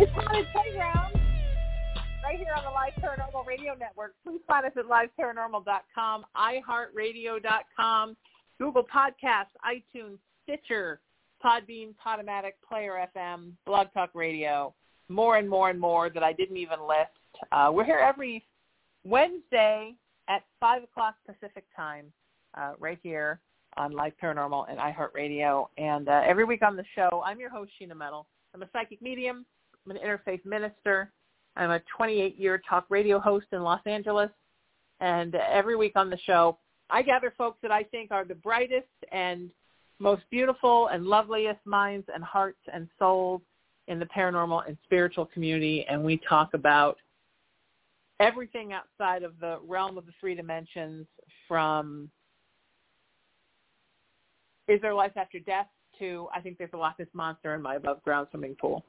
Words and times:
It's 0.00 0.12
Haunted 0.14 0.46
Playground 0.52 1.12
right 2.22 2.38
here 2.38 2.54
on 2.56 2.62
the 2.62 2.70
Live 2.70 2.92
Paranormal 3.02 3.44
Radio 3.44 3.74
Network. 3.74 4.14
Please 4.24 4.40
find 4.46 4.64
us 4.64 4.70
at 4.76 4.84
liveparanormal.com, 4.84 6.24
iHeartRadio.com, 6.36 8.16
Google 8.60 8.84
Podcasts, 8.84 9.46
iTunes, 9.66 10.18
Stitcher, 10.44 11.00
Podbean, 11.44 11.94
Podomatic, 11.96 12.52
Player 12.66 13.08
FM, 13.16 13.54
Blog 13.66 13.88
Talk 13.92 14.10
Radio, 14.14 14.72
more 15.08 15.36
and 15.38 15.50
more 15.50 15.68
and 15.68 15.80
more 15.80 16.10
that 16.10 16.22
I 16.22 16.32
didn't 16.32 16.58
even 16.58 16.78
list. 16.86 17.10
Uh, 17.50 17.72
we're 17.74 17.84
here 17.84 17.98
every 17.98 18.46
Wednesday 19.02 19.96
at 20.28 20.44
5 20.60 20.84
o'clock 20.84 21.16
Pacific 21.26 21.64
time 21.74 22.12
uh, 22.56 22.74
right 22.78 23.00
here 23.02 23.40
on 23.76 23.90
Live 23.90 24.12
Paranormal 24.22 24.66
and 24.70 24.78
iHeartRadio. 24.78 25.66
And 25.76 26.08
uh, 26.08 26.22
every 26.24 26.44
week 26.44 26.62
on 26.62 26.76
the 26.76 26.84
show, 26.94 27.20
I'm 27.26 27.40
your 27.40 27.50
host, 27.50 27.72
Sheena 27.82 27.96
Metal. 27.96 28.28
I'm 28.54 28.62
a 28.62 28.68
psychic 28.72 29.02
medium 29.02 29.44
I'm 29.88 29.96
an 29.96 30.02
interfaith 30.02 30.44
minister. 30.44 31.10
I'm 31.56 31.70
a 31.70 31.80
28-year 31.98 32.60
talk 32.68 32.84
radio 32.90 33.18
host 33.18 33.46
in 33.52 33.62
Los 33.62 33.80
Angeles. 33.86 34.30
And 35.00 35.34
every 35.34 35.76
week 35.76 35.92
on 35.96 36.10
the 36.10 36.18
show, 36.26 36.58
I 36.90 37.02
gather 37.02 37.32
folks 37.38 37.58
that 37.62 37.70
I 37.70 37.84
think 37.84 38.10
are 38.10 38.24
the 38.24 38.34
brightest 38.34 38.86
and 39.12 39.50
most 39.98 40.22
beautiful 40.30 40.88
and 40.88 41.06
loveliest 41.06 41.64
minds 41.64 42.06
and 42.14 42.22
hearts 42.22 42.58
and 42.72 42.88
souls 42.98 43.40
in 43.86 43.98
the 43.98 44.06
paranormal 44.06 44.68
and 44.68 44.76
spiritual 44.84 45.24
community. 45.24 45.86
And 45.88 46.04
we 46.04 46.20
talk 46.28 46.52
about 46.52 46.98
everything 48.20 48.74
outside 48.74 49.22
of 49.22 49.32
the 49.40 49.58
realm 49.66 49.96
of 49.96 50.04
the 50.04 50.12
three 50.20 50.34
dimensions 50.34 51.06
from 51.46 52.10
is 54.66 54.82
there 54.82 54.92
life 54.92 55.12
after 55.16 55.38
death 55.38 55.68
to 55.98 56.28
I 56.34 56.40
think 56.40 56.58
there's 56.58 56.70
a 56.74 56.76
Loch 56.76 56.98
Ness 56.98 57.08
monster 57.14 57.54
in 57.54 57.62
my 57.62 57.76
above 57.76 58.02
ground 58.02 58.28
swimming 58.30 58.54
pool. 58.54 58.84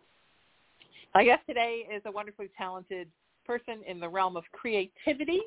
My 1.15 1.23
guest 1.23 1.41
today 1.47 1.88
is 1.91 2.03
a 2.05 2.11
wonderfully 2.11 2.52
talented 2.55 3.07
person 3.45 3.81
in 3.88 3.99
the 3.99 4.07
realm 4.07 4.38
of 4.38 4.43
creativity, 4.52 5.41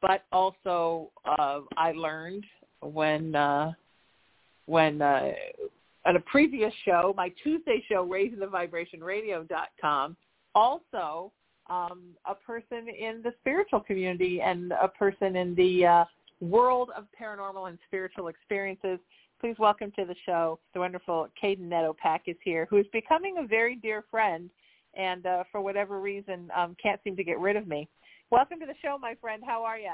but 0.00 0.24
also 0.32 1.12
uh, 1.24 1.60
I 1.76 1.92
learned 1.92 2.44
when 2.80 3.36
uh, 3.36 3.74
when 4.66 5.00
uh, 5.00 5.30
on 6.04 6.16
a 6.16 6.20
previous 6.20 6.74
show, 6.84 7.14
my 7.16 7.32
Tuesday 7.42 7.82
show, 7.88 8.06
RaisingTheVibrationRadio.com, 8.08 10.16
also 10.54 11.32
um, 11.70 12.02
a 12.26 12.34
person 12.34 12.88
in 12.88 13.22
the 13.22 13.32
spiritual 13.40 13.80
community 13.80 14.40
and 14.40 14.72
a 14.72 14.88
person 14.88 15.36
in 15.36 15.54
the 15.54 15.86
uh, 15.86 16.04
world 16.40 16.90
of 16.96 17.06
paranormal 17.18 17.68
and 17.68 17.78
spiritual 17.86 18.26
experiences. 18.26 18.98
Please 19.40 19.54
welcome 19.60 19.92
to 19.96 20.04
the 20.04 20.16
show 20.26 20.58
the 20.74 20.80
wonderful 20.80 21.28
Kaedyn 21.40 21.68
Nedopak 21.68 22.22
is 22.26 22.36
here, 22.42 22.66
who 22.68 22.78
is 22.78 22.86
becoming 22.92 23.36
a 23.38 23.46
very 23.46 23.76
dear 23.76 24.02
friend 24.10 24.50
and 24.94 25.26
uh, 25.26 25.44
for 25.50 25.60
whatever 25.60 26.00
reason 26.00 26.50
um, 26.56 26.76
can't 26.82 27.00
seem 27.04 27.16
to 27.16 27.24
get 27.24 27.38
rid 27.38 27.56
of 27.56 27.66
me. 27.66 27.88
Welcome 28.30 28.60
to 28.60 28.66
the 28.66 28.74
show, 28.82 28.98
my 29.00 29.14
friend. 29.20 29.42
How 29.46 29.64
are 29.64 29.78
you? 29.78 29.92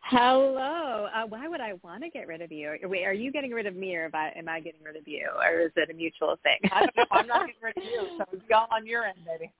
Hello. 0.00 1.08
Uh, 1.14 1.26
why 1.26 1.48
would 1.48 1.60
I 1.60 1.74
want 1.82 2.02
to 2.02 2.10
get 2.10 2.26
rid 2.28 2.42
of 2.42 2.52
you? 2.52 2.76
Wait, 2.82 3.04
are 3.04 3.14
you 3.14 3.32
getting 3.32 3.52
rid 3.52 3.66
of 3.66 3.74
me, 3.74 3.96
or 3.96 4.04
am 4.04 4.10
I, 4.14 4.32
am 4.36 4.48
I 4.48 4.60
getting 4.60 4.82
rid 4.82 4.96
of 4.96 5.08
you, 5.08 5.28
or 5.42 5.60
is 5.60 5.72
it 5.76 5.90
a 5.90 5.94
mutual 5.94 6.38
thing? 6.42 6.58
I 6.70 6.80
don't 6.80 6.96
know. 6.96 7.04
I'm 7.10 7.26
not 7.26 7.46
getting 7.46 7.62
rid 7.62 7.76
of 7.78 7.82
you, 7.84 8.18
so 8.18 8.24
it's 8.32 8.42
all 8.54 8.68
on 8.70 8.86
your 8.86 9.04
end, 9.04 9.18
baby. 9.24 9.50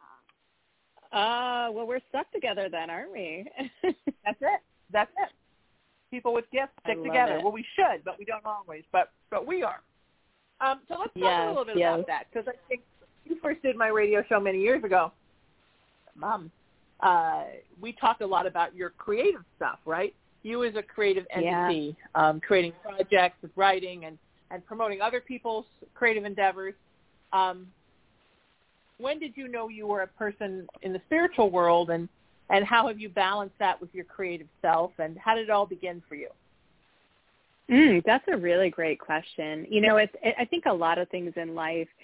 Uh, 1.12 1.70
well, 1.72 1.86
we're 1.86 2.00
stuck 2.10 2.30
together 2.32 2.68
then, 2.70 2.90
aren't 2.90 3.12
we? 3.12 3.46
That's 3.82 4.38
it. 4.40 4.60
That's 4.92 5.10
it. 5.22 5.30
People 6.10 6.34
with 6.34 6.44
gifts 6.52 6.72
stick 6.84 7.02
together. 7.02 7.36
It. 7.36 7.42
Well, 7.42 7.52
we 7.52 7.64
should, 7.74 8.04
but 8.04 8.18
we 8.18 8.24
don't 8.24 8.44
always. 8.44 8.84
But 8.92 9.10
but 9.30 9.46
we 9.46 9.62
are. 9.62 9.80
Um, 10.60 10.80
so 10.88 10.96
let's 10.98 11.12
talk 11.14 11.22
yes, 11.22 11.46
a 11.46 11.48
little 11.48 11.64
bit 11.64 11.76
yes. 11.76 11.94
about 11.94 12.06
that 12.06 12.24
because 12.32 12.46
I 12.48 12.56
think 12.68 12.82
you 13.26 13.36
first 13.42 13.62
did 13.62 13.76
my 13.76 13.88
radio 13.88 14.22
show 14.28 14.40
many 14.40 14.60
years 14.60 14.84
ago, 14.84 15.12
Mom, 16.16 16.50
uh, 17.00 17.44
we 17.80 17.92
talked 17.92 18.22
a 18.22 18.26
lot 18.26 18.46
about 18.46 18.74
your 18.74 18.90
creative 18.90 19.42
stuff, 19.56 19.78
right? 19.84 20.14
You 20.42 20.64
as 20.64 20.74
a 20.76 20.82
creative 20.82 21.26
entity, 21.30 21.96
yeah. 21.98 22.28
um, 22.28 22.40
creating 22.40 22.72
projects 22.82 23.36
with 23.42 23.50
writing 23.56 24.04
and, 24.04 24.18
and 24.50 24.64
promoting 24.66 25.00
other 25.00 25.20
people's 25.20 25.66
creative 25.94 26.24
endeavors. 26.24 26.74
Um, 27.32 27.66
when 28.98 29.18
did 29.18 29.36
you 29.36 29.48
know 29.48 29.68
you 29.68 29.86
were 29.86 30.02
a 30.02 30.06
person 30.06 30.66
in 30.82 30.92
the 30.92 31.00
spiritual 31.06 31.50
world 31.50 31.90
and, 31.90 32.08
and 32.50 32.64
how 32.64 32.86
have 32.86 33.00
you 33.00 33.08
balanced 33.08 33.58
that 33.58 33.80
with 33.80 33.92
your 33.94 34.04
creative 34.04 34.46
self 34.62 34.92
and 34.98 35.18
how 35.18 35.34
did 35.34 35.44
it 35.44 35.50
all 35.50 35.66
begin 35.66 36.02
for 36.08 36.14
you? 36.14 36.28
Mm, 37.70 38.04
that's 38.04 38.24
a 38.30 38.36
really 38.36 38.68
great 38.68 39.00
question. 39.00 39.66
You 39.70 39.80
know, 39.80 39.96
it's, 39.96 40.14
it, 40.22 40.34
I 40.38 40.44
think 40.44 40.66
a 40.66 40.72
lot 40.72 40.98
of 40.98 41.08
things 41.08 41.32
in 41.36 41.54
life– 41.54 41.88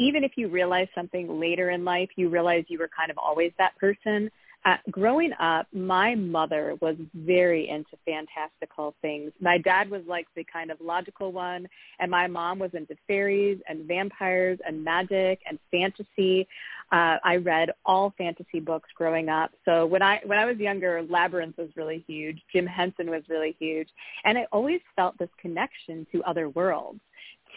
even 0.00 0.24
if 0.24 0.32
you 0.36 0.48
realize 0.48 0.88
something 0.94 1.38
later 1.38 1.70
in 1.70 1.84
life, 1.84 2.08
you 2.16 2.30
realize 2.30 2.64
you 2.68 2.78
were 2.78 2.88
kind 2.96 3.10
of 3.10 3.18
always 3.18 3.52
that 3.58 3.76
person. 3.76 4.30
Uh, 4.64 4.76
growing 4.90 5.32
up, 5.40 5.66
my 5.72 6.14
mother 6.14 6.76
was 6.82 6.96
very 7.14 7.68
into 7.68 7.96
fantastical 8.04 8.94
things. 9.00 9.32
My 9.40 9.56
dad 9.58 9.90
was 9.90 10.02
like 10.06 10.26
the 10.36 10.44
kind 10.44 10.70
of 10.70 10.78
logical 10.80 11.32
one, 11.32 11.66
and 11.98 12.10
my 12.10 12.26
mom 12.26 12.58
was 12.58 12.70
into 12.74 12.94
fairies 13.06 13.58
and 13.68 13.86
vampires 13.86 14.58
and 14.66 14.82
magic 14.84 15.40
and 15.46 15.58
fantasy. 15.70 16.46
Uh, 16.92 17.16
I 17.24 17.36
read 17.36 17.70
all 17.86 18.12
fantasy 18.18 18.60
books 18.60 18.88
growing 18.94 19.28
up. 19.28 19.50
So 19.64 19.86
when 19.86 20.02
I 20.02 20.20
when 20.24 20.38
I 20.38 20.44
was 20.44 20.58
younger, 20.58 21.02
Labyrinth 21.08 21.56
was 21.56 21.68
really 21.76 22.04
huge. 22.06 22.40
Jim 22.52 22.66
Henson 22.66 23.10
was 23.10 23.22
really 23.28 23.56
huge, 23.58 23.88
and 24.24 24.36
I 24.36 24.46
always 24.52 24.80
felt 24.96 25.18
this 25.18 25.30
connection 25.40 26.06
to 26.12 26.22
other 26.24 26.48
worlds 26.50 27.00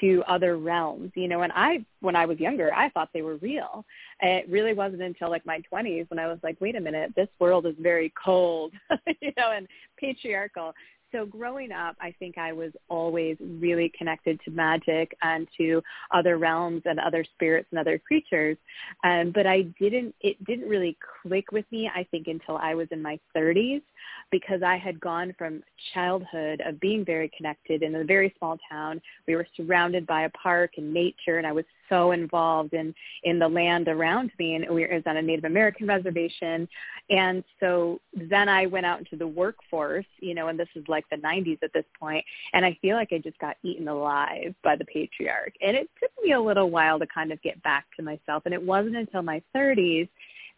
to 0.03 0.21
other 0.27 0.57
realms, 0.57 1.11
you 1.15 1.29
know, 1.29 1.43
and 1.43 1.53
I, 1.55 1.85
when 2.01 2.15
I 2.15 2.25
was 2.25 2.37
younger, 2.37 2.73
I 2.73 2.89
thought 2.89 3.09
they 3.13 3.21
were 3.21 3.37
real. 3.37 3.85
It 4.19 4.49
really 4.49 4.73
wasn't 4.73 5.01
until 5.01 5.29
like 5.29 5.45
my 5.45 5.61
20s 5.71 6.09
when 6.09 6.19
I 6.19 6.27
was 6.27 6.39
like, 6.43 6.59
wait 6.59 6.75
a 6.75 6.81
minute, 6.81 7.13
this 7.15 7.29
world 7.39 7.65
is 7.65 7.75
very 7.79 8.11
cold, 8.21 8.73
you 9.21 9.31
know, 9.37 9.53
and 9.55 9.65
patriarchal. 9.97 10.73
So 11.13 11.27
growing 11.27 11.71
up, 11.71 11.95
I 12.01 12.13
think 12.17 12.39
I 12.39 12.53
was 12.53 12.71
always 12.89 13.37
really 13.39 13.91
connected 13.95 14.39
to 14.45 14.51
magic 14.51 15.15
and 15.21 15.47
to 15.57 15.81
other 16.11 16.39
realms 16.39 16.81
and 16.85 16.99
other 16.99 17.23
spirits 17.35 17.67
and 17.69 17.79
other 17.79 17.99
creatures. 17.99 18.57
Um, 19.03 19.31
but 19.31 19.45
I 19.45 19.61
didn't, 19.79 20.15
it 20.21 20.43
didn't 20.43 20.67
really 20.67 20.97
click 21.21 21.51
with 21.51 21.65
me, 21.71 21.89
I 21.93 22.03
think, 22.09 22.27
until 22.27 22.57
I 22.57 22.73
was 22.73 22.87
in 22.89 22.99
my 22.99 23.19
30s 23.37 23.83
because 24.31 24.63
I 24.63 24.75
had 24.77 24.99
gone 24.99 25.35
from 25.37 25.61
childhood 25.93 26.63
of 26.65 26.79
being 26.79 27.05
very 27.05 27.29
connected 27.37 27.83
in 27.83 27.93
a 27.93 28.03
very 28.03 28.33
small 28.39 28.57
town. 28.69 28.99
We 29.27 29.35
were 29.35 29.45
surrounded 29.55 30.07
by 30.07 30.23
a 30.23 30.29
park 30.31 30.71
and 30.77 30.91
nature, 30.91 31.37
and 31.37 31.45
I 31.45 31.51
was 31.51 31.65
so 31.93 32.11
involved 32.11 32.73
in 32.73 32.93
in 33.23 33.39
the 33.39 33.47
land 33.47 33.87
around 33.87 34.31
me. 34.39 34.55
And 34.55 34.69
we 34.73 34.85
was 34.85 35.03
on 35.05 35.17
a 35.17 35.21
Native 35.21 35.45
American 35.45 35.87
reservation, 35.87 36.67
and 37.09 37.43
so 37.59 37.99
then 38.13 38.49
I 38.49 38.65
went 38.65 38.85
out 38.85 38.99
into 38.99 39.15
the 39.15 39.27
workforce. 39.27 40.05
You 40.19 40.35
know, 40.35 40.47
and 40.47 40.59
this 40.59 40.69
is 40.75 40.83
like 40.87 41.05
the 41.09 41.17
90s 41.17 41.59
at 41.61 41.73
this 41.73 41.85
point, 41.99 42.23
and 42.53 42.65
I 42.65 42.77
feel 42.81 42.95
like 42.95 43.09
I 43.11 43.19
just 43.19 43.39
got 43.39 43.57
eaten 43.63 43.87
alive 43.87 44.53
by 44.63 44.75
the 44.75 44.85
patriarch. 44.85 45.53
And 45.61 45.77
it 45.77 45.89
took 45.99 46.11
me 46.23 46.33
a 46.33 46.41
little 46.41 46.69
while 46.69 46.99
to 46.99 47.07
kind 47.07 47.31
of 47.31 47.41
get 47.41 47.61
back 47.63 47.85
to 47.97 48.03
myself, 48.03 48.43
and 48.45 48.53
it 48.53 48.63
wasn't 48.63 48.97
until 48.97 49.21
my 49.21 49.41
30s 49.55 50.09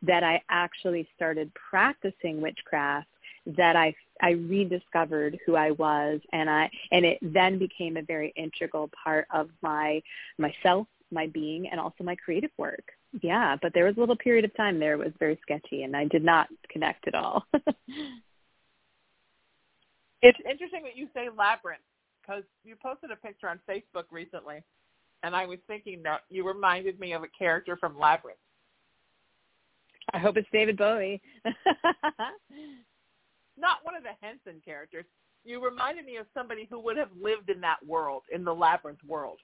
that 0.01 0.23
I 0.23 0.41
actually 0.49 1.07
started 1.15 1.51
practicing 1.53 2.41
witchcraft 2.41 3.07
that 3.57 3.75
I 3.75 3.93
I 4.21 4.31
rediscovered 4.31 5.37
who 5.45 5.55
I 5.55 5.71
was 5.71 6.19
and 6.31 6.49
I 6.49 6.69
and 6.91 7.05
it 7.05 7.19
then 7.21 7.59
became 7.59 7.97
a 7.97 8.01
very 8.01 8.33
integral 8.35 8.89
part 9.03 9.27
of 9.33 9.49
my 9.61 10.01
myself, 10.37 10.87
my 11.11 11.27
being 11.27 11.67
and 11.69 11.79
also 11.79 12.03
my 12.03 12.15
creative 12.15 12.51
work. 12.57 12.83
Yeah, 13.21 13.55
but 13.61 13.73
there 13.73 13.85
was 13.85 13.95
a 13.97 13.99
little 13.99 14.17
period 14.17 14.45
of 14.45 14.55
time 14.55 14.79
there 14.79 14.93
it 14.93 14.99
was 14.99 15.13
very 15.19 15.39
sketchy 15.41 15.83
and 15.83 15.95
I 15.95 16.05
did 16.05 16.23
not 16.23 16.47
connect 16.69 17.07
at 17.07 17.15
all. 17.15 17.45
it's 20.21 20.39
interesting 20.49 20.83
that 20.83 20.95
you 20.95 21.07
say 21.13 21.29
labyrinth 21.35 21.81
because 22.21 22.43
you 22.63 22.75
posted 22.75 23.11
a 23.11 23.15
picture 23.15 23.47
on 23.47 23.59
Facebook 23.69 24.05
recently 24.11 24.63
and 25.23 25.35
I 25.35 25.45
was 25.45 25.59
thinking 25.67 26.03
that 26.03 26.21
you 26.29 26.47
reminded 26.47 26.99
me 26.99 27.13
of 27.13 27.23
a 27.23 27.27
character 27.27 27.75
from 27.77 27.97
Labyrinth. 27.97 28.37
I 30.13 30.19
hope 30.19 30.37
it's 30.37 30.47
David 30.51 30.77
Bowie. 30.77 31.19
not 33.57 33.77
one 33.83 33.95
of 33.95 34.03
the 34.03 34.13
Henson 34.21 34.61
characters. 34.63 35.05
You 35.43 35.63
reminded 35.63 36.05
me 36.05 36.17
of 36.17 36.27
somebody 36.33 36.67
who 36.69 36.79
would 36.79 36.97
have 36.97 37.09
lived 37.19 37.49
in 37.49 37.59
that 37.61 37.83
world, 37.85 38.21
in 38.31 38.43
the 38.43 38.53
labyrinth 38.53 39.03
world. 39.03 39.39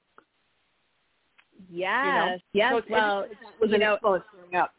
Yes, 1.71 2.06
you 2.06 2.12
know? 2.12 2.38
yes. 2.53 2.74
So 2.74 2.94
well, 2.94 3.25
was 3.59 3.71
you 3.71 3.77
know, 3.77 3.98
growing 4.01 4.56
up. 4.56 4.74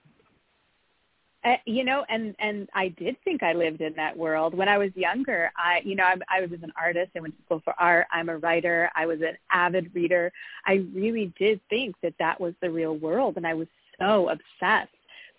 Uh, 1.44 1.56
you 1.66 1.82
know, 1.82 2.04
and 2.08 2.36
and 2.38 2.68
I 2.74 2.88
did 2.88 3.16
think 3.24 3.42
I 3.42 3.52
lived 3.52 3.80
in 3.80 3.94
that 3.94 4.16
world 4.16 4.54
when 4.54 4.68
I 4.68 4.78
was 4.78 4.90
younger. 4.94 5.50
I, 5.56 5.80
you 5.84 5.96
know, 5.96 6.04
I, 6.04 6.14
I 6.28 6.40
was 6.42 6.62
an 6.62 6.72
artist. 6.80 7.10
I 7.16 7.20
went 7.20 7.36
to 7.36 7.44
school 7.44 7.62
for 7.64 7.74
art. 7.78 8.06
I'm 8.12 8.28
a 8.28 8.38
writer. 8.38 8.90
I 8.94 9.06
was 9.06 9.20
an 9.22 9.36
avid 9.50 9.92
reader. 9.92 10.30
I 10.66 10.84
really 10.94 11.32
did 11.38 11.60
think 11.68 11.96
that 12.02 12.14
that 12.20 12.40
was 12.40 12.54
the 12.62 12.70
real 12.70 12.96
world, 12.96 13.36
and 13.36 13.46
I 13.46 13.54
was 13.54 13.66
so 13.98 14.28
obsessed 14.28 14.90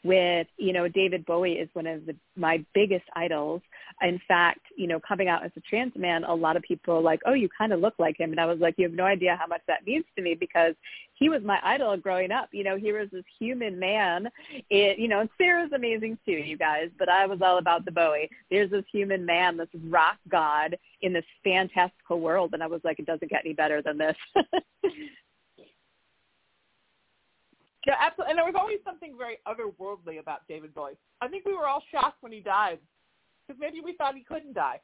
with, 0.03 0.47
you 0.57 0.73
know, 0.73 0.87
David 0.87 1.25
Bowie 1.25 1.53
is 1.53 1.69
one 1.73 1.87
of 1.87 2.05
the, 2.05 2.15
my 2.35 2.63
biggest 2.73 3.05
idols. 3.15 3.61
In 4.03 4.19
fact, 4.27 4.59
you 4.75 4.87
know, 4.87 4.99
coming 4.99 5.29
out 5.29 5.45
as 5.45 5.51
a 5.55 5.61
trans 5.61 5.93
man, 5.95 6.25
a 6.25 6.33
lot 6.33 6.57
of 6.57 6.63
people 6.63 6.95
are 6.95 7.01
like, 7.01 7.21
oh, 7.25 7.33
you 7.33 7.47
kind 7.57 7.71
of 7.71 7.79
look 7.79 7.93
like 7.99 8.19
him. 8.19 8.31
And 8.31 8.39
I 8.39 8.45
was 8.45 8.59
like, 8.59 8.75
you 8.77 8.85
have 8.85 8.95
no 8.95 9.05
idea 9.05 9.37
how 9.39 9.47
much 9.47 9.61
that 9.67 9.85
means 9.85 10.03
to 10.15 10.21
me 10.21 10.35
because 10.37 10.75
he 11.13 11.29
was 11.29 11.41
my 11.43 11.57
idol 11.63 11.95
growing 11.95 12.31
up. 12.31 12.49
You 12.51 12.65
know, 12.65 12.77
he 12.77 12.91
was 12.91 13.07
this 13.11 13.23
human 13.39 13.79
man. 13.79 14.27
It, 14.69 14.99
you 14.99 15.07
know, 15.07 15.21
and 15.21 15.29
Sarah's 15.37 15.71
amazing 15.73 16.17
too, 16.25 16.33
you 16.33 16.57
guys, 16.57 16.89
but 16.99 17.07
I 17.07 17.25
was 17.25 17.39
all 17.41 17.59
about 17.59 17.85
the 17.85 17.91
Bowie. 17.91 18.29
There's 18.51 18.71
this 18.71 18.85
human 18.91 19.25
man, 19.25 19.55
this 19.55 19.69
rock 19.85 20.17
god 20.29 20.77
in 21.01 21.13
this 21.13 21.25
fantastical 21.43 22.19
world. 22.19 22.51
And 22.53 22.61
I 22.61 22.67
was 22.67 22.81
like, 22.83 22.99
it 22.99 23.05
doesn't 23.05 23.31
get 23.31 23.45
any 23.45 23.53
better 23.53 23.81
than 23.81 23.97
this. 23.97 24.15
Yeah, 27.85 27.95
absolutely. 27.99 28.31
And 28.31 28.37
there 28.37 28.45
was 28.45 28.55
always 28.57 28.79
something 28.85 29.15
very 29.17 29.39
otherworldly 29.45 30.17
about 30.19 30.47
David 30.47 30.73
Bowie. 30.73 30.93
I 31.19 31.27
think 31.27 31.45
we 31.45 31.53
were 31.53 31.67
all 31.67 31.83
shocked 31.91 32.23
when 32.23 32.31
he 32.31 32.39
died 32.39 32.79
because 33.47 33.59
maybe 33.59 33.81
we 33.83 33.93
thought 33.93 34.15
he 34.15 34.23
couldn't 34.23 34.53
die. 34.53 34.79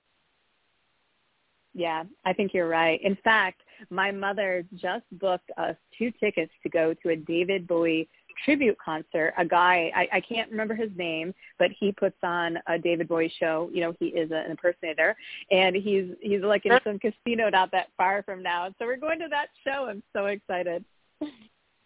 Yeah, 1.74 2.04
I 2.26 2.34
think 2.34 2.54
you're 2.54 2.68
right. 2.68 3.00
In 3.04 3.16
fact, 3.24 3.62
my 3.90 4.12
mother 4.12 4.64
just 4.76 5.06
booked 5.14 5.52
us 5.58 5.76
two 5.98 6.12
tickets 6.20 6.52
to 6.64 6.70
go 6.70 6.94
to 6.96 7.10
a 7.10 7.16
David 7.16 7.68
Bowie 7.68 8.10
tribute 8.44 8.78
concert. 8.84 9.34
A 9.38 9.46
guy, 9.46 9.92
I, 9.96 10.18
I 10.18 10.22
can't 10.22 10.50
remember 10.50 10.74
his 10.74 10.90
name, 10.98 11.34
but 11.60 11.70
he 11.80 11.92
puts 11.92 12.18
on 12.24 12.58
a 12.68 12.80
David 12.80 13.08
Bowie 13.08 13.32
show. 13.40 13.70
You 13.72 13.82
know, 13.82 13.94
he 14.00 14.08
is 14.08 14.32
an 14.32 14.50
impersonator, 14.50 15.16
and 15.52 15.76
he's 15.76 16.06
he's 16.22 16.42
like 16.42 16.66
in 16.66 16.78
some 16.84 17.00
casino 17.00 17.50
not 17.50 17.72
that 17.72 17.90
far 17.98 18.24
from 18.24 18.42
now. 18.42 18.70
So 18.80 18.86
we're 18.86 18.98
going 18.98 19.20
to 19.20 19.28
that 19.30 19.48
show. 19.64 19.88
I'm 19.90 20.04
so 20.14 20.26
excited. 20.26 20.84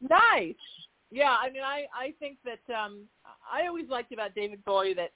Nice. 0.09 0.55
Yeah, 1.11 1.35
I 1.41 1.49
mean, 1.49 1.63
I 1.63 1.85
I 1.95 2.13
think 2.19 2.37
that 2.43 2.73
um 2.73 3.03
I 3.51 3.67
always 3.67 3.87
liked 3.89 4.11
about 4.11 4.35
David 4.35 4.65
Bowie 4.65 4.93
that 4.95 5.11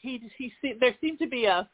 he 0.00 0.20
he 0.36 0.52
there 0.80 0.94
seemed 1.00 1.18
to 1.20 1.26
be 1.26 1.44
a 1.44 1.68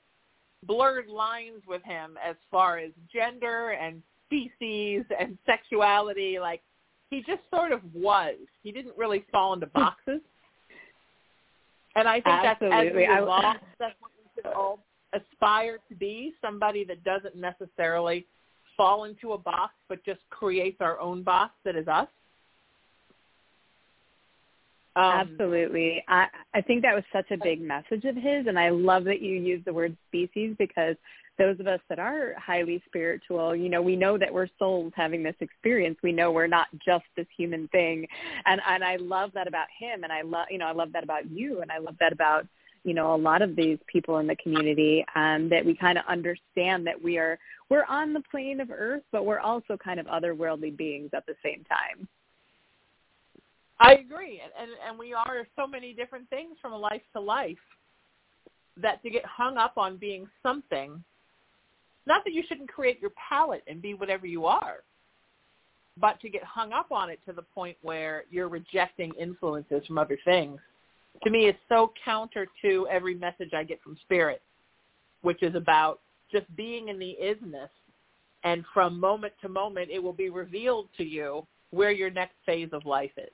blurred 0.66 1.08
lines 1.08 1.62
with 1.66 1.82
him 1.82 2.16
as 2.26 2.36
far 2.50 2.78
as 2.78 2.90
gender 3.12 3.70
and 3.70 4.02
species 4.26 5.04
and 5.18 5.38
sexuality. 5.46 6.38
Like 6.38 6.62
he 7.10 7.22
just 7.26 7.42
sort 7.54 7.72
of 7.72 7.80
was. 7.94 8.36
He 8.62 8.72
didn't 8.72 8.96
really 8.96 9.24
fall 9.30 9.52
into 9.54 9.66
boxes. 9.66 10.20
And 11.96 12.08
I 12.08 12.14
think 12.14 12.44
Absolutely. 12.44 12.76
that's 12.76 12.88
as 12.88 12.96
we 12.96 13.04
evolve, 13.04 13.56
that's 13.78 13.94
what 14.00 14.10
we 14.18 14.42
should 14.42 14.52
all 14.52 14.80
aspire 15.12 15.78
to 15.88 15.94
be. 15.94 16.32
Somebody 16.42 16.84
that 16.84 17.04
doesn't 17.04 17.36
necessarily 17.36 18.26
fall 18.76 19.04
into 19.04 19.32
a 19.32 19.38
box, 19.38 19.74
but 19.88 20.04
just 20.04 20.20
creates 20.30 20.78
our 20.80 20.98
own 20.98 21.22
box 21.22 21.52
that 21.64 21.76
is 21.76 21.86
us. 21.86 22.08
Um, 24.96 25.28
Absolutely. 25.32 26.04
I, 26.06 26.26
I 26.54 26.60
think 26.60 26.82
that 26.82 26.94
was 26.94 27.04
such 27.12 27.30
a 27.32 27.42
big 27.42 27.60
message 27.60 28.04
of 28.04 28.14
his, 28.14 28.46
and 28.46 28.58
I 28.58 28.68
love 28.70 29.04
that 29.04 29.20
you 29.20 29.36
use 29.36 29.60
the 29.64 29.72
word 29.72 29.96
species 30.08 30.54
because 30.56 30.94
those 31.36 31.58
of 31.58 31.66
us 31.66 31.80
that 31.88 31.98
are 31.98 32.34
highly 32.38 32.80
spiritual, 32.86 33.56
you 33.56 33.68
know, 33.68 33.82
we 33.82 33.96
know 33.96 34.16
that 34.18 34.32
we're 34.32 34.48
souls 34.56 34.92
having 34.94 35.24
this 35.24 35.34
experience. 35.40 35.98
We 36.02 36.12
know 36.12 36.30
we're 36.30 36.46
not 36.46 36.68
just 36.86 37.04
this 37.16 37.26
human 37.36 37.66
thing, 37.68 38.06
and 38.46 38.60
and 38.68 38.84
I 38.84 38.96
love 38.96 39.30
that 39.34 39.48
about 39.48 39.66
him, 39.76 40.04
and 40.04 40.12
I 40.12 40.22
love 40.22 40.46
you 40.50 40.58
know 40.58 40.66
I 40.66 40.72
love 40.72 40.92
that 40.92 41.02
about 41.02 41.28
you, 41.28 41.60
and 41.60 41.72
I 41.72 41.78
love 41.78 41.96
that 41.98 42.12
about 42.12 42.46
you 42.84 42.94
know 42.94 43.14
a 43.14 43.16
lot 43.16 43.42
of 43.42 43.56
these 43.56 43.78
people 43.88 44.18
in 44.18 44.28
the 44.28 44.36
community 44.36 45.04
um, 45.16 45.48
that 45.48 45.66
we 45.66 45.74
kind 45.74 45.98
of 45.98 46.04
understand 46.08 46.86
that 46.86 47.02
we 47.02 47.18
are 47.18 47.36
we're 47.68 47.86
on 47.86 48.12
the 48.12 48.22
plane 48.30 48.60
of 48.60 48.70
Earth, 48.70 49.02
but 49.10 49.26
we're 49.26 49.40
also 49.40 49.76
kind 49.76 49.98
of 49.98 50.06
otherworldly 50.06 50.76
beings 50.76 51.10
at 51.14 51.26
the 51.26 51.34
same 51.42 51.64
time. 51.64 52.06
I 53.80 53.94
agree, 53.94 54.40
and, 54.58 54.70
and 54.86 54.98
we 54.98 55.12
are 55.12 55.46
so 55.56 55.66
many 55.66 55.92
different 55.92 56.28
things 56.30 56.56
from 56.62 56.72
life 56.72 57.02
to 57.12 57.20
life 57.20 57.58
that 58.76 59.02
to 59.02 59.10
get 59.10 59.24
hung 59.24 59.56
up 59.56 59.76
on 59.76 59.96
being 59.96 60.28
something, 60.42 61.02
not 62.06 62.24
that 62.24 62.32
you 62.32 62.42
shouldn't 62.48 62.68
create 62.68 63.00
your 63.00 63.12
palette 63.28 63.64
and 63.66 63.82
be 63.82 63.94
whatever 63.94 64.26
you 64.26 64.46
are, 64.46 64.78
but 65.98 66.20
to 66.20 66.28
get 66.28 66.42
hung 66.44 66.72
up 66.72 66.92
on 66.92 67.10
it 67.10 67.20
to 67.26 67.32
the 67.32 67.42
point 67.42 67.76
where 67.82 68.24
you're 68.30 68.48
rejecting 68.48 69.12
influences 69.18 69.84
from 69.86 69.98
other 69.98 70.18
things, 70.24 70.60
to 71.22 71.30
me 71.30 71.46
is 71.46 71.54
so 71.68 71.92
counter 72.04 72.46
to 72.62 72.86
every 72.90 73.14
message 73.14 73.50
I 73.54 73.64
get 73.64 73.80
from 73.82 73.96
spirit, 74.02 74.42
which 75.22 75.42
is 75.42 75.54
about 75.54 76.00
just 76.30 76.46
being 76.56 76.88
in 76.88 76.98
the 76.98 77.16
isness, 77.22 77.68
and 78.42 78.64
from 78.72 78.98
moment 78.98 79.32
to 79.42 79.48
moment 79.48 79.90
it 79.90 80.02
will 80.02 80.12
be 80.12 80.30
revealed 80.30 80.88
to 80.96 81.04
you 81.04 81.46
where 81.70 81.92
your 81.92 82.10
next 82.10 82.34
phase 82.44 82.68
of 82.72 82.84
life 82.86 83.12
is. 83.16 83.30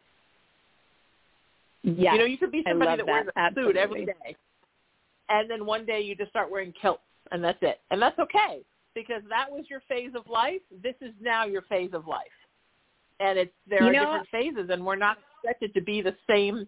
Yeah. 1.82 2.12
You 2.12 2.19
know, 2.19 2.25
you 2.27 2.38
could 2.38 2.53
be 2.53 2.62
somebody 2.69 2.91
that, 2.91 3.06
that, 3.06 3.06
wears 3.06 3.27
a 3.35 3.38
Absolutely. 3.38 3.73
suit 3.73 3.79
every 3.79 4.06
day, 4.06 4.37
and 5.29 5.50
then 5.50 5.65
one 5.65 5.87
day 5.87 6.00
you 6.00 6.15
just 6.15 6.31
start 6.31 6.50
wearing 6.50 6.73
kilts, 6.81 7.03
and 7.32 7.43
that's 7.43 7.59
it. 7.62 7.81
And 7.91 8.00
that's 8.00 8.19
okay 8.19 8.62
because 8.94 9.23
that 9.29 9.50
was 9.50 9.65
your 9.71 9.81
phase 9.88 10.11
of 10.15 10.29
life. 10.29 10.61
This 10.82 10.94
is 11.00 11.12
now 11.21 11.47
your 11.47 11.62
phase 11.62 11.91
of 11.93 12.06
life, 12.06 12.27
and 13.19 13.38
it's 13.38 13.53
there 13.67 13.82
you 13.82 13.88
are 13.88 13.93
know, 13.93 14.00
different 14.00 14.29
phases, 14.31 14.71
and 14.71 14.85
we're 14.85 14.97
not 14.97 15.19
expected 15.43 15.73
to 15.75 15.81
be 15.81 16.03
the 16.03 16.15
same 16.29 16.67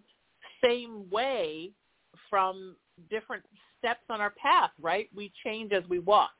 same 0.63 1.09
way 1.09 1.71
from 2.29 2.75
different 3.09 3.43
steps 3.77 4.03
on 4.09 4.19
our 4.19 4.31
path. 4.31 4.71
Right? 4.81 5.09
We 5.15 5.31
change 5.43 5.73
as 5.73 5.83
we 5.89 5.99
walk. 5.99 6.31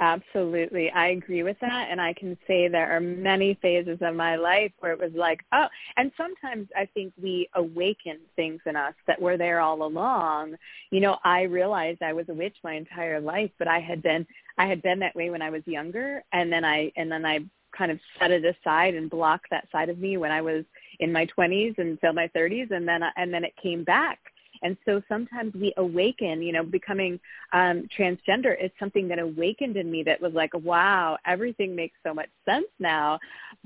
Absolutely. 0.00 0.90
I 0.90 1.08
agree 1.08 1.42
with 1.42 1.58
that. 1.60 1.88
And 1.90 2.00
I 2.00 2.14
can 2.14 2.36
say 2.46 2.68
there 2.68 2.90
are 2.90 3.00
many 3.00 3.58
phases 3.60 3.98
of 4.00 4.16
my 4.16 4.36
life 4.36 4.72
where 4.78 4.92
it 4.92 4.98
was 4.98 5.12
like, 5.14 5.40
oh, 5.52 5.66
and 5.98 6.10
sometimes 6.16 6.68
I 6.74 6.86
think 6.94 7.12
we 7.22 7.48
awaken 7.54 8.18
things 8.34 8.60
in 8.64 8.76
us 8.76 8.94
that 9.06 9.20
were 9.20 9.36
there 9.36 9.60
all 9.60 9.82
along. 9.82 10.54
You 10.90 11.00
know, 11.00 11.18
I 11.22 11.42
realized 11.42 12.02
I 12.02 12.14
was 12.14 12.24
a 12.30 12.34
witch 12.34 12.56
my 12.64 12.74
entire 12.74 13.20
life, 13.20 13.50
but 13.58 13.68
I 13.68 13.78
had 13.78 14.02
been, 14.02 14.26
I 14.56 14.66
had 14.66 14.80
been 14.80 15.00
that 15.00 15.14
way 15.14 15.28
when 15.28 15.42
I 15.42 15.50
was 15.50 15.62
younger. 15.66 16.24
And 16.32 16.50
then 16.50 16.64
I, 16.64 16.90
and 16.96 17.12
then 17.12 17.26
I 17.26 17.40
kind 17.76 17.90
of 17.92 18.00
set 18.18 18.30
it 18.30 18.44
aside 18.44 18.94
and 18.94 19.10
blocked 19.10 19.50
that 19.50 19.68
side 19.70 19.90
of 19.90 19.98
me 19.98 20.16
when 20.16 20.30
I 20.30 20.40
was 20.40 20.64
in 21.00 21.12
my 21.12 21.26
20s 21.26 21.76
and 21.76 21.90
until 21.90 22.14
my 22.14 22.28
30s. 22.34 22.70
And 22.70 22.88
then, 22.88 23.02
and 23.16 23.34
then 23.34 23.44
it 23.44 23.52
came 23.62 23.84
back 23.84 24.18
and 24.62 24.76
so 24.84 25.02
sometimes 25.08 25.54
we 25.54 25.72
awaken, 25.78 26.42
you 26.42 26.52
know, 26.52 26.62
becoming 26.62 27.18
um, 27.52 27.88
transgender 27.98 28.62
is 28.62 28.70
something 28.78 29.08
that 29.08 29.18
awakened 29.18 29.76
in 29.76 29.90
me 29.90 30.02
that 30.02 30.20
was 30.20 30.34
like, 30.34 30.52
wow, 30.54 31.16
everything 31.24 31.74
makes 31.74 31.96
so 32.06 32.12
much 32.12 32.28
sense 32.44 32.66
now, 32.78 33.18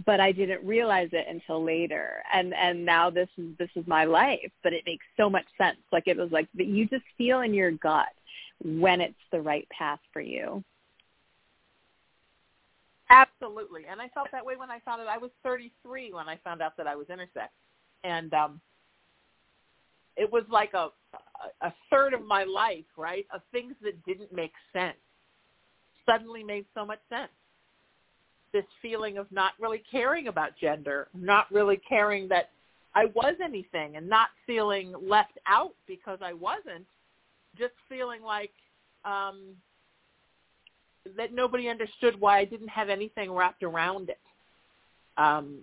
but 0.06 0.20
I 0.20 0.30
didn't 0.30 0.64
realize 0.64 1.08
it 1.12 1.26
until 1.28 1.64
later. 1.64 2.22
And 2.32 2.54
and 2.54 2.84
now 2.84 3.10
this 3.10 3.28
is 3.36 3.56
this 3.58 3.70
is 3.74 3.86
my 3.86 4.04
life, 4.04 4.50
but 4.62 4.72
it 4.72 4.84
makes 4.86 5.04
so 5.16 5.28
much 5.28 5.46
sense. 5.58 5.78
Like 5.90 6.04
it 6.06 6.16
was 6.16 6.30
like 6.30 6.48
you 6.54 6.86
just 6.86 7.04
feel 7.18 7.40
in 7.40 7.52
your 7.52 7.72
gut 7.72 8.06
when 8.64 9.00
it's 9.00 9.14
the 9.32 9.40
right 9.40 9.66
path 9.76 10.00
for 10.12 10.20
you. 10.20 10.62
Absolutely. 13.10 13.82
And 13.90 14.00
I 14.00 14.08
felt 14.08 14.28
that 14.32 14.44
way 14.44 14.56
when 14.56 14.70
I 14.70 14.78
found 14.80 15.00
out 15.00 15.08
I 15.08 15.18
was 15.18 15.30
33 15.42 16.12
when 16.12 16.28
I 16.28 16.36
found 16.42 16.62
out 16.62 16.76
that 16.76 16.86
I 16.86 16.94
was 16.94 17.08
intersex. 17.08 17.48
And 18.04 18.32
um 18.32 18.60
it 20.16 20.30
was 20.32 20.44
like 20.50 20.74
a 20.74 20.88
a 21.60 21.72
third 21.90 22.14
of 22.14 22.24
my 22.24 22.44
life, 22.44 22.84
right, 22.96 23.26
of 23.32 23.40
things 23.52 23.74
that 23.82 24.04
didn't 24.04 24.32
make 24.32 24.52
sense 24.72 24.96
suddenly 26.06 26.42
made 26.42 26.66
so 26.74 26.84
much 26.84 27.00
sense. 27.08 27.32
This 28.52 28.64
feeling 28.80 29.18
of 29.18 29.30
not 29.32 29.52
really 29.60 29.82
caring 29.90 30.28
about 30.28 30.50
gender, 30.60 31.08
not 31.14 31.50
really 31.50 31.80
caring 31.88 32.28
that 32.28 32.50
I 32.94 33.06
was 33.06 33.34
anything 33.42 33.96
and 33.96 34.08
not 34.08 34.28
feeling 34.46 34.94
left 35.02 35.38
out 35.46 35.74
because 35.86 36.18
I 36.22 36.32
wasn't, 36.32 36.86
just 37.58 37.74
feeling 37.88 38.22
like 38.22 38.52
um 39.04 39.54
that 41.16 41.34
nobody 41.34 41.68
understood 41.68 42.18
why 42.18 42.38
I 42.38 42.44
didn't 42.44 42.68
have 42.68 42.88
anything 42.88 43.30
wrapped 43.30 43.62
around 43.62 44.08
it. 44.10 44.20
Um 45.16 45.58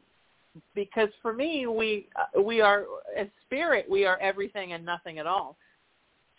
because 0.75 1.10
for 1.22 1.34
me 1.34 1.67
we 1.67 2.08
uh, 2.15 2.41
we 2.41 2.62
are 2.62 2.86
as 3.17 3.27
spirit 3.46 3.86
we 3.89 4.05
are 4.05 4.17
everything 4.20 4.74
and 4.74 4.86
nothing 4.86 5.20
at 5.20 5.27
all. 5.27 5.58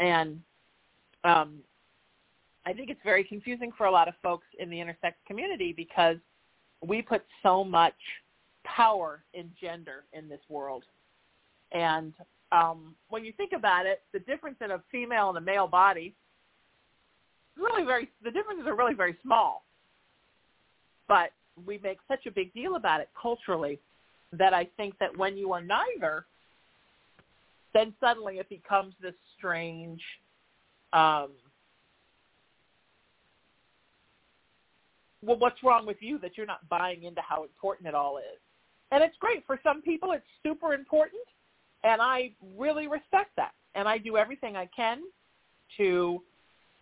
And 0.00 0.40
um 1.25 1.59
i 2.66 2.73
think 2.73 2.90
it's 2.90 3.00
very 3.04 3.25
confusing 3.25 3.71
for 3.76 3.87
a 3.87 3.90
lot 3.90 4.09
of 4.09 4.14
folks 4.23 4.47
in 4.59 4.69
the 4.71 4.76
intersex 4.76 5.14
community 5.26 5.73
because 5.76 6.16
we 6.85 7.00
put 7.00 7.23
so 7.42 7.62
much 7.62 7.95
power 8.64 9.23
in 9.35 9.50
gender 9.61 10.04
in 10.12 10.28
this 10.28 10.40
world. 10.49 10.85
And 11.73 12.12
um 12.50 12.95
when 13.09 13.25
you 13.25 13.33
think 13.37 13.52
about 13.52 13.87
it 13.87 14.02
the 14.12 14.21
difference 14.21 14.57
in 14.61 14.73
a 14.73 14.83
female 14.90 15.28
and 15.31 15.38
a 15.38 15.40
male 15.40 15.66
body 15.66 16.14
really 17.57 17.85
very 17.85 18.11
the 18.25 18.31
differences 18.31 18.66
are 18.66 18.76
really 18.76 18.95
very 18.95 19.16
small. 19.23 19.64
But 21.09 21.33
we 21.66 21.78
make 21.78 21.99
such 22.09 22.26
a 22.26 22.31
big 22.31 22.52
deal 22.54 22.76
about 22.76 23.00
it 23.00 23.11
culturally 23.21 23.78
that 24.32 24.54
I 24.54 24.66
think 24.76 24.98
that 24.98 25.16
when 25.16 25.36
you 25.36 25.52
are 25.52 25.62
neither, 25.62 26.26
then 27.74 27.94
suddenly 28.00 28.38
it 28.38 28.48
becomes 28.48 28.94
this 29.00 29.14
strange 29.38 30.00
um 30.92 31.30
well 35.22 35.38
what's 35.38 35.62
wrong 35.62 35.86
with 35.86 35.96
you 36.00 36.18
that 36.18 36.36
you're 36.36 36.46
not 36.46 36.68
buying 36.68 37.04
into 37.04 37.20
how 37.22 37.42
important 37.44 37.88
it 37.88 37.94
all 37.94 38.18
is? 38.18 38.40
And 38.90 39.02
it's 39.02 39.16
great. 39.20 39.42
For 39.46 39.58
some 39.62 39.80
people 39.80 40.12
it's 40.12 40.26
super 40.42 40.74
important 40.74 41.22
and 41.84 42.00
i 42.00 42.32
really 42.56 42.88
respect 42.88 43.30
that. 43.36 43.52
And 43.74 43.88
i 43.88 43.98
do 43.98 44.16
everything 44.16 44.56
i 44.56 44.68
can 44.74 45.00
to 45.78 46.22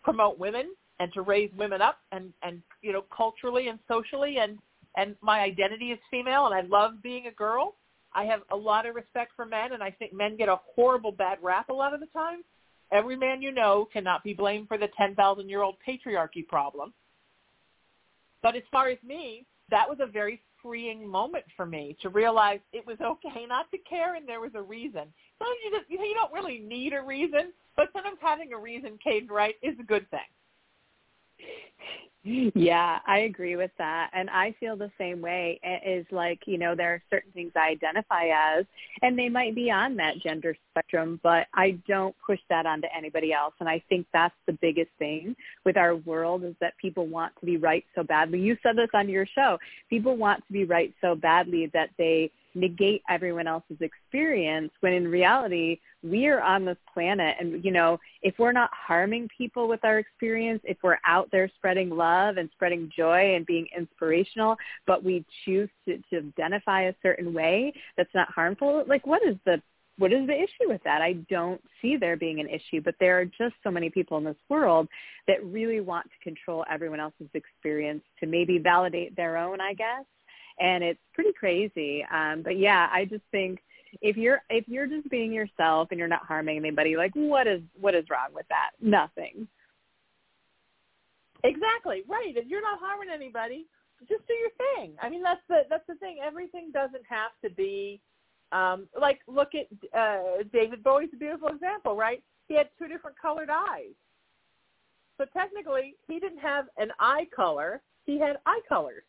promote 0.03 0.39
women 0.39 0.75
and 0.99 1.13
to 1.13 1.23
raise 1.23 1.51
women 1.57 1.81
up 1.81 1.99
and 2.13 2.33
and 2.43 2.63
you 2.83 2.93
know 2.93 3.05
culturally 3.17 3.69
and 3.69 3.79
socially 3.89 4.39
and 4.39 4.59
and 4.97 5.17
my 5.21 5.41
identity 5.41 5.93
is 5.93 5.99
female 6.11 6.47
and 6.47 6.55
i 6.55 6.63
love 6.63 7.03
being 7.03 7.27
a 7.27 7.33
girl 7.33 7.75
I 8.13 8.25
have 8.25 8.41
a 8.51 8.57
lot 8.57 8.87
of 8.87 8.95
respect 8.95 9.33
for 9.37 9.47
men, 9.47 9.73
and 9.73 9.83
I 9.83 9.91
think 9.91 10.13
men 10.13 10.37
get 10.37 10.49
a 10.49 10.61
horrible 10.75 11.13
bad 11.13 11.39
rap 11.43 11.69
a 11.69 11.73
lot 11.73 11.95
of 11.95 12.01
the 12.01 12.07
time. 12.07 12.43
Every 12.93 13.17
man 13.17 13.41
you 13.41 13.53
know 13.53 13.89
cannot 13.93 14.25
be 14.25 14.35
blamed 14.35 14.67
for 14.67 14.79
the 14.79 14.89
10,000-year-old 15.01 15.77
patriarchy 15.87 16.47
problem. 16.47 16.93
But 18.43 18.57
as 18.57 18.63
far 18.73 18.89
as 18.89 18.99
me, 19.07 19.47
that 19.71 19.89
was 19.89 19.99
a 20.01 20.07
very 20.07 20.41
freeing 20.61 21.07
moment 21.07 21.45
for 21.57 21.67
me 21.67 21.97
to 22.03 22.09
realize 22.09 22.59
it 22.73 22.85
was 22.87 22.97
okay 23.01 23.47
not 23.47 23.71
to 23.71 23.79
care 23.79 24.17
and 24.17 24.29
there 24.29 24.41
was 24.41 24.51
a 24.55 24.63
reason. 24.63 25.05
Sometimes 25.39 25.59
you 25.65 25.79
just, 25.79 25.91
you, 25.91 25.99
know, 25.99 26.05
you 26.05 26.15
don't 26.15 26.33
really 26.33 26.59
need 26.59 26.93
a 26.93 27.01
reason, 27.01 27.53
but 27.77 27.87
sometimes 27.93 28.19
having 28.21 28.53
a 28.53 28.59
reason, 28.59 28.99
Kaedyn, 29.07 29.31
right, 29.31 29.55
is 29.63 29.79
a 29.79 29.85
good 29.85 30.11
thing. 30.11 30.21
Yeah, 32.23 32.99
I 33.07 33.21
agree 33.21 33.57
with 33.57 33.71
that. 33.79 34.11
And 34.13 34.29
I 34.29 34.55
feel 34.61 34.77
the 34.77 34.91
same 34.99 35.23
way. 35.23 35.59
It 35.63 36.01
is 36.01 36.07
like, 36.11 36.41
you 36.47 36.59
know, 36.59 36.75
there 36.75 36.93
are 36.93 37.03
certain 37.09 37.33
things 37.33 37.53
I 37.57 37.69
identify 37.69 38.27
as 38.27 38.67
and 39.01 39.19
they 39.19 39.31
might 39.31 39.55
be 39.55 39.71
on 39.71 39.97
that 39.97 40.19
gender 40.23 40.55
spectrum, 40.71 41.21
but 41.23 41.47
I 41.55 41.79
don't 41.87 42.15
push 42.25 42.41
that 42.49 42.67
onto 42.67 42.87
anybody 42.97 43.33
else. 43.33 43.55
And 43.61 43.69
I 43.69 43.83
think 43.89 44.07
that's 44.13 44.35
the 44.47 44.57
biggest 44.61 44.91
thing 44.99 45.37
with 45.65 45.77
our 45.77 45.97
world 45.97 46.45
is 46.45 46.55
that 46.61 46.75
people 46.79 47.07
want 47.07 47.33
to 47.41 47.47
be 47.47 47.57
right 47.57 47.85
so 47.95 48.03
badly. 48.03 48.41
You 48.41 48.57
said 48.63 48.77
this 48.77 48.91
on 48.95 49.09
your 49.09 49.27
show. 49.27 49.59
People 49.89 50.17
want 50.17 50.45
to 50.47 50.53
be 50.53 50.65
right 50.65 50.95
so 51.01 51.15
badly 51.15 51.71
that 51.75 51.91
they 51.99 52.31
negate 52.55 53.03
everyone 53.09 53.47
else's 53.47 53.77
experience 53.81 54.73
when 54.81 54.93
in 54.93 55.07
reality 55.07 55.79
we 56.03 56.27
are 56.27 56.41
on 56.41 56.65
this 56.65 56.77
planet 56.93 57.37
and 57.39 57.65
you 57.65 57.71
know 57.71 57.99
if 58.23 58.35
we're 58.39 58.53
not 58.53 58.71
harming 58.73 59.29
people 59.37 59.69
with 59.69 59.79
our 59.85 59.99
experience 59.99 60.61
if 60.65 60.77
we're 60.83 60.99
out 61.07 61.29
there 61.31 61.49
spreading 61.57 61.91
love 61.91 62.39
and 62.39 62.49
spreading 62.53 62.91
joy 62.97 63.37
and 63.37 63.47
being 63.47 63.67
inspirational 63.77 64.57
but 64.87 65.05
we 65.05 65.25
choose 65.45 65.69
to, 65.85 65.99
to 66.11 66.19
identify 66.19 66.83
a 66.83 66.95
certain 67.03 67.33
way 67.33 67.73
that's 67.97 68.15
not 68.15 68.29
harmful 68.33 68.85
like 68.89 69.07
what 69.07 69.23
is 69.25 69.37
the 69.47 69.63
what 70.01 70.13
is 70.13 70.27
the 70.27 70.35
issue 70.35 70.69
with 70.69 70.83
that? 70.85 71.03
I 71.03 71.15
don't 71.31 71.61
see 71.81 71.97
there 71.97 72.17
being 72.17 72.41
an 72.41 72.49
issue, 72.49 72.81
but 72.83 72.95
there 72.99 73.21
are 73.21 73.25
just 73.25 73.55
so 73.63 73.71
many 73.71 73.91
people 73.91 74.19
in 74.19 74.25
this 74.25 74.37
world 74.49 74.89
that 75.29 75.45
really 75.45 75.81
want 75.81 76.07
to 76.07 76.25
control 76.25 76.65
everyone 76.71 77.01
else's 77.01 77.29
experience 77.35 78.03
to 78.19 78.27
maybe 78.27 78.59
validate 78.59 79.15
their 79.17 79.37
own, 79.37 79.61
I 79.61 79.75
guess 79.75 80.05
and 80.61 80.85
it's 80.85 81.01
pretty 81.15 81.33
crazy. 81.33 82.05
Um, 82.13 82.43
but 82.43 82.59
yeah, 82.59 82.89
I 82.93 83.07
just 83.07 83.25
think 83.33 83.61
if 84.03 84.17
you're 84.17 84.43
if 84.51 84.69
you're 84.69 84.87
just 84.87 85.09
being 85.11 85.33
yourself 85.33 85.89
and 85.91 85.99
you're 85.99 86.09
not 86.09 86.25
harming 86.25 86.59
anybody, 86.59 86.97
like 86.97 87.13
what 87.15 87.47
is 87.47 87.63
what 87.81 87.95
is 87.95 88.05
wrong 88.11 88.29
with 88.35 88.47
that? 88.49 88.71
Nothing. 88.81 89.49
Exactly 91.43 92.03
right. 92.09 92.37
If 92.37 92.47
you're 92.47 92.63
not 92.63 92.79
harming 92.79 93.09
anybody, 93.13 93.67
just 94.09 94.27
do 94.29 94.35
your 94.35 94.51
thing. 94.77 94.93
I 95.03 95.09
mean, 95.09 95.23
that's 95.23 95.41
the 95.49 95.63
that's 95.69 95.87
the 95.89 95.97
thing. 95.97 96.19
Everything 96.25 96.71
doesn't 96.73 97.05
have 97.09 97.33
to 97.43 97.51
be 97.51 98.01
um, 98.53 98.89
like 98.99 99.21
look 99.27 99.51
at 99.55 99.67
uh, 99.99 100.43
David 100.53 100.83
Bowie's 100.83 101.11
a 101.13 101.17
beautiful 101.17 101.49
example, 101.49 101.97
right? 101.97 102.23
He 102.49 102.55
had 102.57 102.69
two 102.79 102.89
different 102.89 103.17
colored 103.21 103.51
eyes. 103.51 103.95
So 105.19 105.27
technically, 105.33 105.95
he 106.09 106.19
didn't 106.19 106.39
have 106.39 106.67
an 106.79 106.91
eye 106.99 107.27
color. 107.35 107.83
He 108.07 108.19
had 108.19 108.39
eye 108.47 108.61
colors. 108.69 109.05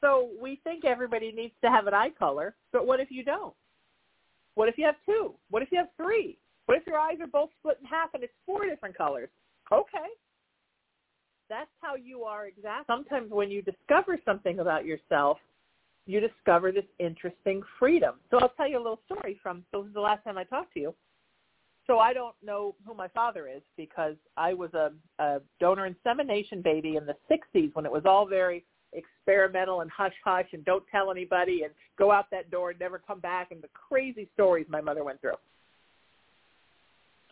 So 0.00 0.28
we 0.40 0.60
think 0.64 0.84
everybody 0.84 1.32
needs 1.32 1.54
to 1.62 1.70
have 1.70 1.86
an 1.86 1.94
eye 1.94 2.10
color, 2.18 2.54
but 2.72 2.86
what 2.86 3.00
if 3.00 3.10
you 3.10 3.24
don't? 3.24 3.54
What 4.54 4.68
if 4.68 4.76
you 4.76 4.84
have 4.84 4.96
two? 5.06 5.34
What 5.50 5.62
if 5.62 5.72
you 5.72 5.78
have 5.78 5.88
three? 5.96 6.36
What 6.66 6.76
if 6.78 6.86
your 6.86 6.98
eyes 6.98 7.18
are 7.20 7.26
both 7.26 7.50
split 7.58 7.78
in 7.80 7.86
half 7.86 8.12
and 8.14 8.22
it's 8.22 8.32
four 8.44 8.66
different 8.66 8.96
colors? 8.96 9.28
Okay. 9.72 10.08
That's 11.48 11.70
how 11.80 11.94
you 11.94 12.24
are 12.24 12.46
exactly. 12.46 12.84
Sometimes 12.86 13.30
when 13.30 13.50
you 13.50 13.62
discover 13.62 14.18
something 14.24 14.58
about 14.60 14.84
yourself, 14.84 15.38
you 16.06 16.20
discover 16.20 16.70
this 16.70 16.84
interesting 16.98 17.62
freedom. 17.78 18.16
So 18.30 18.38
I'll 18.38 18.50
tell 18.50 18.68
you 18.68 18.76
a 18.76 18.82
little 18.82 19.00
story 19.06 19.38
from, 19.42 19.64
so 19.72 19.82
this 19.82 19.88
is 19.88 19.94
the 19.94 20.00
last 20.00 20.22
time 20.24 20.36
I 20.36 20.44
talked 20.44 20.74
to 20.74 20.80
you. 20.80 20.94
So 21.86 21.98
I 21.98 22.12
don't 22.12 22.34
know 22.42 22.74
who 22.86 22.94
my 22.94 23.08
father 23.08 23.46
is 23.46 23.62
because 23.76 24.14
I 24.36 24.54
was 24.54 24.72
a, 24.74 24.92
a 25.18 25.40
donor 25.60 25.86
insemination 25.86 26.62
baby 26.62 26.96
in 26.96 27.06
the 27.06 27.16
60s 27.30 27.74
when 27.74 27.84
it 27.84 27.92
was 27.92 28.02
all 28.06 28.26
very 28.26 28.64
experimental 28.94 29.80
and 29.80 29.90
hush 29.90 30.14
hush 30.24 30.46
and 30.52 30.64
don't 30.64 30.84
tell 30.90 31.10
anybody 31.10 31.62
and 31.64 31.72
go 31.98 32.10
out 32.10 32.30
that 32.30 32.50
door 32.50 32.70
and 32.70 32.80
never 32.80 32.98
come 32.98 33.20
back 33.20 33.50
and 33.50 33.60
the 33.62 33.68
crazy 33.68 34.28
stories 34.34 34.66
my 34.68 34.80
mother 34.80 35.04
went 35.04 35.20
through. 35.20 35.34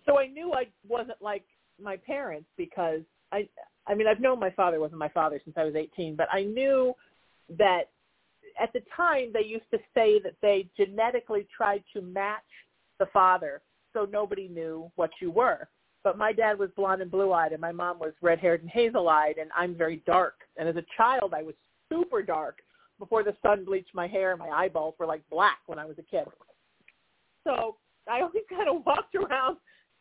So 0.04 0.18
I 0.18 0.26
knew 0.26 0.52
I 0.52 0.66
wasn't 0.88 1.22
like 1.22 1.44
my 1.80 1.96
parents 1.96 2.48
because 2.56 3.00
I 3.30 3.48
I 3.86 3.94
mean 3.94 4.06
I've 4.06 4.20
known 4.20 4.38
my 4.38 4.50
father 4.50 4.80
wasn't 4.80 4.98
my 4.98 5.08
father 5.08 5.40
since 5.44 5.56
I 5.56 5.64
was 5.64 5.74
18, 5.76 6.16
but 6.16 6.28
I 6.32 6.42
knew 6.42 6.94
that 7.58 7.84
at 8.60 8.72
the 8.72 8.82
time 8.96 9.30
they 9.32 9.44
used 9.44 9.70
to 9.70 9.78
say 9.94 10.20
that 10.20 10.34
they 10.42 10.68
genetically 10.76 11.46
tried 11.54 11.82
to 11.92 12.00
match 12.02 12.40
the 12.98 13.06
father 13.06 13.60
so 13.92 14.06
nobody 14.10 14.48
knew 14.48 14.90
what 14.96 15.10
you 15.20 15.30
were 15.30 15.68
but 16.04 16.18
my 16.18 16.32
dad 16.32 16.58
was 16.58 16.70
blonde 16.76 17.02
and 17.02 17.10
blue-eyed, 17.10 17.52
and 17.52 17.60
my 17.60 17.72
mom 17.72 17.98
was 17.98 18.12
red-haired 18.20 18.62
and 18.62 18.70
hazel-eyed, 18.70 19.38
and 19.38 19.50
I'm 19.56 19.76
very 19.76 20.02
dark. 20.04 20.34
And 20.56 20.68
as 20.68 20.76
a 20.76 20.84
child, 20.96 21.32
I 21.34 21.42
was 21.42 21.54
super 21.90 22.22
dark 22.22 22.58
before 22.98 23.22
the 23.22 23.36
sun 23.42 23.64
bleached 23.64 23.94
my 23.94 24.08
hair. 24.08 24.36
My 24.36 24.48
eyeballs 24.48 24.94
were 24.98 25.06
like 25.06 25.22
black 25.30 25.58
when 25.66 25.78
I 25.78 25.84
was 25.84 25.96
a 25.98 26.02
kid. 26.02 26.24
So 27.44 27.76
I 28.10 28.20
always 28.20 28.42
kind 28.50 28.68
of 28.68 28.84
walked 28.86 29.14
around 29.14 29.58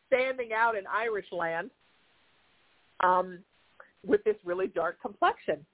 standing 0.08 0.54
out 0.54 0.76
in 0.76 0.86
Irish 0.88 1.28
land 1.32 1.70
um, 3.02 3.40
with 4.06 4.24
this 4.24 4.36
really 4.44 4.68
dark 4.68 5.00
complexion. 5.02 5.66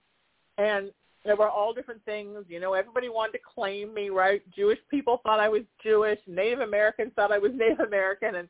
And 0.57 0.91
there 1.27 1.36
were 1.36 1.50
all 1.50 1.74
different 1.74 2.03
things. 2.05 2.46
You 2.48 2.60
know, 2.60 2.74
everybody 2.74 3.10
wanted 3.10 3.34
to 3.34 3.39
claim 3.55 3.93
me, 3.93 4.10
right? 4.10 4.41
Jewish 4.55 4.79
people 4.89 5.19
thought 5.24 5.39
I 5.39 5.50
was 5.50 5.63
Jewish. 5.84 6.19
Native 6.27 6.60
Americans 6.60 7.12
thought 7.15 7.31
I 7.31 7.38
was 7.38 7.51
Native 7.55 7.79
American. 7.79 8.36
And 8.36 8.50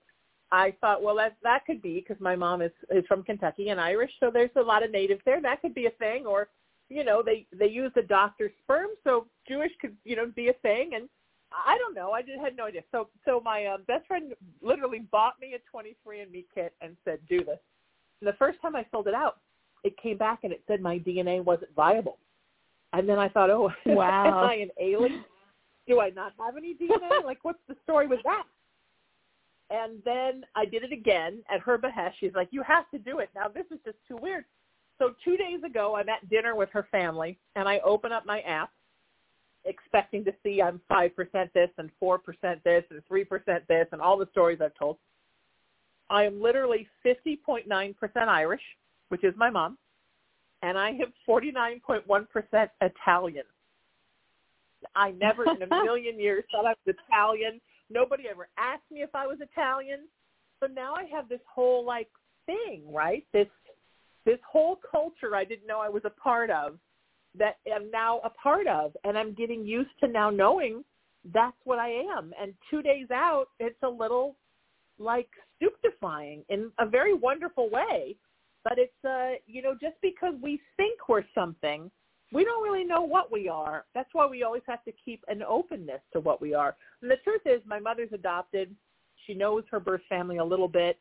I 0.51 0.73
thought, 0.79 1.01
well, 1.01 1.15
that 1.17 1.37
that 1.43 1.65
could 1.65 1.81
be 1.81 1.95
because 1.95 2.21
my 2.21 2.35
mom 2.35 2.61
is 2.61 2.71
is 2.89 3.05
from 3.07 3.23
Kentucky 3.23 3.69
and 3.69 3.81
Irish, 3.81 4.11
so 4.19 4.31
there's 4.31 4.49
a 4.55 4.61
lot 4.61 4.83
of 4.83 4.91
natives 4.91 5.21
there. 5.25 5.41
That 5.41 5.61
could 5.61 5.73
be 5.73 5.87
a 5.87 5.91
thing, 5.91 6.25
or 6.25 6.47
you 6.89 7.03
know, 7.03 7.21
they 7.21 7.45
they 7.57 7.67
use 7.67 7.91
the 7.95 8.03
doctor's 8.03 8.51
sperm, 8.63 8.89
so 9.03 9.27
Jewish 9.47 9.71
could 9.81 9.95
you 10.05 10.15
know 10.15 10.31
be 10.33 10.47
a 10.47 10.53
thing. 10.53 10.91
And 10.95 11.09
I 11.51 11.77
don't 11.77 11.93
know, 11.93 12.11
I 12.11 12.21
just 12.21 12.39
had 12.41 12.55
no 12.55 12.65
idea. 12.65 12.81
So 12.91 13.09
so 13.25 13.41
my 13.43 13.65
uh, 13.65 13.77
best 13.87 14.07
friend 14.07 14.33
literally 14.61 14.99
bought 15.11 15.33
me 15.41 15.55
a 15.55 15.75
23andMe 15.75 16.45
kit 16.53 16.73
and 16.81 16.95
said, 17.03 17.19
do 17.27 17.43
this. 17.43 17.59
And 18.21 18.27
the 18.27 18.37
first 18.39 18.61
time 18.61 18.75
I 18.75 18.85
filled 18.89 19.07
it 19.07 19.13
out, 19.13 19.39
it 19.83 19.97
came 19.97 20.17
back 20.17 20.39
and 20.43 20.53
it 20.53 20.63
said 20.67 20.81
my 20.81 20.99
DNA 20.99 21.43
wasn't 21.43 21.73
viable. 21.75 22.17
And 22.93 23.07
then 23.07 23.19
I 23.19 23.29
thought, 23.29 23.49
oh, 23.49 23.71
wow. 23.85 24.27
am 24.27 24.33
I 24.49 24.55
an 24.55 24.69
alien? 24.79 25.23
Do 25.87 25.99
I 25.99 26.09
not 26.09 26.33
have 26.39 26.57
any 26.57 26.73
DNA? 26.73 27.23
like, 27.25 27.39
what's 27.43 27.59
the 27.67 27.75
story 27.83 28.07
with 28.07 28.19
that? 28.23 28.43
And 29.69 30.01
then 30.05 30.45
I 30.55 30.65
did 30.65 30.83
it 30.83 30.93
again 30.93 31.43
at 31.53 31.59
her 31.59 31.77
behest. 31.77 32.17
She's 32.19 32.33
like, 32.33 32.47
you 32.51 32.63
have 32.63 32.89
to 32.91 32.97
do 32.97 33.19
it. 33.19 33.29
Now, 33.35 33.47
this 33.49 33.65
is 33.71 33.79
just 33.83 33.97
too 34.07 34.17
weird. 34.17 34.45
So 34.97 35.13
two 35.23 35.37
days 35.37 35.61
ago, 35.65 35.95
I'm 35.95 36.09
at 36.09 36.27
dinner 36.29 36.55
with 36.55 36.69
her 36.71 36.87
family, 36.91 37.37
and 37.55 37.67
I 37.67 37.79
open 37.79 38.11
up 38.11 38.25
my 38.25 38.39
app 38.41 38.71
expecting 39.65 40.23
to 40.25 40.33
see 40.43 40.61
I'm 40.61 40.81
5% 40.89 41.11
this 41.53 41.69
and 41.77 41.91
4% 42.01 42.19
this 42.63 42.83
and 42.89 43.01
3% 43.11 43.67
this 43.67 43.87
and 43.91 44.01
all 44.01 44.17
the 44.17 44.27
stories 44.31 44.59
I've 44.61 44.75
told. 44.75 44.97
I 46.09 46.23
am 46.23 46.41
literally 46.41 46.87
50.9% 47.05 47.95
Irish, 48.15 48.61
which 49.09 49.23
is 49.23 49.33
my 49.35 49.49
mom, 49.49 49.77
and 50.63 50.77
I 50.77 50.93
have 50.93 51.09
49.1% 51.27 52.69
Italian. 52.81 53.43
I 54.95 55.11
never 55.11 55.43
in 55.43 55.61
a 55.61 55.67
million 55.83 56.19
years 56.19 56.43
thought 56.51 56.65
I 56.65 56.73
was 56.85 56.95
Italian. 57.09 57.61
Nobody 57.89 58.25
ever 58.29 58.47
asked 58.57 58.89
me 58.91 59.01
if 59.01 59.13
I 59.13 59.27
was 59.27 59.37
Italian. 59.41 60.07
So 60.59 60.67
now 60.67 60.95
I 60.95 61.03
have 61.13 61.29
this 61.29 61.39
whole 61.53 61.85
like 61.85 62.09
thing, 62.45 62.81
right? 62.91 63.25
This 63.33 63.47
this 64.25 64.39
whole 64.49 64.79
culture 64.91 65.35
I 65.35 65.45
didn't 65.45 65.67
know 65.67 65.79
I 65.79 65.89
was 65.89 66.03
a 66.05 66.09
part 66.09 66.49
of 66.49 66.77
that 67.37 67.57
I'm 67.73 67.89
now 67.91 68.19
a 68.23 68.29
part 68.29 68.67
of 68.67 68.95
and 69.03 69.17
I'm 69.17 69.33
getting 69.33 69.65
used 69.65 69.91
to 70.01 70.07
now 70.07 70.29
knowing 70.29 70.83
that's 71.33 71.57
what 71.63 71.79
I 71.79 71.89
am. 71.89 72.33
And 72.41 72.53
two 72.69 72.81
days 72.81 73.07
out 73.11 73.47
it's 73.59 73.81
a 73.83 73.89
little 73.89 74.35
like 74.99 75.29
stupefying 75.55 76.43
in 76.49 76.71
a 76.79 76.85
very 76.85 77.13
wonderful 77.13 77.69
way. 77.69 78.15
But 78.63 78.77
it's 78.77 79.05
uh 79.05 79.39
you 79.45 79.61
know, 79.61 79.73
just 79.73 79.95
because 80.01 80.33
we 80.41 80.61
think 80.77 81.09
we're 81.09 81.25
something 81.33 81.89
we 82.31 82.43
don't 82.43 82.63
really 82.63 82.83
know 82.83 83.01
what 83.01 83.31
we 83.31 83.47
are. 83.47 83.85
That's 83.95 84.09
why 84.13 84.25
we 84.25 84.43
always 84.43 84.63
have 84.67 84.83
to 84.83 84.91
keep 84.91 85.23
an 85.27 85.43
openness 85.43 86.01
to 86.13 86.19
what 86.19 86.41
we 86.41 86.53
are. 86.53 86.75
And 87.01 87.09
the 87.09 87.17
truth 87.23 87.41
is, 87.45 87.61
my 87.65 87.79
mother's 87.79 88.11
adopted. 88.13 88.75
She 89.25 89.33
knows 89.33 89.63
her 89.71 89.79
birth 89.79 90.01
family 90.09 90.37
a 90.37 90.43
little 90.43 90.67
bit. 90.67 90.99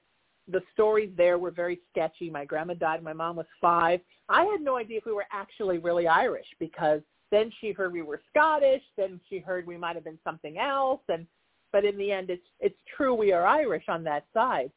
The 0.49 0.63
stories 0.73 1.11
there 1.17 1.39
were 1.39 1.51
very 1.51 1.81
sketchy. 1.91 2.31
My 2.31 2.45
grandma 2.45 2.75
died. 2.75 3.03
My 3.03 3.13
mom 3.13 3.37
was 3.37 3.47
five. 3.61 4.01
I 4.29 4.45
had 4.45 4.61
no 4.61 4.77
idea 4.77 4.99
if 4.99 5.05
we 5.05 5.13
were 5.13 5.27
actually 5.33 5.79
really 5.79 6.07
Irish 6.07 6.47
because 6.61 7.01
then 7.33 7.51
she 7.61 7.73
heard 7.73 7.93
we 7.93 8.03
were 8.03 8.21
Scottish. 8.31 8.83
Then 8.97 9.21
she 9.29 9.41
heard 9.41 9.67
we 9.67 9.77
might 9.77 9.97
have 9.97 10.05
been 10.05 10.19
something 10.23 10.59
else. 10.59 11.01
And 11.09 11.27
but 11.73 11.85
in 11.85 11.99
the 11.99 12.13
end, 12.13 12.31
it's 12.31 12.47
it's 12.61 12.79
true 12.97 13.15
we 13.15 13.33
are 13.33 13.45
Irish 13.45 13.85
on 13.89 14.05
that 14.05 14.27
side. 14.33 14.71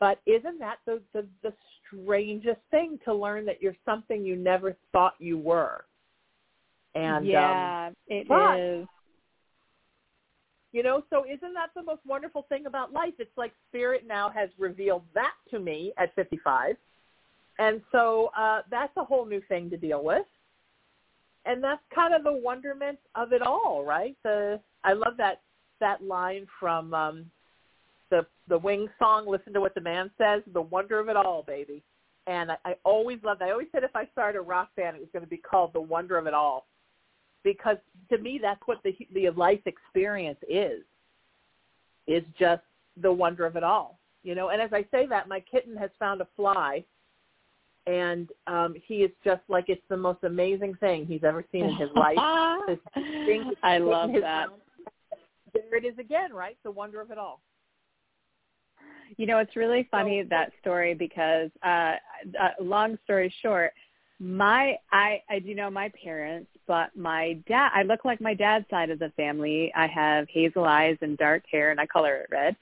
But 0.00 0.20
isn't 0.26 0.58
that 0.58 0.76
the 0.86 1.00
the, 1.12 1.26
the 1.42 1.52
strangest 1.86 2.60
thing 2.70 2.98
to 3.04 3.14
learn 3.14 3.44
that 3.46 3.62
you're 3.62 3.76
something 3.84 4.24
you 4.24 4.36
never 4.36 4.76
thought 4.92 5.14
you 5.18 5.38
were? 5.38 5.84
And 6.94 7.26
yeah, 7.26 7.88
um, 7.88 7.94
it 8.08 8.28
but, 8.28 8.58
is. 8.58 8.86
You 10.72 10.82
know, 10.82 11.04
so 11.08 11.24
isn't 11.24 11.54
that 11.54 11.70
the 11.76 11.84
most 11.84 12.00
wonderful 12.04 12.46
thing 12.48 12.66
about 12.66 12.92
life? 12.92 13.14
It's 13.20 13.36
like 13.36 13.52
spirit 13.68 14.04
now 14.08 14.28
has 14.30 14.48
revealed 14.58 15.02
that 15.14 15.34
to 15.50 15.60
me 15.60 15.92
at 15.98 16.12
55. 16.16 16.74
And 17.60 17.80
so 17.92 18.30
uh, 18.36 18.62
that's 18.70 18.92
a 18.96 19.04
whole 19.04 19.24
new 19.24 19.40
thing 19.48 19.70
to 19.70 19.76
deal 19.76 20.02
with. 20.02 20.26
And 21.46 21.62
that's 21.62 21.80
kind 21.94 22.12
of 22.12 22.24
the 22.24 22.32
wonderment 22.32 22.98
of 23.14 23.32
it 23.32 23.40
all, 23.40 23.84
right? 23.86 24.16
The 24.24 24.58
I 24.82 24.94
love 24.94 25.16
that 25.18 25.42
that 25.80 26.02
line 26.02 26.46
from 26.58 26.92
um, 26.94 27.26
the 28.14 28.26
the 28.48 28.58
Wing 28.58 28.88
song. 28.98 29.26
Listen 29.26 29.52
to 29.54 29.60
what 29.60 29.74
the 29.74 29.80
man 29.80 30.10
says. 30.18 30.42
The 30.52 30.60
wonder 30.60 31.00
of 31.00 31.08
it 31.08 31.16
all, 31.16 31.42
baby. 31.46 31.82
And 32.26 32.52
I, 32.52 32.56
I 32.64 32.74
always 32.84 33.18
loved. 33.22 33.42
I 33.42 33.50
always 33.50 33.68
said 33.72 33.84
if 33.84 33.94
I 33.94 34.06
started 34.12 34.38
a 34.38 34.42
rock 34.42 34.70
band, 34.76 34.96
it 34.96 35.00
was 35.00 35.08
going 35.12 35.24
to 35.24 35.28
be 35.28 35.36
called 35.36 35.72
the 35.72 35.80
Wonder 35.80 36.16
of 36.16 36.26
It 36.26 36.34
All 36.34 36.66
because 37.44 37.76
to 38.10 38.18
me 38.18 38.40
that's 38.42 38.60
what 38.64 38.82
the 38.82 38.96
the 39.12 39.30
life 39.30 39.60
experience 39.66 40.38
is 40.48 40.80
is 42.08 42.24
just 42.38 42.62
the 43.02 43.12
wonder 43.12 43.46
of 43.46 43.54
it 43.54 43.62
all 43.62 43.98
you 44.24 44.34
know 44.34 44.48
and 44.48 44.60
as 44.60 44.70
i 44.72 44.84
say 44.90 45.06
that 45.06 45.28
my 45.28 45.38
kitten 45.40 45.76
has 45.76 45.90
found 45.98 46.20
a 46.20 46.26
fly 46.34 46.82
and 47.86 48.30
um 48.46 48.74
he 48.86 48.96
is 48.96 49.10
just 49.22 49.42
like 49.48 49.66
it's 49.68 49.82
the 49.88 49.96
most 49.96 50.24
amazing 50.24 50.74
thing 50.80 51.06
he's 51.06 51.22
ever 51.22 51.44
seen 51.52 51.64
in 51.64 51.76
his 51.76 51.90
life 51.94 52.16
i 53.62 53.78
love 53.78 54.10
that 54.20 54.46
there 55.52 55.76
it 55.76 55.84
is 55.84 55.98
again 55.98 56.32
right 56.32 56.56
the 56.64 56.70
wonder 56.70 57.00
of 57.00 57.10
it 57.10 57.18
all 57.18 57.40
you 59.16 59.26
know 59.26 59.38
it's 59.38 59.56
really 59.56 59.88
funny 59.90 60.22
that 60.22 60.52
story 60.60 60.94
because 60.94 61.50
uh, 61.64 61.94
uh 62.40 62.50
long 62.60 62.98
story 63.04 63.32
short 63.42 63.72
my 64.24 64.78
I 64.90 65.22
I 65.28 65.38
do 65.38 65.54
know 65.54 65.70
my 65.70 65.90
parents, 66.02 66.48
but 66.66 66.96
my 66.96 67.34
dad 67.46 67.70
I 67.74 67.82
look 67.82 68.06
like 68.06 68.22
my 68.22 68.32
dad's 68.32 68.64
side 68.70 68.88
of 68.88 68.98
the 68.98 69.10
family. 69.16 69.70
I 69.76 69.86
have 69.86 70.26
hazel 70.30 70.64
eyes 70.64 70.96
and 71.02 71.18
dark 71.18 71.42
hair 71.50 71.70
and 71.70 71.78
I 71.78 71.86
color 71.86 72.16
it 72.16 72.28
red. 72.30 72.56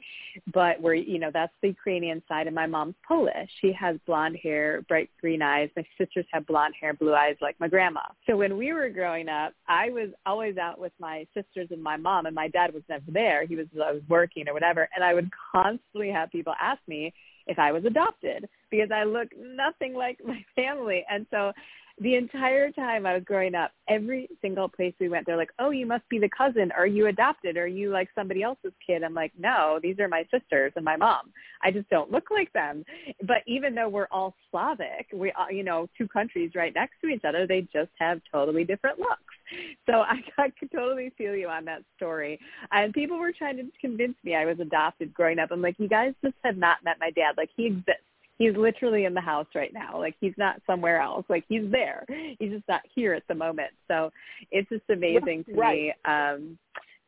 But 0.52 0.82
we're 0.82 0.94
you 0.94 1.20
know, 1.20 1.30
that's 1.32 1.52
the 1.62 1.68
Ukrainian 1.68 2.20
side 2.26 2.48
and 2.48 2.56
my 2.56 2.66
mom's 2.66 2.96
Polish. 3.06 3.48
She 3.60 3.72
has 3.72 3.96
blonde 4.06 4.38
hair, 4.42 4.82
bright 4.88 5.08
green 5.20 5.40
eyes. 5.40 5.70
My 5.76 5.84
sisters 5.96 6.26
have 6.32 6.46
blonde 6.46 6.74
hair, 6.80 6.94
blue 6.94 7.14
eyes 7.14 7.36
like 7.40 7.54
my 7.60 7.68
grandma. 7.68 8.02
So 8.28 8.36
when 8.36 8.56
we 8.56 8.72
were 8.72 8.88
growing 8.88 9.28
up, 9.28 9.52
I 9.68 9.90
was 9.90 10.08
always 10.26 10.56
out 10.56 10.80
with 10.80 10.92
my 10.98 11.26
sisters 11.32 11.68
and 11.70 11.82
my 11.82 11.96
mom 11.96 12.26
and 12.26 12.34
my 12.34 12.48
dad 12.48 12.74
was 12.74 12.82
never 12.88 13.04
there. 13.08 13.46
He 13.46 13.54
was 13.54 13.66
I 13.76 13.92
was 13.92 14.02
working 14.08 14.48
or 14.48 14.52
whatever 14.52 14.88
and 14.96 15.04
I 15.04 15.14
would 15.14 15.30
constantly 15.52 16.10
have 16.10 16.32
people 16.32 16.54
ask 16.60 16.80
me 16.88 17.14
if 17.46 17.58
I 17.58 17.72
was 17.72 17.84
adopted 17.84 18.48
because 18.70 18.90
I 18.94 19.04
look 19.04 19.28
nothing 19.38 19.94
like 19.94 20.18
my 20.26 20.44
family. 20.54 21.04
And 21.10 21.26
so 21.30 21.52
the 22.00 22.14
entire 22.16 22.70
time 22.72 23.04
I 23.06 23.14
was 23.14 23.22
growing 23.24 23.54
up, 23.54 23.70
every 23.88 24.28
single 24.40 24.68
place 24.68 24.94
we 24.98 25.08
went, 25.08 25.26
they're 25.26 25.36
like, 25.36 25.52
"Oh, 25.58 25.70
you 25.70 25.86
must 25.86 26.08
be 26.08 26.18
the 26.18 26.28
cousin. 26.36 26.72
Are 26.72 26.86
you 26.86 27.06
adopted? 27.06 27.56
Are 27.56 27.66
you 27.66 27.90
like 27.90 28.08
somebody 28.14 28.42
else's 28.42 28.72
kid?" 28.84 29.02
I'm 29.02 29.14
like, 29.14 29.32
"No, 29.38 29.78
these 29.82 29.98
are 29.98 30.08
my 30.08 30.26
sisters 30.30 30.72
and 30.74 30.84
my 30.84 30.96
mom. 30.96 31.32
I 31.62 31.70
just 31.70 31.88
don't 31.90 32.10
look 32.10 32.30
like 32.30 32.52
them." 32.52 32.84
But 33.26 33.42
even 33.46 33.74
though 33.74 33.88
we're 33.88 34.08
all 34.10 34.34
Slavic, 34.50 35.08
we, 35.12 35.32
are, 35.32 35.52
you 35.52 35.64
know, 35.64 35.88
two 35.98 36.08
countries 36.08 36.52
right 36.54 36.74
next 36.74 36.94
to 37.02 37.08
each 37.08 37.24
other, 37.24 37.46
they 37.46 37.62
just 37.72 37.90
have 37.98 38.20
totally 38.32 38.64
different 38.64 38.98
looks. 38.98 39.31
So 39.86 39.94
I, 39.94 40.22
I 40.38 40.52
could 40.58 40.70
totally 40.70 41.12
feel 41.18 41.34
you 41.34 41.48
on 41.48 41.64
that 41.64 41.82
story. 41.96 42.38
And 42.70 42.92
people 42.92 43.18
were 43.18 43.32
trying 43.32 43.56
to 43.56 43.64
convince 43.80 44.14
me 44.22 44.36
I 44.36 44.44
was 44.44 44.60
adopted 44.60 45.12
growing 45.12 45.40
up. 45.40 45.50
I'm 45.50 45.60
like, 45.60 45.74
you 45.78 45.88
guys 45.88 46.14
just 46.22 46.36
have 46.44 46.56
not 46.56 46.84
met 46.84 46.98
my 47.00 47.10
dad. 47.10 47.34
Like 47.36 47.50
he 47.56 47.66
exists 47.66 48.04
he's 48.42 48.56
literally 48.56 49.04
in 49.04 49.14
the 49.14 49.20
house 49.20 49.46
right 49.54 49.72
now. 49.72 49.98
Like 49.98 50.16
he's 50.20 50.34
not 50.36 50.60
somewhere 50.66 51.00
else. 51.00 51.24
Like 51.28 51.44
he's 51.48 51.70
there. 51.70 52.04
He's 52.38 52.50
just 52.50 52.68
not 52.68 52.80
here 52.94 53.14
at 53.14 53.22
the 53.28 53.34
moment. 53.34 53.70
So 53.88 54.10
it's 54.50 54.68
just 54.68 54.82
amazing 54.90 55.44
to 55.44 55.54
right. 55.54 55.76
me. 55.76 55.94
Um 56.04 56.58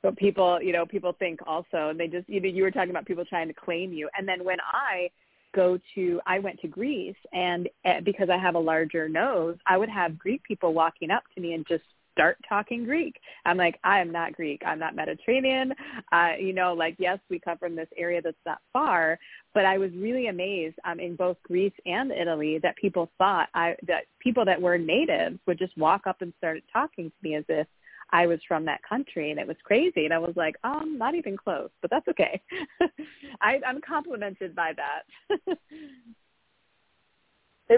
but 0.02 0.16
people, 0.16 0.60
you 0.62 0.72
know, 0.72 0.84
people 0.84 1.14
think 1.18 1.40
also 1.46 1.88
and 1.88 1.98
they 1.98 2.06
just 2.06 2.28
you 2.28 2.40
know, 2.40 2.48
you 2.48 2.62
were 2.62 2.70
talking 2.70 2.90
about 2.90 3.06
people 3.06 3.24
trying 3.24 3.48
to 3.48 3.54
claim 3.54 3.92
you. 3.92 4.08
And 4.16 4.28
then 4.28 4.44
when 4.44 4.58
I 4.72 5.10
go 5.54 5.78
to 5.94 6.20
I 6.26 6.38
went 6.38 6.60
to 6.60 6.68
Greece 6.68 7.16
and 7.32 7.68
uh, 7.84 8.00
because 8.04 8.28
I 8.30 8.38
have 8.38 8.54
a 8.54 8.60
larger 8.60 9.08
nose, 9.08 9.56
I 9.66 9.76
would 9.76 9.88
have 9.88 10.18
Greek 10.18 10.42
people 10.44 10.74
walking 10.74 11.10
up 11.10 11.24
to 11.34 11.40
me 11.40 11.54
and 11.54 11.66
just 11.66 11.84
start 12.14 12.38
talking 12.48 12.84
Greek. 12.84 13.16
I'm 13.44 13.56
like, 13.56 13.78
I 13.84 14.00
am 14.00 14.10
not 14.10 14.32
Greek. 14.32 14.62
I'm 14.64 14.78
not 14.78 14.94
Mediterranean. 14.94 15.74
Uh, 16.12 16.32
you 16.40 16.52
know, 16.52 16.72
like, 16.72 16.96
yes, 16.98 17.18
we 17.28 17.38
come 17.38 17.58
from 17.58 17.76
this 17.76 17.88
area 17.96 18.22
that's 18.22 18.36
not 18.46 18.58
far, 18.72 19.18
but 19.52 19.66
I 19.66 19.78
was 19.78 19.90
really 19.92 20.28
amazed 20.28 20.76
um, 20.84 21.00
in 21.00 21.16
both 21.16 21.36
Greece 21.42 21.74
and 21.84 22.12
Italy 22.12 22.58
that 22.62 22.76
people 22.76 23.10
thought 23.18 23.48
I, 23.54 23.74
that 23.86 24.04
people 24.20 24.44
that 24.44 24.60
were 24.60 24.78
natives 24.78 25.38
would 25.46 25.58
just 25.58 25.76
walk 25.76 26.06
up 26.06 26.22
and 26.22 26.32
start 26.38 26.60
talking 26.72 27.10
to 27.10 27.16
me 27.28 27.34
as 27.34 27.44
if 27.48 27.66
I 28.10 28.26
was 28.26 28.38
from 28.46 28.64
that 28.66 28.80
country, 28.88 29.30
and 29.30 29.40
it 29.40 29.46
was 29.46 29.56
crazy. 29.64 30.04
And 30.04 30.14
I 30.14 30.18
was 30.18 30.34
like, 30.36 30.54
um, 30.62 30.96
not 30.98 31.14
even 31.14 31.36
close, 31.36 31.70
but 31.82 31.90
that's 31.90 32.06
okay. 32.08 32.40
I, 33.40 33.60
I'm 33.66 33.80
complimented 33.80 34.54
by 34.54 34.72
that. 34.76 35.58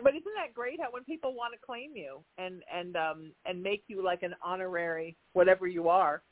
But 0.03 0.15
isn't 0.15 0.35
that 0.37 0.55
great 0.55 0.81
how 0.81 0.89
when 0.91 1.05
people 1.05 1.35
want 1.35 1.55
to 1.55 1.59
claim 1.65 1.93
you 1.95 2.19
and 2.39 2.63
and 2.73 2.97
um 2.97 3.33
and 3.45 3.63
make 3.63 3.85
you 3.89 4.03
like 4.05 4.23
an 4.23 4.35
honorary 4.43 5.17
whatever 5.33 5.67
you 5.67 5.89
are, 5.89 6.23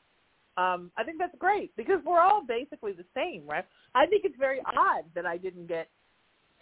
um, 0.56 0.90
I 0.96 1.04
think 1.04 1.18
that's 1.18 1.36
great 1.38 1.74
because 1.76 2.00
we're 2.04 2.20
all 2.20 2.44
basically 2.46 2.92
the 2.92 3.04
same, 3.14 3.46
right? 3.46 3.64
I 3.94 4.06
think 4.06 4.24
it's 4.24 4.38
very 4.38 4.60
odd 4.76 5.04
that 5.14 5.26
I 5.26 5.36
didn't 5.36 5.66
get 5.66 5.88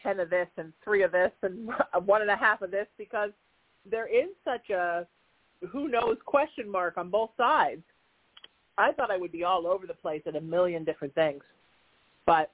ten 0.02 0.20
of 0.20 0.30
this 0.30 0.48
and 0.56 0.72
three 0.82 1.02
of 1.02 1.12
this 1.12 1.32
and 1.42 1.68
one 2.04 2.22
and 2.22 2.30
a 2.30 2.36
half 2.36 2.62
of 2.62 2.70
this 2.70 2.86
because 2.98 3.30
there 3.90 4.06
is 4.06 4.28
such 4.44 4.70
a 4.70 5.06
who 5.70 5.88
knows 5.88 6.16
question 6.24 6.70
mark 6.70 6.96
on 6.96 7.08
both 7.08 7.30
sides. 7.36 7.82
I 8.78 8.92
thought 8.92 9.10
I 9.10 9.16
would 9.16 9.32
be 9.32 9.44
all 9.44 9.66
over 9.66 9.86
the 9.86 9.94
place 9.94 10.22
at 10.26 10.34
a 10.34 10.40
million 10.40 10.82
different 10.84 11.14
things, 11.14 11.42
but 12.26 12.50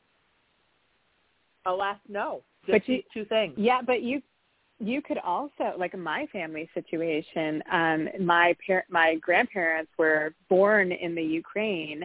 alas, 1.65 1.97
no. 2.09 2.43
Just 2.67 2.73
but 2.73 2.89
you, 2.89 3.03
two 3.15 3.25
things. 3.25 3.55
Yeah, 3.57 3.81
but 3.87 4.03
you 4.03 4.21
you 4.81 5.03
could 5.03 5.19
also 5.19 5.75
like 5.77 5.97
my 5.97 6.27
family 6.33 6.69
situation 6.73 7.63
um 7.73 8.09
my 8.21 8.57
par- 8.67 8.85
my 8.89 9.17
grandparents 9.17 9.91
were 9.99 10.35
born 10.49 10.93
in 10.93 11.15
the 11.15 11.23
Ukraine 11.23 12.05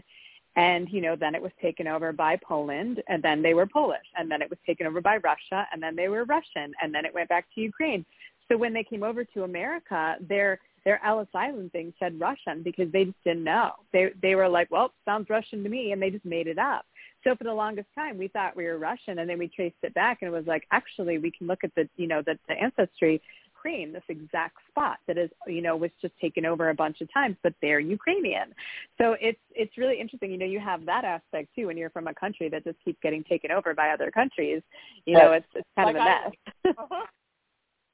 and 0.56 0.88
you 0.90 1.02
know 1.02 1.16
then 1.16 1.36
it 1.36 1.42
was 1.42 1.52
taken 1.62 1.88
over 1.88 2.12
by 2.12 2.38
Poland 2.38 3.02
and 3.08 3.22
then 3.22 3.42
they 3.42 3.54
were 3.54 3.68
Polish 3.68 4.08
and 4.18 4.30
then 4.30 4.42
it 4.42 4.50
was 4.50 4.60
taken 4.66 4.88
over 4.88 5.02
by 5.02 5.18
Russia 5.18 5.68
and 5.72 5.82
then 5.82 5.96
they 5.96 6.08
were 6.08 6.26
Russian 6.26 6.74
and 6.82 6.94
then 6.94 7.06
it 7.06 7.14
went 7.14 7.30
back 7.30 7.46
to 7.54 7.62
Ukraine. 7.62 8.06
So 8.52 8.58
when 8.58 8.74
they 8.74 8.84
came 8.84 9.04
over 9.04 9.24
to 9.24 9.44
America 9.44 10.16
their 10.28 10.60
their 10.84 11.04
Ellis 11.06 11.30
Island 11.34 11.72
thing 11.72 11.94
said 11.98 12.20
Russian 12.20 12.62
because 12.62 12.92
they 12.92 13.06
just 13.06 13.24
didn't 13.24 13.44
know. 13.44 13.72
They 13.92 14.12
they 14.22 14.36
were 14.36 14.50
like 14.50 14.72
well 14.72 14.92
sounds 15.06 15.30
Russian 15.30 15.64
to 15.64 15.70
me 15.70 15.92
and 15.92 16.02
they 16.02 16.10
just 16.10 16.26
made 16.26 16.48
it 16.48 16.58
up 16.58 16.86
so 17.24 17.36
for 17.36 17.44
the 17.44 17.54
longest 17.54 17.88
time, 17.96 18.18
we 18.18 18.28
thought 18.28 18.56
we 18.56 18.66
were 18.66 18.78
Russian, 18.78 19.20
and 19.20 19.30
then 19.30 19.38
we 19.38 19.48
traced 19.48 19.76
it 19.84 19.94
back, 19.94 20.20
and 20.22 20.28
it 20.28 20.32
was 20.32 20.46
like, 20.48 20.64
actually, 20.72 21.18
we 21.18 21.32
can 21.32 21.48
look 21.48 21.64
at 21.64 21.74
the, 21.76 21.88
you 21.96 22.08
know, 22.08 22.22
the, 22.26 22.38
the 22.48 22.56
ancestry 22.56 23.22
Ukraine, 23.64 23.94
this 23.94 24.04
exact 24.10 24.58
spot 24.70 24.98
that 25.08 25.18
is, 25.18 25.30
you 25.48 25.62
know, 25.62 25.76
was 25.76 25.92
just 26.02 26.14
taken 26.20 26.46
over 26.46 26.70
a 26.70 26.74
bunch 26.74 27.02
of 27.02 27.12
times, 27.14 27.36
but 27.44 27.54
they're 27.62 27.80
Ukrainian. 27.80 28.54
So 28.98 29.16
it's 29.22 29.40
it's 29.52 29.78
really 29.78 30.00
interesting. 30.00 30.32
You 30.32 30.38
know, 30.38 30.46
you 30.46 30.60
have 30.60 30.86
that 30.86 31.06
aspect 31.06 31.50
too 31.56 31.68
when 31.68 31.78
you're 31.78 31.90
from 31.90 32.08
a 32.08 32.14
country 32.14 32.50
that 32.50 32.64
just 32.64 32.78
keeps 32.84 33.00
getting 33.02 33.24
taken 33.24 33.52
over 33.52 33.74
by 33.74 33.90
other 33.90 34.12
countries. 34.12 34.62
You 35.06 35.18
know, 35.18 35.32
it's 35.32 35.46
it's 35.56 35.68
kind 35.76 35.88
like 35.88 35.96
of 35.96 36.02
a 36.02 36.06
mess. 36.06 36.76
uh-huh. 36.78 37.06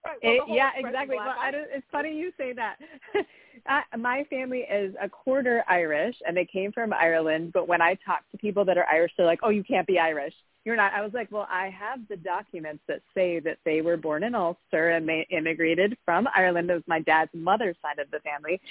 Right. 0.06 0.18
Well, 0.24 0.34
it, 0.34 0.42
yeah, 0.56 0.70
exactly. 0.76 1.18
Well, 1.18 1.36
I 1.40 1.52
don't, 1.52 1.68
it's 1.72 1.86
funny 1.92 2.16
you 2.16 2.32
say 2.38 2.54
that. 2.54 2.78
I, 3.66 3.84
my 3.98 4.24
family 4.30 4.60
is 4.60 4.96
a 5.02 5.10
quarter 5.10 5.64
Irish, 5.68 6.16
and 6.26 6.36
they 6.36 6.46
came 6.46 6.72
from 6.72 6.94
Ireland. 6.94 7.52
But 7.54 7.68
when 7.68 7.82
I 7.82 7.98
talk 8.06 8.22
to 8.32 8.38
people 8.38 8.64
that 8.66 8.78
are 8.78 8.86
Irish, 8.86 9.12
they're 9.18 9.26
like, 9.26 9.42
"Oh, 9.44 9.50
you 9.50 9.64
can't 9.64 9.86
be 9.86 10.00
Irish. 10.00 10.34
You're 10.64 10.78
not." 10.78 10.94
I 10.94 11.02
was 11.02 11.12
like, 11.14 11.30
"Well, 11.32 11.48
I 11.50 11.70
have 11.78 12.00
the 12.08 12.16
documents 12.16 12.82
that 12.88 13.02
say 13.14 13.40
that 13.42 13.58
they 13.66 13.82
were 13.82 13.98
born 13.98 14.24
in 14.24 14.36
Ulster 14.36 14.92
and 14.92 15.08
they 15.08 15.28
immigrated 15.32 15.98
from 16.06 16.30
Ireland. 16.34 16.70
It 16.70 16.76
was 16.76 16.84
my 16.88 17.02
dad's 17.02 17.32
mother's 17.34 17.76
side 17.82 18.00
of 18.00 18.10
the 18.10 18.20
family." 18.22 18.62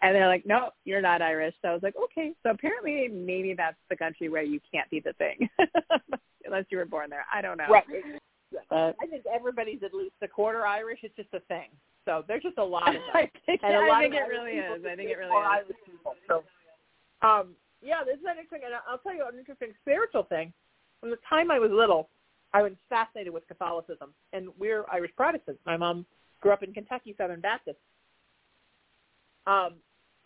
And 0.00 0.14
they're 0.14 0.28
like, 0.28 0.46
"No, 0.46 0.70
you're 0.86 1.02
not 1.02 1.20
Irish." 1.20 1.54
So 1.60 1.68
I 1.68 1.74
was 1.74 1.82
like, 1.82 1.96
"Okay." 2.04 2.32
So 2.42 2.50
apparently, 2.50 3.08
maybe 3.08 3.52
that's 3.52 3.76
the 3.90 3.96
country 3.96 4.30
where 4.30 4.42
you 4.42 4.58
can't 4.72 4.88
be 4.88 5.00
the 5.00 5.12
thing, 5.14 5.50
unless 6.46 6.64
you 6.70 6.78
were 6.78 6.86
born 6.86 7.10
there. 7.10 7.26
I 7.30 7.42
don't 7.42 7.58
know. 7.58 7.66
Right. 7.68 7.84
But, 8.52 8.96
I 9.00 9.06
think 9.06 9.24
everybody's 9.32 9.82
at 9.84 9.92
least 9.94 10.14
a 10.22 10.28
quarter 10.28 10.66
Irish. 10.66 11.00
It's 11.02 11.16
just 11.16 11.32
a 11.34 11.40
thing. 11.40 11.68
So 12.04 12.24
there's 12.26 12.42
just 12.42 12.58
a 12.58 12.64
lot 12.64 12.94
of. 12.94 13.02
I 13.14 13.30
think, 13.44 13.60
and 13.62 13.74
a 13.74 13.78
I 13.78 13.88
lot 13.88 14.00
think 14.00 14.14
of 14.14 14.20
it 14.20 14.28
really 14.28 14.52
is. 14.52 14.84
I 14.84 14.96
think 14.96 15.10
it 15.10 15.18
really 15.18 15.30
is. 15.30 15.46
Irish 15.46 15.76
people. 15.84 16.14
So, 16.26 16.44
um, 17.26 17.54
yeah, 17.82 18.02
this 18.04 18.16
is 18.16 18.24
an 18.24 18.38
interesting, 18.38 18.62
and 18.64 18.74
I'll 18.88 18.98
tell 18.98 19.14
you 19.14 19.24
an 19.30 19.38
interesting 19.38 19.72
spiritual 19.82 20.24
thing. 20.24 20.52
From 21.00 21.10
the 21.10 21.18
time 21.28 21.50
I 21.50 21.58
was 21.58 21.70
little, 21.70 22.08
I 22.52 22.62
was 22.62 22.72
fascinated 22.88 23.32
with 23.32 23.46
Catholicism, 23.46 24.14
and 24.32 24.48
we're 24.58 24.84
Irish 24.90 25.12
Protestants. 25.16 25.60
My 25.66 25.76
mom 25.76 26.06
grew 26.40 26.52
up 26.52 26.62
in 26.62 26.72
Kentucky 26.72 27.14
Southern 27.18 27.40
Baptist, 27.40 27.78
um, 29.46 29.74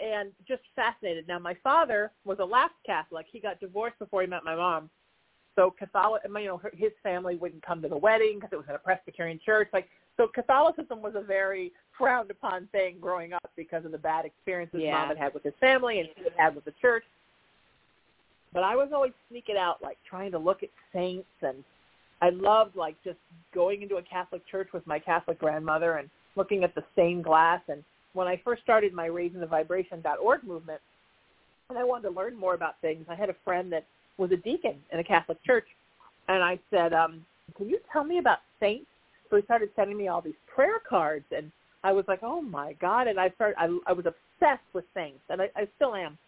and 0.01 0.31
just 0.47 0.63
fascinated. 0.77 1.27
Now, 1.29 1.39
my 1.39 1.57
father 1.63 2.13
was 2.25 2.39
a 2.41 2.45
lapsed 2.45 2.79
Catholic. 2.87 3.27
He 3.31 3.41
got 3.41 3.61
divorced 3.61 3.99
before 3.99 4.23
he 4.23 4.29
met 4.29 4.45
my 4.45 4.55
mom, 4.55 4.89
so 5.55 5.75
Catholic, 5.79 6.23
you 6.25 6.45
know, 6.45 6.61
his 6.73 6.93
family 7.03 7.37
wouldn't 7.37 7.65
come 7.65 7.83
to 7.83 7.89
the 7.89 7.97
wedding 7.97 8.37
because 8.37 8.51
it 8.53 8.57
was 8.57 8.67
in 8.69 8.75
a 8.75 8.79
Presbyterian 8.79 9.39
church. 9.45 9.69
Like, 9.73 9.89
so 10.17 10.27
Catholicism 10.27 11.03
was 11.03 11.15
a 11.15 11.21
very 11.23 11.73
frowned 11.97 12.31
upon 12.31 12.69
thing 12.73 12.97
growing 13.01 13.33
up 13.33 13.51
because 13.57 13.85
of 13.85 13.93
the 13.93 13.99
bad 13.99 14.25
experiences 14.25 14.81
Yeah. 14.81 14.93
mom 14.93 15.09
had 15.09 15.19
had 15.19 15.35
with 15.35 15.43
his 15.43 15.55
family 15.61 16.01
and 16.01 16.09
he 16.17 16.25
had 16.25 16.33
had 16.37 16.55
with 16.55 16.65
the 16.65 16.73
church. 16.73 17.05
But 18.53 18.63
I 18.63 18.77
was 18.77 18.91
always 18.93 19.13
sneaking 19.31 19.57
out, 19.57 19.83
like 19.83 19.99
trying 20.09 20.31
to 20.33 20.39
look 20.39 20.63
at 20.63 20.69
saints, 20.93 21.29
and 21.41 21.65
I 22.21 22.29
loved 22.31 22.77
like 22.77 22.97
just 23.03 23.19
going 23.55 23.83
into 23.83 23.97
a 23.97 24.03
Catholic 24.03 24.47
church 24.47 24.69
with 24.75 24.87
my 24.87 24.99
Catholic 24.99 25.39
grandmother 25.39 25.97
and 25.97 26.11
looking 26.37 26.63
at 26.63 26.75
the 26.75 26.85
stained 26.93 27.25
glass. 27.25 27.61
And 27.69 27.83
when 28.13 28.27
I 28.27 28.41
first 28.45 28.63
started 28.63 28.93
my 28.93 29.09
raisingthevibration.org 29.09 30.45
movement, 30.45 30.81
and 31.71 31.79
I 31.79 31.85
wanted 31.85 32.09
to 32.11 32.15
learn 32.15 32.37
more 32.37 32.55
about 32.55 32.79
things, 32.83 33.07
I 33.09 33.15
had 33.15 33.31
a 33.31 33.37
friend 33.45 33.73
that 33.73 33.87
was 34.19 34.31
a 34.33 34.37
deacon 34.37 34.77
in 34.93 34.99
a 34.99 35.05
Catholic 35.05 35.43
church, 35.45 35.67
and 36.29 36.43
I 36.43 36.59
said, 36.71 36.93
um, 36.93 37.25
"Can 37.57 37.69
you 37.69 37.79
tell 37.93 38.05
me 38.05 38.19
about 38.19 38.39
saints?" 38.61 38.87
So 39.31 39.37
he 39.37 39.43
started 39.43 39.71
sending 39.75 39.97
me 39.97 40.09
all 40.09 40.21
these 40.21 40.35
prayer 40.47 40.79
cards, 40.89 41.25
and 41.35 41.51
I 41.83 41.93
was 41.93 42.05
like, 42.09 42.21
"Oh 42.23 42.41
my 42.41 42.75
God!" 42.75 43.09
And 43.09 43.19
I 43.19 43.31
started, 43.31 43.57
I, 43.59 43.77
I 43.87 43.93
was 43.93 44.07
obsessed 44.07 44.69
with 44.73 44.85
saints, 44.95 45.23
and 45.29 45.43
I, 45.43 45.51
I 45.57 45.67
still 45.77 45.95
am. 45.95 46.19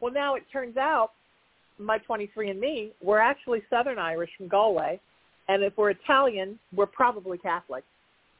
Well, 0.00 0.12
now 0.12 0.34
it 0.36 0.44
turns 0.52 0.76
out 0.76 1.12
my 1.78 1.98
23andMe, 1.98 2.90
we're 3.02 3.18
actually 3.18 3.62
Southern 3.70 3.98
Irish 3.98 4.30
from 4.36 4.48
Galway, 4.48 5.00
and 5.48 5.62
if 5.62 5.76
we're 5.76 5.90
Italian, 5.90 6.58
we're 6.74 6.86
probably 6.86 7.38
Catholic. 7.38 7.84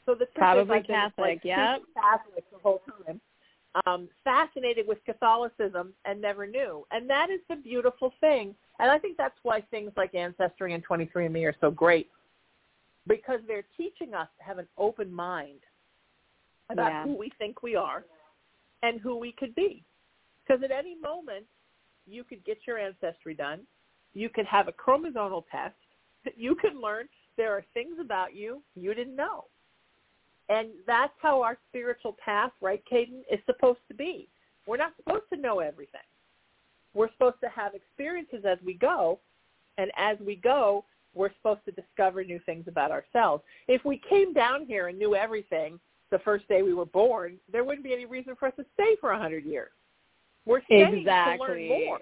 So 0.06 0.14
the 0.14 0.26
truth 0.26 0.34
Probably 0.34 0.78
is 0.78 0.86
been, 0.86 0.96
Catholic, 0.96 1.18
like, 1.18 1.42
super 1.42 1.78
Catholic 1.94 2.44
the 2.50 2.58
whole 2.62 2.82
time. 3.06 3.20
Um, 3.86 4.08
fascinated 4.24 4.86
with 4.86 4.98
Catholicism 5.04 5.92
and 6.04 6.20
never 6.20 6.46
knew, 6.46 6.86
and 6.90 7.08
that 7.10 7.30
is 7.30 7.40
the 7.48 7.56
beautiful 7.56 8.12
thing. 8.20 8.54
And 8.78 8.90
I 8.90 8.98
think 8.98 9.16
that's 9.16 9.38
why 9.42 9.60
things 9.60 9.92
like 9.96 10.14
Ancestry 10.14 10.72
and 10.74 10.86
23andMe 10.86 11.44
are 11.44 11.54
so 11.60 11.70
great, 11.70 12.10
because 13.06 13.40
they're 13.46 13.64
teaching 13.76 14.14
us 14.14 14.28
to 14.38 14.44
have 14.44 14.58
an 14.58 14.68
open 14.78 15.12
mind 15.12 15.60
about 16.70 16.90
Yeah. 16.90 17.04
who 17.04 17.14
we 17.14 17.30
think 17.38 17.62
we 17.62 17.76
are 17.76 18.04
and 18.82 19.00
who 19.00 19.16
we 19.16 19.32
could 19.32 19.54
be. 19.54 19.84
Because 20.46 20.62
at 20.62 20.70
any 20.70 20.94
moment, 20.94 21.46
you 22.06 22.24
could 22.24 22.42
get 22.44 22.66
your 22.66 22.78
ancestry 22.78 23.34
done. 23.34 23.66
You 24.14 24.28
could 24.30 24.46
have 24.46 24.68
a 24.68 24.72
chromosomal 24.72 25.44
test. 25.50 25.76
You 26.36 26.54
can 26.56 26.80
learn 26.80 27.08
there 27.36 27.52
are 27.52 27.64
things 27.72 27.98
about 28.00 28.34
you 28.34 28.62
you 28.74 28.92
didn't 28.94 29.16
know. 29.16 29.46
And 30.48 30.68
that's 30.86 31.12
how 31.20 31.42
our 31.42 31.58
spiritual 31.68 32.16
path, 32.24 32.52
right, 32.60 32.82
Kaedyn, 32.90 33.20
is 33.30 33.38
supposed 33.46 33.80
to 33.88 33.94
be. 33.94 34.28
We're 34.66 34.78
not 34.78 34.92
supposed 34.96 35.24
to 35.32 35.38
know 35.38 35.60
everything. 35.60 36.00
We're 36.94 37.10
supposed 37.12 37.36
to 37.42 37.48
have 37.50 37.74
experiences 37.74 38.44
as 38.46 38.58
we 38.64 38.74
go, 38.74 39.18
and 39.76 39.90
as 39.96 40.16
we 40.24 40.36
go, 40.36 40.84
we're 41.14 41.32
supposed 41.34 41.60
to 41.66 41.72
discover 41.72 42.24
new 42.24 42.40
things 42.46 42.64
about 42.66 42.90
ourselves. 42.90 43.42
If 43.66 43.84
we 43.84 44.00
came 44.08 44.32
down 44.32 44.66
here 44.66 44.88
and 44.88 44.98
knew 44.98 45.14
everything 45.14 45.78
the 46.10 46.18
first 46.20 46.48
day 46.48 46.62
we 46.62 46.74
were 46.74 46.86
born, 46.86 47.38
there 47.50 47.64
wouldn't 47.64 47.84
be 47.84 47.92
any 47.92 48.06
reason 48.06 48.34
for 48.38 48.48
us 48.48 48.54
to 48.56 48.64
stay 48.74 48.96
for 49.00 49.10
a 49.10 49.18
hundred 49.18 49.44
years. 49.44 49.70
We're 50.46 50.62
staying 50.64 50.92
to 50.92 50.98
Exactly. 50.98 51.46
learn 51.46 51.68
more. 51.68 51.98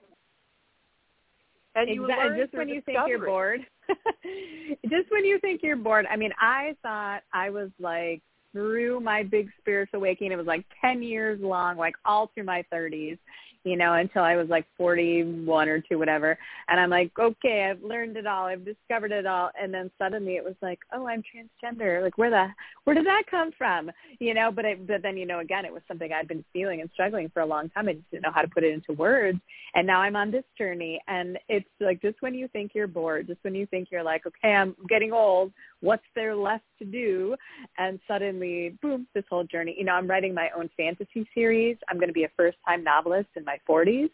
And 1.75 1.91
you 1.91 2.05
exactly. 2.05 2.31
learn 2.31 2.39
Just 2.39 2.55
when 2.55 2.69
you 2.69 2.81
think 2.83 2.99
you're 3.07 3.25
bored. 3.25 3.61
just 4.89 5.11
when 5.11 5.25
you 5.25 5.39
think 5.41 5.63
you're 5.63 5.77
bored. 5.77 6.07
I 6.11 6.17
mean, 6.17 6.33
I 6.41 6.75
thought 6.83 7.23
I 7.33 7.51
was 7.51 7.71
like 7.79 8.23
through 8.57 9.01
my 9.01 9.23
big 9.23 9.51
spiritual 9.61 9.99
awakening. 9.99 10.33
It 10.33 10.37
was 10.37 10.47
like 10.47 10.65
10 10.81 11.03
years 11.03 11.39
long, 11.43 11.77
like 11.77 11.95
all 12.07 12.31
through 12.33 12.45
my 12.45 12.65
30s, 12.73 13.19
you 13.67 13.77
know, 13.77 13.95
until 13.95 14.23
I 14.23 14.37
was 14.37 14.49
like 14.49 14.65
41 14.79 15.69
or 15.69 15.81
2, 15.81 15.99
whatever. 15.99 16.39
And 16.69 16.79
I'm 16.79 16.89
like, 16.89 17.11
okay, 17.19 17.69
I've 17.69 17.83
learned 17.83 18.17
it 18.17 18.25
all. 18.25 18.47
I've 18.47 18.65
discovered 18.65 19.11
it 19.11 19.27
all. 19.27 19.51
And 19.61 19.75
then 19.75 19.91
suddenly 19.99 20.37
it 20.37 20.45
was 20.45 20.55
like, 20.63 20.79
oh, 20.95 21.09
I'm 21.09 21.21
transgender. 21.21 22.01
Like, 22.01 22.17
where 22.17 22.31
the, 22.31 22.47
where 22.85 22.95
did 22.95 23.07
that 23.07 23.25
come 23.29 23.51
from? 23.59 23.91
You 24.21 24.35
know, 24.35 24.53
but 24.53 24.65
it, 24.65 24.87
but 24.87 25.03
then, 25.03 25.17
you 25.17 25.27
know, 25.27 25.41
again, 25.41 25.65
it 25.65 25.73
was 25.73 25.83
something 25.89 26.13
I'd 26.13 26.29
been 26.29 26.45
feeling 26.53 26.81
and 26.81 26.89
struggling 26.95 27.29
for 27.35 27.41
a 27.41 27.47
long 27.47 27.69
time. 27.71 27.89
I 27.89 27.95
just 27.95 28.09
didn't 28.13 28.23
know 28.23 28.31
how 28.33 28.43
to 28.43 28.49
put 28.49 28.63
it 28.63 28.73
into 28.73 28.93
words. 28.93 29.41
And 29.75 29.85
now 29.85 30.01
I'm 30.01 30.15
on 30.15 30.31
this 30.31 30.45
journey. 30.57 31.01
And 31.09 31.37
it's 31.49 31.67
like, 31.81 32.01
just 32.01 32.23
when 32.23 32.35
you 32.35 32.47
think 32.47 32.71
you're 32.73 32.87
bored, 32.87 33.27
just 33.27 33.43
when 33.43 33.57
you 33.57 33.67
think 33.67 33.89
you're 33.91 34.05
like, 34.05 34.27
okay, 34.27 34.55
I'm 34.55 34.77
getting 34.89 35.13
old, 35.13 35.51
what's 35.81 36.07
there 36.15 36.37
left 36.37 36.65
to 36.79 36.85
do? 36.85 37.35
And 37.79 37.99
suddenly, 38.07 38.79
boom, 38.81 39.09
this 39.13 39.25
whole 39.29 39.45
journey. 39.45 39.75
You 39.77 39.85
know, 39.87 39.93
I'm 39.95 40.09
writing 40.09 40.33
my 40.33 40.51
own 40.57 40.71
fantasy 40.77 41.29
series. 41.35 41.77
I'm 41.89 41.97
going 41.97 42.09
to 42.09 42.15
be 42.15 42.25
a 42.25 42.31
first-time 42.37 42.85
novelist 42.85 43.29
in 43.35 43.45
my 43.45 43.56
40s. 43.69 44.11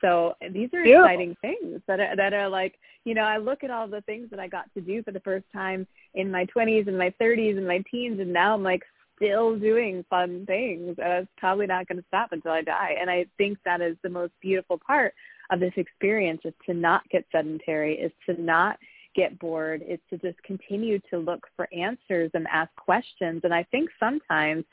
So 0.00 0.34
these 0.40 0.68
are 0.74 0.82
Beautiful. 0.82 1.04
exciting 1.04 1.36
things 1.40 1.80
that 1.86 2.00
are, 2.00 2.16
that 2.16 2.34
are 2.34 2.48
like, 2.48 2.74
you 3.04 3.14
know, 3.14 3.22
I 3.22 3.38
look 3.38 3.64
at 3.64 3.70
all 3.70 3.88
the 3.88 4.02
things 4.02 4.28
that 4.30 4.40
I 4.40 4.48
got 4.48 4.72
to 4.74 4.80
do 4.80 5.02
for 5.02 5.12
the 5.12 5.20
first 5.20 5.46
time 5.52 5.86
in 6.14 6.30
my 6.30 6.46
20s 6.46 6.86
and 6.88 6.98
my 6.98 7.12
30s 7.20 7.56
and 7.56 7.66
my 7.66 7.82
teens, 7.90 8.20
and 8.20 8.32
now 8.32 8.54
I'm 8.54 8.62
like 8.62 8.82
still 9.16 9.56
doing 9.58 10.04
fun 10.10 10.44
things. 10.46 10.96
And 10.98 11.12
it's 11.12 11.30
probably 11.38 11.66
not 11.66 11.88
going 11.88 11.98
to 11.98 12.04
stop 12.08 12.32
until 12.32 12.52
I 12.52 12.62
die. 12.62 12.96
And 13.00 13.08
I 13.10 13.26
think 13.38 13.58
that 13.64 13.80
is 13.80 13.96
the 14.02 14.10
most 14.10 14.32
beautiful 14.42 14.78
part 14.78 15.14
of 15.50 15.60
this 15.60 15.72
experience 15.76 16.42
is 16.44 16.54
to 16.66 16.74
not 16.74 17.08
get 17.08 17.24
sedentary, 17.32 17.94
is 17.94 18.12
to 18.28 18.40
not 18.40 18.78
get 19.16 19.38
bored, 19.38 19.82
is 19.88 19.98
to 20.10 20.18
just 20.18 20.40
continue 20.42 21.00
to 21.10 21.18
look 21.18 21.44
for 21.56 21.66
answers 21.74 22.30
and 22.34 22.46
ask 22.52 22.70
questions. 22.76 23.40
And 23.42 23.52
I 23.52 23.64
think 23.72 23.88
sometimes 23.98 24.64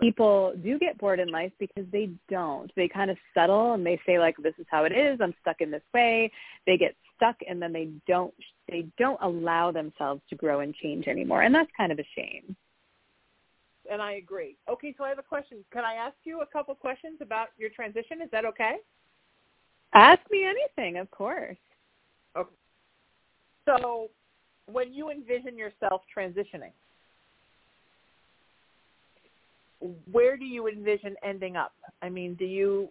people 0.00 0.54
do 0.64 0.78
get 0.78 0.98
bored 0.98 1.20
in 1.20 1.28
life 1.28 1.52
because 1.60 1.84
they 1.92 2.10
don't. 2.28 2.72
They 2.74 2.88
kind 2.88 3.10
of 3.10 3.18
settle 3.34 3.74
and 3.74 3.86
they 3.86 4.00
say 4.06 4.18
like, 4.18 4.36
this 4.42 4.54
is 4.58 4.66
how 4.70 4.84
it 4.84 4.92
is. 4.92 5.20
I'm 5.20 5.34
stuck 5.42 5.60
in 5.60 5.70
this 5.70 5.82
way. 5.92 6.32
They 6.66 6.78
get 6.78 6.96
stuck 7.14 7.36
and 7.48 7.60
then 7.60 7.72
they 7.72 7.90
don't, 8.08 8.34
they 8.68 8.86
don't 8.98 9.20
allow 9.22 9.70
themselves 9.70 10.22
to 10.30 10.36
grow 10.36 10.60
and 10.60 10.74
change 10.74 11.06
anymore. 11.06 11.42
And 11.42 11.54
that's 11.54 11.70
kind 11.76 11.92
of 11.92 11.98
a 11.98 12.06
shame. 12.16 12.56
And 13.90 14.00
I 14.00 14.12
agree. 14.12 14.56
Okay, 14.70 14.94
so 14.96 15.04
I 15.04 15.10
have 15.10 15.18
a 15.18 15.22
question. 15.22 15.58
Can 15.72 15.84
I 15.84 15.94
ask 15.94 16.16
you 16.24 16.40
a 16.40 16.46
couple 16.46 16.74
questions 16.74 17.18
about 17.20 17.48
your 17.58 17.68
transition? 17.70 18.22
Is 18.22 18.30
that 18.32 18.44
okay? 18.46 18.76
Ask 19.92 20.22
me 20.30 20.46
anything, 20.46 20.96
of 20.98 21.10
course. 21.10 21.58
So 23.66 24.08
when 24.70 24.92
you 24.92 25.10
envision 25.10 25.56
yourself 25.56 26.02
transitioning, 26.16 26.72
where 30.10 30.36
do 30.36 30.44
you 30.44 30.68
envision 30.68 31.16
ending 31.22 31.56
up? 31.56 31.72
I 32.02 32.08
mean, 32.08 32.34
do 32.34 32.44
you 32.44 32.88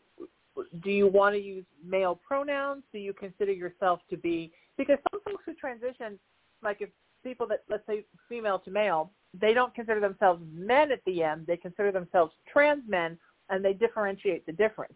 do 0.84 0.91
you 0.91 1.07
want 1.07 1.34
to 1.36 1.41
use 1.41 1.65
male 1.86 2.19
pronouns? 2.27 2.84
Do 2.91 2.99
you 2.99 3.13
consider 3.13 3.53
yourself 3.53 4.01
to 4.10 4.17
be 4.17 4.51
because 4.77 4.97
some 5.12 5.21
folks 5.23 5.43
who 5.45 5.53
transition, 5.53 6.19
like 6.62 6.81
if 6.81 6.89
people 7.23 7.47
that 7.47 7.63
let's 7.69 7.86
say 7.88 8.03
female 8.27 8.60
to 8.60 8.71
male, 8.71 9.12
they 9.39 9.53
don't 9.53 9.73
consider 9.73 9.99
themselves 9.99 10.43
men 10.53 10.91
at 10.91 10.99
the 11.05 11.23
end. 11.23 11.47
They 11.47 11.57
consider 11.57 11.91
themselves 11.91 12.34
trans 12.51 12.84
men, 12.88 13.17
and 13.49 13.63
they 13.63 13.73
differentiate 13.73 14.45
the 14.45 14.51
difference. 14.51 14.93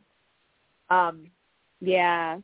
Um, 0.89 1.27
Yeah, 1.81 2.39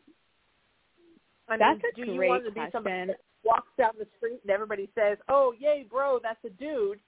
I 1.51 1.57
That's 1.57 1.81
mean, 1.83 1.91
a 1.91 2.05
do 2.05 2.11
you 2.11 2.17
great 2.17 2.29
want 2.29 2.45
to 2.45 2.51
be 2.51 2.61
somebody 2.71 2.95
question. 2.95 3.07
that 3.07 3.17
walks 3.43 3.69
down 3.77 3.91
the 3.97 4.07
street 4.17 4.39
and 4.43 4.51
everybody 4.51 4.89
says, 4.95 5.17
"Oh, 5.27 5.53
yay, 5.59 5.85
bro, 5.89 6.19
that's 6.21 6.43
a 6.45 6.49
dude," 6.49 6.99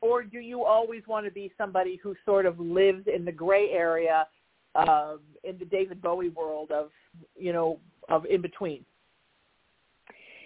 or 0.00 0.22
do 0.22 0.38
you 0.38 0.64
always 0.64 1.06
want 1.06 1.26
to 1.26 1.32
be 1.32 1.52
somebody 1.58 1.96
who 1.96 2.14
sort 2.24 2.46
of 2.46 2.58
lives 2.60 3.06
in 3.12 3.24
the 3.24 3.32
gray 3.32 3.70
area, 3.70 4.26
um, 4.74 5.20
in 5.44 5.58
the 5.58 5.64
David 5.64 6.00
Bowie 6.00 6.28
world 6.30 6.70
of 6.70 6.90
you 7.36 7.52
know 7.52 7.78
of 8.08 8.26
in 8.26 8.40
between? 8.40 8.84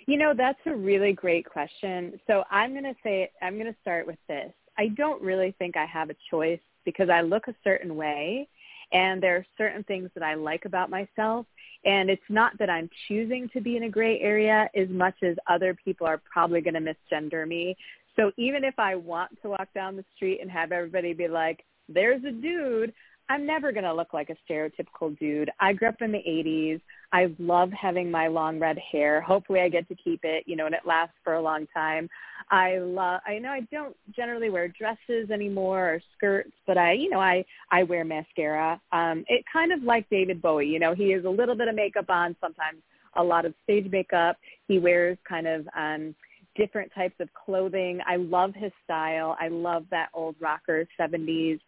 You 0.07 0.19
know, 0.19 0.35
that's 0.37 0.61
a 0.67 0.75
really 0.75 1.13
great 1.13 1.49
question. 1.49 2.21
So 2.27 2.45
I'm 2.51 2.73
going 2.73 2.85
to 2.85 2.95
say, 3.03 3.31
I'm 3.41 3.55
going 3.55 3.73
to 3.73 3.81
start 3.81 4.07
with 4.07 4.19
this. 4.29 4.53
I 4.77 4.89
don't 4.89 5.23
really 5.23 5.55
think 5.59 5.77
I 5.77 5.87
have 5.87 6.11
a 6.11 6.17
choice 6.31 6.61
because 6.85 7.09
I 7.09 7.23
look 7.23 7.49
a 7.49 7.55
certain 7.65 7.97
way 7.97 8.47
and 8.93 9.23
there 9.23 9.37
are 9.37 9.47
certain 9.57 9.83
things 9.85 10.11
that 10.15 10.23
I 10.23 10.35
like 10.35 10.67
about 10.67 10.91
myself. 10.91 11.47
And 11.85 12.09
it's 12.09 12.23
not 12.29 12.53
that 12.59 12.71
I'm 12.71 12.89
choosing 13.09 13.49
to 13.53 13.61
be 13.61 13.77
in 13.77 13.85
a 13.85 13.91
gray 13.91 14.19
area 14.21 14.69
as 14.75 14.89
much 14.89 15.15
as 15.23 15.37
other 15.49 15.77
people 15.85 16.07
are 16.07 16.21
probably 16.31 16.61
going 16.61 16.75
to 16.75 16.81
misgender 16.81 17.47
me. 17.47 17.77
So 18.17 18.31
even 18.37 18.65
if 18.65 18.79
I 18.79 18.95
want 18.95 19.31
to 19.43 19.49
walk 19.49 19.69
down 19.75 19.97
the 19.97 20.05
street 20.15 20.41
and 20.41 20.51
have 20.51 20.73
everybody 20.73 21.13
be 21.13 21.29
like, 21.29 21.65
there's 21.89 22.25
a 22.25 22.31
dude, 22.31 22.93
I'm 23.29 23.47
never 23.47 23.73
going 23.73 23.85
to 23.85 23.95
look 23.95 24.13
like 24.13 24.31
a 24.31 24.53
stereotypical 24.53 25.19
dude. 25.19 25.51
I 25.61 25.73
grew 25.73 25.89
up 25.89 26.03
in 26.03 26.13
the 26.13 26.19
80s. 26.19 26.81
I 27.13 27.35
love 27.39 27.71
having 27.73 28.11
my 28.11 28.29
long 28.29 28.59
red 28.59 28.79
hair. 28.79 29.21
Hopefully 29.21 29.61
I 29.61 29.69
get 29.69 29.89
to 29.89 29.95
keep 29.95 30.21
it, 30.25 30.45
you 30.47 30.57
know, 30.57 30.67
and 30.67 30.75
it 30.75 30.83
lasts 30.85 31.17
for 31.25 31.35
a 31.35 31.43
long 31.43 31.67
time. 31.75 32.09
I 32.51 32.79
love 32.79 33.21
I 33.27 33.39
know 33.39 33.51
I 33.51 33.61
don't 33.73 33.97
generally 34.15 34.51
wear 34.51 34.69
dresses 34.69 35.31
anymore 35.31 35.95
or 35.95 36.03
skirts, 36.17 36.53
but 36.67 36.77
I, 36.79 36.93
you 36.93 37.11
know, 37.11 37.21
I 37.21 37.45
I 37.71 37.83
wear 37.83 38.05
mascara. 38.05 38.81
Um 38.93 39.25
it 39.29 39.45
kind 39.53 39.73
of 39.73 39.83
like 39.83 40.09
David 40.11 40.43
Bowie, 40.43 40.67
you 40.67 40.79
know, 40.79 40.95
he 40.95 41.11
has 41.13 41.25
a 41.25 41.31
little 41.31 41.55
bit 41.55 41.69
of 41.69 41.75
makeup 41.75 42.11
on, 42.11 42.37
sometimes 42.41 42.79
a 43.17 43.23
lot 43.23 43.47
of 43.47 43.55
stage 43.63 43.91
makeup. 43.91 44.37
He 44.69 44.79
wears 44.79 45.19
kind 45.29 45.47
of 45.47 45.67
um 45.77 46.15
different 46.57 46.93
types 46.95 47.17
of 47.21 47.29
clothing. 47.35 48.01
I 48.07 48.17
love 48.17 48.55
his 48.55 48.73
style. 48.85 49.37
I 49.41 49.49
love 49.49 49.85
that 49.91 50.09
old 50.15 50.37
rocker 50.41 50.87
70s 51.01 51.59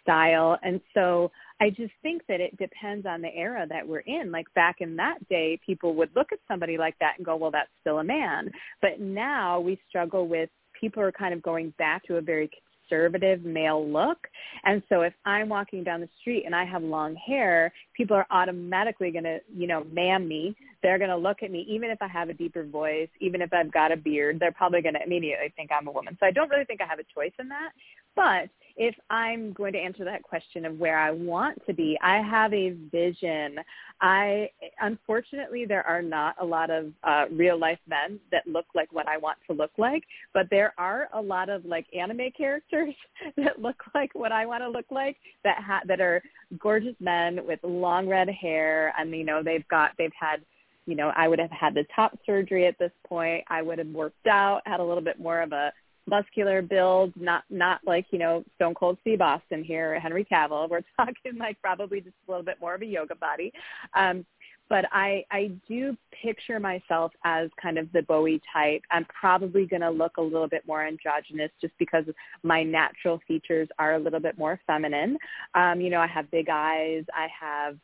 style. 0.00 0.58
And 0.62 0.80
so 0.94 1.30
I 1.60 1.70
just 1.70 1.92
think 2.02 2.22
that 2.28 2.40
it 2.40 2.56
depends 2.56 3.06
on 3.06 3.22
the 3.22 3.34
era 3.34 3.66
that 3.68 3.86
we're 3.86 4.00
in. 4.00 4.32
Like 4.32 4.46
back 4.54 4.76
in 4.80 4.96
that 4.96 5.26
day, 5.28 5.58
people 5.64 5.94
would 5.94 6.10
look 6.16 6.32
at 6.32 6.38
somebody 6.48 6.76
like 6.76 6.96
that 7.00 7.14
and 7.18 7.26
go, 7.26 7.36
well, 7.36 7.50
that's 7.50 7.70
still 7.80 7.98
a 7.98 8.04
man. 8.04 8.50
But 8.80 9.00
now 9.00 9.60
we 9.60 9.80
struggle 9.88 10.26
with 10.26 10.50
people 10.78 11.02
are 11.02 11.12
kind 11.12 11.32
of 11.32 11.42
going 11.42 11.72
back 11.78 12.02
to 12.04 12.16
a 12.16 12.20
very 12.20 12.50
conservative 12.88 13.44
male 13.44 13.88
look. 13.88 14.18
And 14.64 14.82
so 14.88 15.02
if 15.02 15.14
I'm 15.24 15.48
walking 15.48 15.84
down 15.84 16.00
the 16.00 16.08
street 16.20 16.44
and 16.44 16.54
I 16.54 16.64
have 16.64 16.82
long 16.82 17.14
hair, 17.14 17.72
people 17.96 18.16
are 18.16 18.26
automatically 18.30 19.10
going 19.10 19.24
to, 19.24 19.38
you 19.54 19.66
know, 19.66 19.84
man 19.92 20.26
me. 20.26 20.56
They're 20.82 20.98
going 20.98 21.10
to 21.10 21.16
look 21.16 21.42
at 21.42 21.50
me, 21.50 21.64
even 21.68 21.90
if 21.90 22.02
I 22.02 22.08
have 22.08 22.28
a 22.28 22.34
deeper 22.34 22.64
voice, 22.64 23.08
even 23.20 23.40
if 23.40 23.52
I've 23.52 23.72
got 23.72 23.92
a 23.92 23.96
beard, 23.96 24.38
they're 24.40 24.52
probably 24.52 24.82
going 24.82 24.94
to 24.94 25.02
immediately 25.04 25.52
think 25.56 25.70
I'm 25.70 25.86
a 25.86 25.92
woman. 25.92 26.16
So 26.18 26.26
I 26.26 26.32
don't 26.32 26.50
really 26.50 26.64
think 26.64 26.80
I 26.80 26.86
have 26.86 26.98
a 26.98 27.04
choice 27.14 27.32
in 27.38 27.48
that. 27.48 27.70
But 28.16 28.50
if 28.76 28.94
I'm 29.10 29.52
going 29.52 29.72
to 29.72 29.78
answer 29.78 30.04
that 30.04 30.22
question 30.22 30.64
of 30.64 30.78
where 30.78 30.98
I 30.98 31.10
want 31.10 31.64
to 31.66 31.72
be, 31.72 31.98
I 32.02 32.18
have 32.18 32.52
a 32.52 32.70
vision. 32.90 33.56
I 34.00 34.50
unfortunately 34.80 35.64
there 35.64 35.86
are 35.86 36.02
not 36.02 36.36
a 36.40 36.44
lot 36.44 36.70
of 36.70 36.92
uh, 37.04 37.26
real 37.30 37.58
life 37.58 37.78
men 37.88 38.18
that 38.30 38.46
look 38.46 38.66
like 38.74 38.92
what 38.92 39.08
I 39.08 39.16
want 39.16 39.38
to 39.48 39.54
look 39.54 39.72
like, 39.78 40.04
but 40.34 40.48
there 40.50 40.72
are 40.78 41.08
a 41.12 41.20
lot 41.20 41.48
of 41.48 41.64
like 41.64 41.86
anime 41.94 42.30
characters 42.36 42.94
that 43.36 43.60
look 43.60 43.82
like 43.94 44.14
what 44.14 44.32
I 44.32 44.46
want 44.46 44.62
to 44.62 44.68
look 44.68 44.86
like 44.90 45.16
that 45.44 45.58
ha- 45.62 45.82
that 45.86 46.00
are 46.00 46.22
gorgeous 46.58 46.96
men 47.00 47.46
with 47.46 47.60
long 47.62 48.08
red 48.08 48.28
hair 48.28 48.92
and 48.98 49.10
you 49.12 49.24
know 49.24 49.42
they've 49.42 49.66
got 49.68 49.92
they've 49.98 50.12
had 50.18 50.42
you 50.86 50.96
know, 50.96 51.12
I 51.14 51.28
would 51.28 51.38
have 51.38 51.50
had 51.50 51.74
the 51.74 51.84
top 51.94 52.18
surgery 52.26 52.66
at 52.66 52.78
this 52.78 52.90
point. 53.06 53.44
I 53.48 53.62
would 53.62 53.78
have 53.78 53.88
worked 53.88 54.26
out, 54.26 54.62
had 54.66 54.80
a 54.80 54.84
little 54.84 55.02
bit 55.02 55.20
more 55.20 55.40
of 55.40 55.52
a 55.52 55.72
muscular 56.06 56.62
build, 56.62 57.12
not 57.16 57.44
not 57.50 57.80
like 57.86 58.06
you 58.10 58.18
know 58.18 58.44
Stone 58.56 58.74
Cold 58.74 58.98
Steve 59.00 59.20
Austin 59.20 59.62
here, 59.62 59.98
Henry 59.98 60.24
Cavill. 60.24 60.68
We're 60.70 60.82
talking 60.96 61.38
like 61.38 61.60
probably 61.60 62.00
just 62.00 62.16
a 62.26 62.30
little 62.30 62.44
bit 62.44 62.58
more 62.60 62.74
of 62.74 62.82
a 62.82 62.86
yoga 62.86 63.14
body. 63.14 63.52
Um, 63.94 64.24
but 64.68 64.86
I 64.90 65.24
I 65.30 65.50
do 65.68 65.96
picture 66.22 66.58
myself 66.58 67.12
as 67.24 67.50
kind 67.60 67.78
of 67.78 67.92
the 67.92 68.02
Bowie 68.02 68.40
type. 68.52 68.82
I'm 68.90 69.04
probably 69.04 69.66
going 69.66 69.82
to 69.82 69.90
look 69.90 70.16
a 70.16 70.22
little 70.22 70.48
bit 70.48 70.66
more 70.66 70.86
androgynous 70.86 71.50
just 71.60 71.74
because 71.78 72.04
my 72.42 72.62
natural 72.62 73.20
features 73.28 73.68
are 73.78 73.94
a 73.94 73.98
little 73.98 74.20
bit 74.20 74.38
more 74.38 74.58
feminine. 74.66 75.18
Um, 75.54 75.80
you 75.80 75.90
know, 75.90 76.00
I 76.00 76.06
have 76.06 76.30
big 76.30 76.48
eyes. 76.50 77.04
I 77.14 77.28
have 77.38 77.76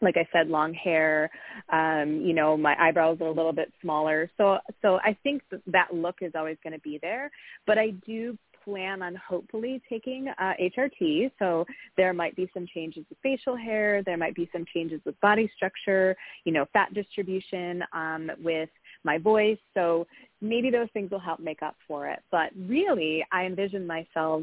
like 0.00 0.16
I 0.16 0.28
said, 0.32 0.48
long 0.48 0.74
hair. 0.74 1.30
Um, 1.72 2.20
you 2.24 2.34
know, 2.34 2.56
my 2.56 2.76
eyebrows 2.78 3.18
are 3.20 3.28
a 3.28 3.32
little 3.32 3.52
bit 3.52 3.72
smaller. 3.80 4.30
So, 4.36 4.58
so 4.82 4.96
I 5.04 5.16
think 5.22 5.42
that 5.66 5.94
look 5.94 6.16
is 6.20 6.32
always 6.34 6.56
going 6.62 6.74
to 6.74 6.80
be 6.80 6.98
there. 7.00 7.30
But 7.66 7.78
I 7.78 7.90
do 8.06 8.36
plan 8.64 9.02
on 9.02 9.14
hopefully 9.16 9.82
taking 9.88 10.28
uh, 10.28 10.52
HRT. 10.60 11.30
So 11.38 11.64
there 11.96 12.12
might 12.14 12.34
be 12.34 12.50
some 12.54 12.66
changes 12.72 13.04
with 13.08 13.18
facial 13.22 13.56
hair. 13.56 14.02
There 14.02 14.16
might 14.16 14.34
be 14.34 14.48
some 14.52 14.64
changes 14.72 15.00
with 15.04 15.20
body 15.20 15.50
structure, 15.54 16.16
you 16.44 16.52
know, 16.52 16.64
fat 16.72 16.94
distribution, 16.94 17.84
um, 17.92 18.30
with 18.42 18.70
my 19.04 19.18
voice. 19.18 19.58
So 19.74 20.06
maybe 20.40 20.70
those 20.70 20.88
things 20.92 21.10
will 21.10 21.20
help 21.20 21.40
make 21.40 21.62
up 21.62 21.76
for 21.86 22.08
it. 22.08 22.20
But 22.30 22.50
really, 22.56 23.24
I 23.32 23.44
envision 23.44 23.86
myself 23.86 24.42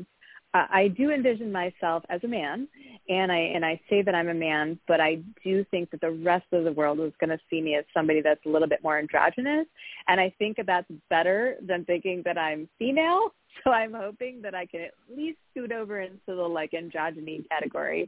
I 0.53 0.89
do 0.89 1.11
envision 1.11 1.51
myself 1.51 2.03
as 2.09 2.21
a 2.23 2.27
man, 2.27 2.67
and 3.07 3.31
I 3.31 3.37
and 3.37 3.65
I 3.65 3.79
say 3.89 4.01
that 4.01 4.13
I'm 4.13 4.27
a 4.27 4.33
man, 4.33 4.77
but 4.87 4.99
I 4.99 5.21
do 5.43 5.63
think 5.71 5.91
that 5.91 6.01
the 6.01 6.11
rest 6.11 6.45
of 6.51 6.65
the 6.65 6.73
world 6.73 6.99
is 6.99 7.13
going 7.19 7.29
to 7.29 7.39
see 7.49 7.61
me 7.61 7.75
as 7.75 7.85
somebody 7.93 8.21
that's 8.21 8.45
a 8.45 8.49
little 8.49 8.67
bit 8.67 8.83
more 8.83 8.99
androgynous, 8.99 9.65
and 10.07 10.19
I 10.19 10.33
think 10.39 10.57
that 10.57 10.65
that's 10.65 10.91
better 11.09 11.55
than 11.65 11.85
thinking 11.85 12.21
that 12.25 12.37
I'm 12.37 12.67
female. 12.77 13.33
So 13.65 13.71
I'm 13.71 13.93
hoping 13.93 14.41
that 14.43 14.55
I 14.55 14.65
can 14.65 14.79
at 14.79 14.93
least 15.13 15.37
scoot 15.51 15.73
over 15.73 15.99
into 15.99 16.17
the 16.25 16.33
like 16.35 16.71
androgyny 16.71 17.47
category, 17.49 18.07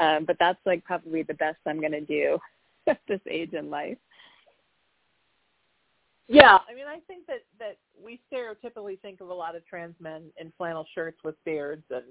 um, 0.00 0.24
but 0.24 0.36
that's 0.40 0.58
like 0.66 0.84
probably 0.84 1.22
the 1.22 1.34
best 1.34 1.58
I'm 1.64 1.78
going 1.78 1.92
to 1.92 2.00
do 2.00 2.38
at 2.88 2.98
this 3.06 3.20
age 3.30 3.52
in 3.52 3.70
life. 3.70 3.96
Yeah, 6.32 6.58
I 6.68 6.74
mean, 6.74 6.86
I 6.86 7.00
think 7.08 7.26
that 7.26 7.40
that 7.58 7.76
we 8.02 8.20
stereotypically 8.32 9.00
think 9.00 9.20
of 9.20 9.30
a 9.30 9.34
lot 9.34 9.56
of 9.56 9.66
trans 9.66 9.96
men 9.98 10.24
in 10.40 10.52
flannel 10.56 10.86
shirts 10.94 11.18
with 11.24 11.34
beards 11.44 11.82
and 11.90 12.04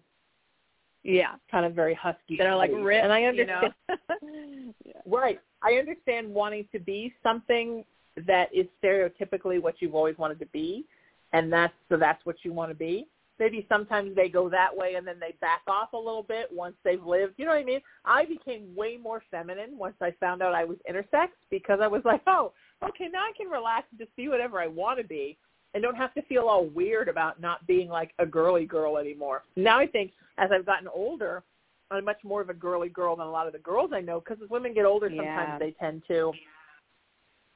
yeah, 1.03 1.35
kind 1.49 1.65
of 1.65 1.73
very 1.73 1.93
husky. 1.93 2.35
That 2.37 2.47
are 2.47 2.57
like 2.57 2.71
ripped, 2.73 3.03
and 3.03 3.13
I 3.13 3.23
understand. 3.23 3.73
You 3.89 3.95
know? 3.95 4.73
Right, 5.05 5.39
I 5.63 5.73
understand 5.73 6.29
wanting 6.29 6.67
to 6.71 6.79
be 6.79 7.13
something 7.23 7.83
that 8.27 8.53
is 8.53 8.65
stereotypically 8.83 9.61
what 9.61 9.75
you've 9.79 9.95
always 9.95 10.17
wanted 10.17 10.39
to 10.39 10.45
be, 10.47 10.85
and 11.31 11.51
that's 11.51 11.73
so 11.87 11.97
that's 11.97 12.23
what 12.25 12.35
you 12.43 12.51
want 12.51 12.71
to 12.71 12.75
be. 12.75 13.07
Maybe 13.39 13.65
sometimes 13.69 14.15
they 14.17 14.27
go 14.27 14.49
that 14.49 14.75
way 14.75 14.95
and 14.95 15.07
then 15.07 15.15
they 15.17 15.33
back 15.39 15.61
off 15.65 15.93
a 15.93 15.97
little 15.97 16.23
bit 16.23 16.49
once 16.51 16.75
they've 16.83 17.03
lived. 17.03 17.35
You 17.37 17.45
know 17.45 17.51
what 17.51 17.61
I 17.61 17.63
mean? 17.63 17.79
I 18.03 18.25
became 18.25 18.75
way 18.75 18.97
more 18.97 19.23
feminine 19.31 19.77
once 19.77 19.95
I 20.01 20.13
found 20.19 20.41
out 20.41 20.53
I 20.53 20.65
was 20.65 20.77
intersex 20.91 21.29
because 21.49 21.79
I 21.81 21.87
was 21.87 22.01
like, 22.03 22.21
oh, 22.27 22.51
okay, 22.83 23.07
now 23.11 23.19
I 23.19 23.31
can 23.35 23.47
relax 23.47 23.87
and 23.91 23.99
just 23.99 24.15
be 24.15 24.29
whatever 24.29 24.59
I 24.59 24.67
want 24.67 24.99
to 24.99 25.05
be 25.05 25.37
and 25.73 25.83
don't 25.83 25.95
have 25.95 26.13
to 26.15 26.21
feel 26.23 26.43
all 26.43 26.65
weird 26.65 27.07
about 27.07 27.39
not 27.39 27.65
being 27.67 27.89
like 27.89 28.11
a 28.19 28.25
girly 28.25 28.65
girl 28.65 28.97
anymore. 28.97 29.43
Now 29.55 29.79
I 29.79 29.87
think 29.87 30.11
as 30.37 30.49
I've 30.51 30.65
gotten 30.65 30.87
older, 30.87 31.43
I'm 31.91 32.05
much 32.05 32.23
more 32.23 32.41
of 32.41 32.49
a 32.49 32.53
girly 32.53 32.89
girl 32.89 33.15
than 33.15 33.27
a 33.27 33.31
lot 33.31 33.47
of 33.47 33.53
the 33.53 33.59
girls 33.59 33.91
I 33.93 34.01
know 34.01 34.19
because 34.19 34.37
as 34.43 34.49
women 34.49 34.73
get 34.73 34.85
older, 34.85 35.09
sometimes 35.09 35.25
yeah. 35.27 35.59
they 35.59 35.71
tend 35.79 36.03
to, 36.07 36.31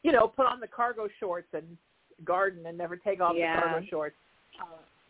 you 0.03 0.11
know, 0.11 0.27
put 0.27 0.45
on 0.45 0.59
the 0.59 0.67
cargo 0.67 1.07
shorts 1.19 1.47
and 1.53 1.77
garden 2.23 2.65
and 2.65 2.77
never 2.77 2.95
take 2.95 3.21
off 3.21 3.35
yeah. 3.37 3.55
the 3.55 3.61
cargo 3.61 3.85
shorts. 3.89 4.15
Uh, 4.59 4.65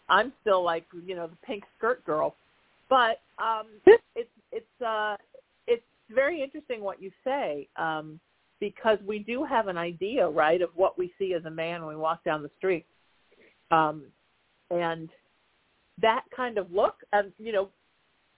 I'm 0.10 0.34
still 0.42 0.64
like, 0.64 0.86
you 1.06 1.16
know, 1.16 1.28
the 1.28 1.38
pink 1.46 1.64
skirt 1.78 2.06
girl. 2.06 2.36
But 2.90 3.22
um 3.40 3.68
it's 4.16 4.30
it's 4.52 4.82
uh 4.86 5.16
it's 5.68 5.84
very 6.10 6.42
interesting 6.42 6.82
what 6.82 7.02
you 7.02 7.12
say. 7.24 7.68
Um 7.76 8.20
because 8.60 8.98
we 9.06 9.20
do 9.20 9.44
have 9.44 9.68
an 9.68 9.78
idea, 9.78 10.28
right, 10.28 10.62
of 10.62 10.70
what 10.76 10.98
we 10.98 11.14
see 11.20 11.34
as 11.34 11.46
a 11.46 11.50
man 11.50 11.82
when 11.82 11.96
we 11.96 12.02
walk 12.02 12.24
down 12.24 12.44
the 12.44 12.52
street. 12.58 12.86
Um, 13.72 14.06
and 14.70 15.10
that 16.02 16.24
kind 16.36 16.58
of 16.58 16.72
look, 16.72 16.96
and 17.12 17.32
you 17.38 17.52
know, 17.52 17.70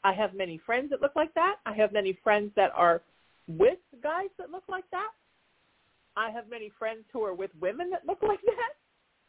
I 0.03 0.13
have 0.13 0.33
many 0.33 0.59
friends 0.65 0.89
that 0.91 1.01
look 1.01 1.15
like 1.15 1.33
that. 1.33 1.55
I 1.65 1.73
have 1.73 1.91
many 1.91 2.17
friends 2.23 2.51
that 2.55 2.71
are 2.75 3.01
with 3.47 3.79
guys 4.03 4.29
that 4.37 4.49
look 4.49 4.63
like 4.69 4.85
that. 4.91 5.09
I 6.17 6.29
have 6.31 6.49
many 6.49 6.71
friends 6.77 7.03
who 7.11 7.23
are 7.23 7.33
with 7.33 7.51
women 7.59 7.89
that 7.91 8.05
look 8.05 8.21
like 8.21 8.41
that. 8.45 8.73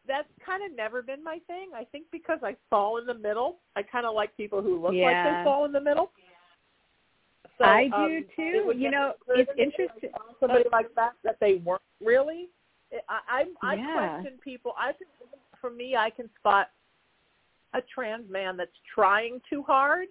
That's 0.06 0.28
kind 0.44 0.62
of 0.64 0.76
never 0.76 1.02
been 1.02 1.22
my 1.24 1.40
thing. 1.46 1.70
I 1.74 1.84
think 1.84 2.06
because 2.12 2.38
I 2.42 2.56
fall 2.70 2.98
in 2.98 3.06
the 3.06 3.14
middle. 3.14 3.56
I 3.74 3.82
kind 3.82 4.06
of 4.06 4.14
like 4.14 4.36
people 4.36 4.62
who 4.62 4.80
look 4.80 4.92
yeah. 4.94 5.06
like 5.06 5.24
they 5.24 5.44
fall 5.44 5.64
in 5.64 5.72
the 5.72 5.80
middle. 5.80 6.12
So, 7.58 7.64
I 7.64 7.88
um, 7.94 8.08
do 8.08 8.24
too. 8.36 8.72
You 8.76 8.90
know, 8.90 9.14
it's 9.28 9.50
interesting. 9.58 10.10
Somebody 10.40 10.64
like 10.72 10.94
that 10.94 11.12
that 11.24 11.38
they 11.40 11.54
weren't 11.64 11.82
really. 12.04 12.48
I 13.08 13.44
I, 13.62 13.70
I 13.70 13.74
yeah. 13.74 13.92
question 13.94 14.38
people. 14.42 14.72
I 14.78 14.92
think 14.92 15.10
for 15.60 15.70
me, 15.70 15.96
I 15.96 16.10
can 16.10 16.28
spot 16.38 16.68
a 17.74 17.80
trans 17.94 18.30
man 18.30 18.56
that's 18.56 18.70
trying 18.94 19.40
too 19.48 19.62
hard 19.62 20.08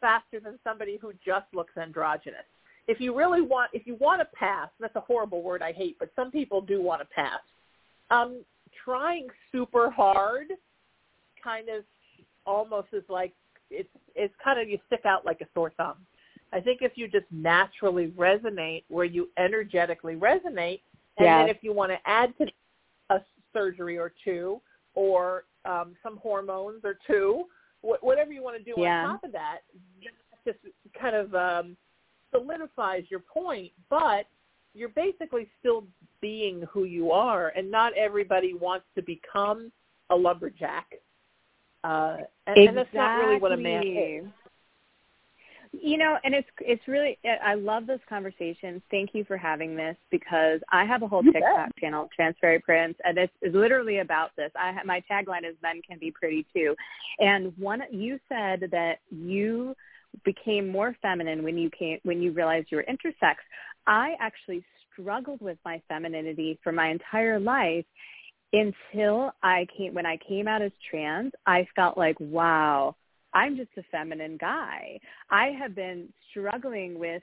faster 0.00 0.40
than 0.40 0.58
somebody 0.64 0.98
who 1.00 1.12
just 1.24 1.46
looks 1.54 1.76
androgynous. 1.76 2.44
If 2.86 3.00
you 3.00 3.16
really 3.16 3.40
want, 3.40 3.70
if 3.72 3.86
you 3.86 3.96
want 3.96 4.20
to 4.20 4.26
pass, 4.36 4.68
that's 4.78 4.94
a 4.96 5.00
horrible 5.00 5.42
word 5.42 5.62
I 5.62 5.72
hate, 5.72 5.96
but 5.98 6.10
some 6.14 6.30
people 6.30 6.60
do 6.60 6.82
want 6.82 7.00
to 7.00 7.06
pass. 7.06 7.40
Um, 8.10 8.44
trying 8.84 9.28
super 9.50 9.90
hard, 9.90 10.48
kind 11.42 11.68
of, 11.68 11.84
almost 12.46 12.88
is 12.92 13.04
like 13.08 13.32
it's 13.70 13.88
it's 14.14 14.34
kind 14.42 14.60
of 14.60 14.68
you 14.68 14.78
stick 14.86 15.06
out 15.06 15.24
like 15.24 15.40
a 15.40 15.46
sore 15.54 15.72
thumb. 15.78 15.96
I 16.54 16.60
think 16.60 16.82
if 16.82 16.92
you 16.94 17.08
just 17.08 17.26
naturally 17.32 18.08
resonate 18.16 18.84
where 18.88 19.04
you 19.04 19.28
energetically 19.38 20.14
resonate, 20.14 20.80
and 21.18 21.26
Yeah. 21.26 21.38
then 21.38 21.48
if 21.48 21.62
you 21.64 21.72
want 21.72 21.90
to 21.90 21.98
add 22.08 22.36
to 22.38 22.46
a 23.10 23.20
surgery 23.52 23.98
or 23.98 24.12
two 24.24 24.60
or 24.94 25.44
um, 25.64 25.96
some 26.02 26.16
hormones 26.18 26.84
or 26.84 26.94
two, 27.06 27.48
wh- 27.80 28.02
whatever 28.02 28.32
you 28.32 28.42
want 28.42 28.56
to 28.56 28.62
do 28.62 28.80
Yeah. 28.80 29.04
on 29.04 29.12
top 29.14 29.24
of 29.24 29.32
that, 29.32 29.62
that 30.02 30.12
just 30.44 30.58
kind 30.94 31.16
of 31.16 31.34
um, 31.34 31.76
solidifies 32.30 33.04
your 33.10 33.20
point. 33.20 33.72
But 33.90 34.26
you're 34.74 34.90
basically 34.90 35.50
still 35.58 35.86
being 36.20 36.62
who 36.70 36.84
you 36.84 37.10
are, 37.10 37.48
and 37.56 37.68
not 37.68 37.92
everybody 37.94 38.54
wants 38.54 38.86
to 38.94 39.02
become 39.02 39.72
a 40.10 40.16
lumberjack. 40.16 41.00
Uh, 41.82 42.18
and, 42.46 42.56
and 42.56 42.76
that's 42.76 42.94
not 42.94 43.18
really 43.18 43.38
what 43.38 43.52
a 43.52 43.56
man 43.56 43.84
is. 43.86 44.24
You 45.82 45.98
know, 45.98 46.18
and 46.24 46.34
it's 46.34 46.48
it's 46.60 46.86
really 46.86 47.18
I 47.42 47.54
love 47.54 47.86
this 47.86 48.00
conversation. 48.08 48.82
Thank 48.90 49.10
you 49.14 49.24
for 49.24 49.36
having 49.36 49.76
this 49.76 49.96
because 50.10 50.60
I 50.70 50.84
have 50.84 51.02
a 51.02 51.08
whole 51.08 51.24
You 51.24 51.32
TikTok 51.32 51.66
bet. 51.68 51.76
channel, 51.78 52.08
Transfairy 52.14 52.60
Prince, 52.60 52.96
and 53.04 53.18
it's, 53.18 53.32
it's 53.42 53.54
literally 53.54 53.98
about 53.98 54.30
this. 54.36 54.50
I 54.56 54.72
ha- 54.72 54.82
my 54.84 55.02
tagline 55.10 55.48
is 55.48 55.56
"Men 55.62 55.80
can 55.88 55.98
be 55.98 56.10
pretty 56.10 56.46
too," 56.54 56.76
and 57.18 57.56
one 57.58 57.82
you 57.90 58.20
said 58.28 58.68
that 58.70 58.98
you 59.10 59.74
became 60.24 60.68
more 60.68 60.94
feminine 61.02 61.42
when 61.42 61.58
you 61.58 61.70
came 61.70 61.98
when 62.04 62.22
you 62.22 62.32
realized 62.32 62.68
you 62.70 62.76
were 62.76 62.84
intersex. 62.88 63.36
I 63.86 64.14
actually 64.20 64.64
struggled 64.92 65.40
with 65.40 65.58
my 65.64 65.82
femininity 65.88 66.58
for 66.62 66.72
my 66.72 66.88
entire 66.88 67.40
life 67.40 67.84
until 68.52 69.32
I 69.42 69.66
came 69.76 69.94
when 69.94 70.06
I 70.06 70.18
came 70.18 70.46
out 70.46 70.62
as 70.62 70.72
trans, 70.88 71.32
I 71.46 71.66
felt 71.74 71.98
like, 71.98 72.16
wow, 72.20 72.94
I'm 73.34 73.56
just 73.56 73.70
a 73.76 73.82
feminine 73.90 74.36
guy. 74.40 74.98
I 75.30 75.48
have 75.58 75.74
been 75.74 76.08
struggling 76.30 76.98
with 76.98 77.22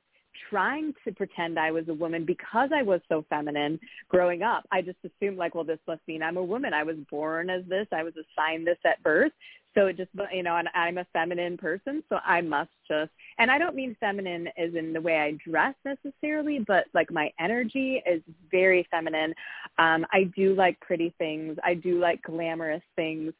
trying 0.49 0.93
to 1.05 1.11
pretend 1.11 1.59
I 1.59 1.71
was 1.71 1.87
a 1.89 1.93
woman 1.93 2.25
because 2.25 2.69
I 2.73 2.83
was 2.83 3.01
so 3.09 3.25
feminine 3.29 3.79
growing 4.09 4.43
up. 4.43 4.65
I 4.71 4.81
just 4.81 4.97
assumed 5.03 5.37
like, 5.37 5.55
well, 5.55 5.63
this 5.63 5.79
must 5.87 6.01
mean 6.07 6.23
I'm 6.23 6.37
a 6.37 6.43
woman. 6.43 6.73
I 6.73 6.83
was 6.83 6.97
born 7.09 7.49
as 7.49 7.63
this. 7.67 7.87
I 7.91 8.03
was 8.03 8.13
assigned 8.13 8.65
this 8.65 8.77
at 8.85 9.01
birth. 9.03 9.31
So 9.73 9.87
it 9.87 9.95
just, 9.95 10.09
you 10.33 10.43
know, 10.43 10.57
and 10.57 10.67
I'm 10.75 10.97
a 10.97 11.07
feminine 11.13 11.55
person, 11.55 12.03
so 12.09 12.17
I 12.25 12.41
must 12.41 12.71
just, 12.89 13.09
and 13.37 13.49
I 13.49 13.57
don't 13.57 13.75
mean 13.75 13.95
feminine 14.01 14.47
as 14.57 14.75
in 14.75 14.91
the 14.91 14.99
way 14.99 15.17
I 15.17 15.37
dress 15.49 15.75
necessarily, 15.85 16.59
but 16.67 16.85
like 16.93 17.09
my 17.09 17.31
energy 17.39 18.03
is 18.05 18.21
very 18.49 18.85
feminine. 18.91 19.33
Um, 19.79 20.05
I 20.11 20.25
do 20.35 20.55
like 20.55 20.77
pretty 20.81 21.13
things. 21.17 21.57
I 21.63 21.75
do 21.75 21.99
like 21.99 22.21
glamorous 22.23 22.83
things. 22.97 23.31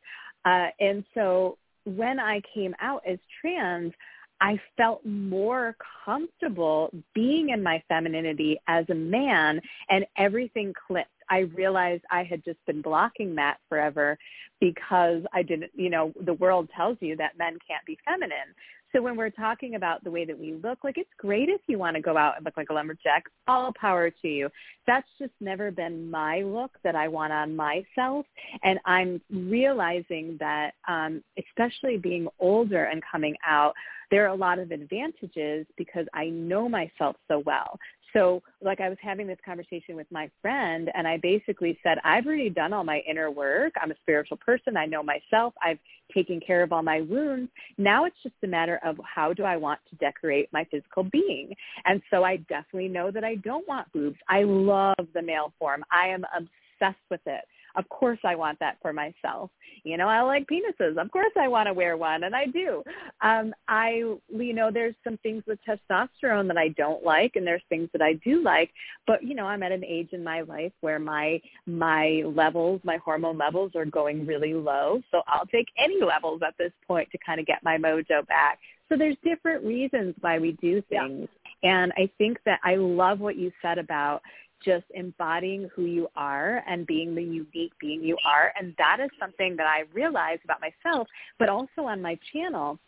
Uh, 0.45 0.67
and 0.79 1.03
so 1.13 1.57
when 1.85 2.19
I 2.19 2.41
came 2.53 2.75
out 2.79 3.01
as 3.07 3.19
trans, 3.39 3.93
I 4.41 4.59
felt 4.75 5.05
more 5.05 5.75
comfortable 6.03 6.89
being 7.13 7.49
in 7.49 7.61
my 7.61 7.81
femininity 7.87 8.59
as 8.67 8.85
a 8.89 8.95
man 8.95 9.61
and 9.89 10.05
everything 10.17 10.73
clicked. 10.87 11.09
I 11.29 11.41
realized 11.55 12.03
I 12.11 12.23
had 12.23 12.43
just 12.43 12.57
been 12.65 12.81
blocking 12.81 13.35
that 13.35 13.57
forever 13.69 14.17
because 14.59 15.21
I 15.31 15.43
didn't, 15.43 15.71
you 15.75 15.89
know, 15.89 16.11
the 16.25 16.33
world 16.33 16.69
tells 16.75 16.97
you 17.01 17.15
that 17.17 17.37
men 17.37 17.57
can't 17.67 17.85
be 17.85 17.97
feminine. 18.03 18.53
So 18.93 19.01
when 19.01 19.15
we're 19.15 19.29
talking 19.29 19.75
about 19.75 20.03
the 20.03 20.11
way 20.11 20.25
that 20.25 20.37
we 20.37 20.53
look, 20.53 20.83
like 20.83 20.97
it's 20.97 21.09
great 21.17 21.49
if 21.49 21.61
you 21.67 21.77
want 21.77 21.95
to 21.95 22.01
go 22.01 22.17
out 22.17 22.35
and 22.35 22.45
look 22.45 22.57
like 22.57 22.69
a 22.69 22.73
lumberjack. 22.73 23.23
All 23.47 23.73
power 23.79 24.09
to 24.09 24.27
you. 24.27 24.49
That's 24.85 25.07
just 25.17 25.31
never 25.39 25.71
been 25.71 26.09
my 26.09 26.41
look 26.41 26.71
that 26.83 26.95
I 26.95 27.07
want 27.07 27.31
on 27.31 27.55
myself. 27.55 28.25
And 28.63 28.79
I'm 28.85 29.21
realizing 29.31 30.37
that, 30.39 30.71
um, 30.87 31.23
especially 31.37 31.97
being 31.97 32.27
older 32.39 32.85
and 32.85 33.01
coming 33.09 33.35
out, 33.47 33.73
there 34.09 34.25
are 34.25 34.33
a 34.33 34.35
lot 34.35 34.59
of 34.59 34.71
advantages 34.71 35.65
because 35.77 36.05
I 36.13 36.25
know 36.25 36.67
myself 36.67 37.15
so 37.29 37.41
well. 37.45 37.79
So 38.13 38.41
like 38.61 38.81
I 38.81 38.89
was 38.89 38.97
having 39.01 39.27
this 39.27 39.37
conversation 39.45 39.95
with 39.95 40.07
my 40.11 40.29
friend 40.41 40.89
and 40.93 41.07
I 41.07 41.17
basically 41.17 41.77
said, 41.83 41.97
I've 42.03 42.25
already 42.25 42.49
done 42.49 42.73
all 42.73 42.83
my 42.83 43.01
inner 43.09 43.31
work. 43.31 43.73
I'm 43.81 43.91
a 43.91 43.95
spiritual 44.01 44.37
person. 44.37 44.77
I 44.77 44.85
know 44.85 45.03
myself. 45.03 45.53
I've 45.63 45.79
taken 46.13 46.39
care 46.45 46.61
of 46.61 46.73
all 46.73 46.83
my 46.83 47.01
wounds. 47.01 47.49
Now 47.77 48.05
it's 48.05 48.15
just 48.21 48.35
a 48.43 48.47
matter 48.47 48.79
of 48.83 48.97
how 49.03 49.33
do 49.33 49.43
I 49.43 49.57
want 49.57 49.79
to 49.89 49.95
decorate 49.97 50.49
my 50.51 50.65
physical 50.69 51.03
being. 51.03 51.53
And 51.85 52.01
so 52.09 52.23
I 52.23 52.37
definitely 52.37 52.89
know 52.89 53.11
that 53.11 53.23
I 53.23 53.35
don't 53.35 53.67
want 53.67 53.91
boobs. 53.93 54.17
I 54.27 54.43
love 54.43 55.07
the 55.13 55.21
male 55.21 55.53
form. 55.57 55.83
I 55.91 56.07
am 56.07 56.25
obsessed 56.35 57.03
with 57.09 57.21
it. 57.25 57.45
Of 57.75 57.87
course 57.89 58.19
I 58.23 58.35
want 58.35 58.59
that 58.59 58.77
for 58.81 58.93
myself. 58.93 59.49
You 59.83 59.97
know, 59.97 60.07
I 60.07 60.21
like 60.21 60.47
penises. 60.47 60.97
Of 60.97 61.11
course 61.11 61.31
I 61.39 61.47
want 61.47 61.67
to 61.67 61.73
wear 61.73 61.97
one 61.97 62.23
and 62.23 62.35
I 62.35 62.45
do. 62.45 62.83
Um 63.21 63.53
I 63.67 64.03
you 64.29 64.53
know, 64.53 64.69
there's 64.71 64.95
some 65.03 65.17
things 65.17 65.43
with 65.47 65.59
testosterone 65.67 66.47
that 66.47 66.57
I 66.57 66.69
don't 66.69 67.03
like 67.03 67.35
and 67.35 67.45
there's 67.45 67.63
things 67.69 67.89
that 67.93 68.01
I 68.01 68.13
do 68.25 68.43
like, 68.43 68.71
but 69.07 69.23
you 69.23 69.35
know, 69.35 69.45
I'm 69.45 69.63
at 69.63 69.71
an 69.71 69.83
age 69.83 70.09
in 70.11 70.23
my 70.23 70.41
life 70.41 70.73
where 70.81 70.99
my 70.99 71.41
my 71.65 72.23
levels, 72.25 72.81
my 72.83 72.97
hormone 72.97 73.37
levels 73.37 73.71
are 73.75 73.85
going 73.85 74.25
really 74.25 74.53
low. 74.53 75.01
So 75.11 75.21
I'll 75.27 75.45
take 75.47 75.67
any 75.77 76.01
levels 76.01 76.41
at 76.45 76.55
this 76.57 76.71
point 76.87 77.09
to 77.11 77.17
kind 77.25 77.39
of 77.39 77.45
get 77.45 77.63
my 77.63 77.77
mojo 77.77 78.25
back. 78.27 78.59
So 78.89 78.97
there's 78.97 79.15
different 79.23 79.63
reasons 79.63 80.15
why 80.19 80.37
we 80.37 80.51
do 80.61 80.81
things. 80.89 81.29
Yeah. 81.63 81.81
And 81.83 81.93
I 81.95 82.09
think 82.17 82.39
that 82.45 82.59
I 82.63 82.75
love 82.75 83.19
what 83.19 83.37
you 83.37 83.51
said 83.61 83.77
about 83.77 84.21
just 84.63 84.85
embodying 84.93 85.69
who 85.75 85.85
you 85.85 86.07
are 86.15 86.63
and 86.67 86.85
being 86.87 87.15
the 87.15 87.23
unique 87.23 87.73
being 87.79 88.03
you 88.03 88.17
are. 88.25 88.53
And 88.59 88.73
that 88.77 88.99
is 89.03 89.09
something 89.19 89.55
that 89.57 89.67
I 89.67 89.83
realized 89.93 90.41
about 90.43 90.59
myself, 90.61 91.07
but 91.39 91.49
also 91.49 91.81
on 91.81 92.01
my 92.01 92.17
channel 92.31 92.79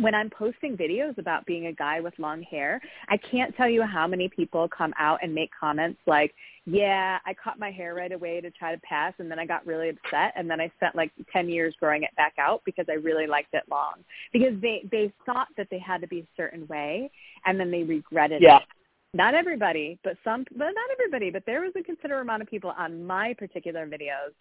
when 0.00 0.14
I'm 0.14 0.30
posting 0.30 0.76
videos 0.76 1.18
about 1.18 1.44
being 1.46 1.66
a 1.66 1.72
guy 1.72 2.00
with 2.00 2.14
long 2.18 2.42
hair, 2.42 2.80
I 3.08 3.16
can't 3.18 3.54
tell 3.56 3.68
you 3.68 3.82
how 3.82 4.06
many 4.06 4.28
people 4.28 4.68
come 4.68 4.94
out 4.98 5.18
and 5.22 5.34
make 5.34 5.50
comments 5.58 6.00
like, 6.06 6.34
yeah, 6.64 7.18
I 7.26 7.34
cut 7.34 7.58
my 7.58 7.70
hair 7.70 7.94
right 7.94 8.12
away 8.12 8.40
to 8.40 8.50
try 8.50 8.74
to 8.74 8.80
pass 8.80 9.12
and 9.18 9.30
then 9.30 9.38
I 9.38 9.46
got 9.46 9.66
really 9.66 9.90
upset 9.90 10.32
and 10.36 10.48
then 10.48 10.60
I 10.60 10.70
spent 10.76 10.94
like 10.94 11.10
10 11.32 11.48
years 11.48 11.74
growing 11.78 12.02
it 12.02 12.14
back 12.16 12.34
out 12.38 12.62
because 12.64 12.86
I 12.88 12.94
really 12.94 13.26
liked 13.26 13.52
it 13.52 13.64
long. 13.70 14.04
Because 14.32 14.54
they 14.60 14.82
they 14.90 15.12
thought 15.26 15.48
that 15.56 15.68
they 15.70 15.78
had 15.78 16.00
to 16.00 16.06
be 16.06 16.20
a 16.20 16.28
certain 16.36 16.66
way 16.68 17.10
and 17.44 17.58
then 17.58 17.70
they 17.70 17.82
regretted 17.82 18.42
yeah. 18.42 18.58
it 18.58 18.62
not 19.12 19.34
everybody, 19.34 19.98
but 20.04 20.16
some, 20.22 20.44
but 20.52 20.66
not 20.66 20.90
everybody, 20.92 21.30
but 21.30 21.42
there 21.46 21.62
was 21.62 21.72
a 21.78 21.82
considerable 21.82 22.22
amount 22.22 22.42
of 22.42 22.48
people 22.48 22.72
on 22.76 23.04
my 23.04 23.34
particular 23.38 23.86
videos 23.86 24.32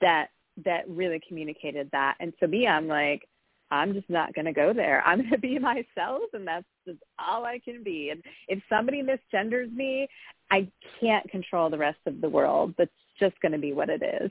that 0.00 0.28
that 0.64 0.88
really 0.88 1.20
communicated 1.26 1.88
that. 1.92 2.16
And 2.20 2.32
to 2.40 2.48
me, 2.48 2.66
I'm 2.66 2.88
like, 2.88 3.28
I'm 3.70 3.92
just 3.92 4.08
not 4.10 4.34
going 4.34 4.46
to 4.46 4.52
go 4.52 4.72
there. 4.72 5.02
I'm 5.06 5.18
going 5.18 5.30
to 5.32 5.38
be 5.38 5.58
myself, 5.58 6.22
and 6.32 6.46
that's 6.46 6.66
just 6.86 6.98
all 7.18 7.44
I 7.44 7.60
can 7.64 7.82
be. 7.82 8.10
And 8.10 8.22
if 8.48 8.62
somebody 8.68 9.02
misgenders 9.02 9.72
me, 9.72 10.08
I 10.50 10.68
can't 11.00 11.28
control 11.30 11.70
the 11.70 11.78
rest 11.78 11.98
of 12.06 12.20
the 12.20 12.28
world. 12.28 12.74
That's 12.78 12.90
just 13.20 13.40
going 13.40 13.52
to 13.52 13.58
be 13.58 13.72
what 13.72 13.90
it 13.90 14.02
is. 14.02 14.30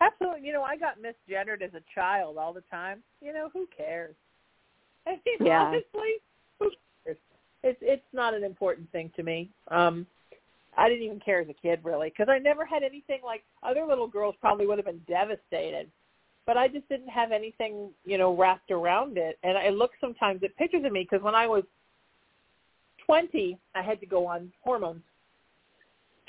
Absolutely. 0.00 0.46
You 0.46 0.52
know, 0.52 0.62
I 0.62 0.76
got 0.76 0.98
misgendered 0.98 1.62
as 1.62 1.74
a 1.74 1.82
child 1.94 2.38
all 2.38 2.52
the 2.52 2.62
time. 2.70 3.02
You 3.20 3.32
know, 3.32 3.50
who 3.52 3.66
cares? 3.76 4.14
I 5.06 5.10
mean, 5.26 5.46
yeah. 5.46 5.62
honestly? 5.62 6.22
It's 7.62 7.78
it's 7.82 8.02
not 8.12 8.34
an 8.34 8.44
important 8.44 8.90
thing 8.92 9.10
to 9.16 9.22
me. 9.22 9.50
Um, 9.68 10.06
I 10.76 10.88
didn't 10.88 11.04
even 11.04 11.20
care 11.20 11.40
as 11.40 11.48
a 11.48 11.54
kid 11.54 11.80
really 11.82 12.10
because 12.10 12.28
I 12.30 12.38
never 12.38 12.64
had 12.64 12.82
anything 12.82 13.20
like 13.24 13.42
other 13.62 13.84
little 13.84 14.06
girls 14.06 14.36
probably 14.40 14.66
would 14.66 14.78
have 14.78 14.86
been 14.86 15.02
devastated, 15.08 15.90
but 16.46 16.56
I 16.56 16.68
just 16.68 16.88
didn't 16.88 17.08
have 17.08 17.32
anything 17.32 17.90
you 18.04 18.16
know 18.16 18.34
wrapped 18.36 18.70
around 18.70 19.18
it. 19.18 19.38
And 19.42 19.58
I 19.58 19.70
look 19.70 19.92
sometimes 20.00 20.42
at 20.44 20.56
pictures 20.56 20.84
of 20.84 20.92
me 20.92 21.06
because 21.08 21.24
when 21.24 21.34
I 21.34 21.46
was 21.46 21.64
twenty, 23.04 23.58
I 23.74 23.82
had 23.82 23.98
to 24.00 24.06
go 24.06 24.26
on 24.26 24.52
hormones, 24.62 25.02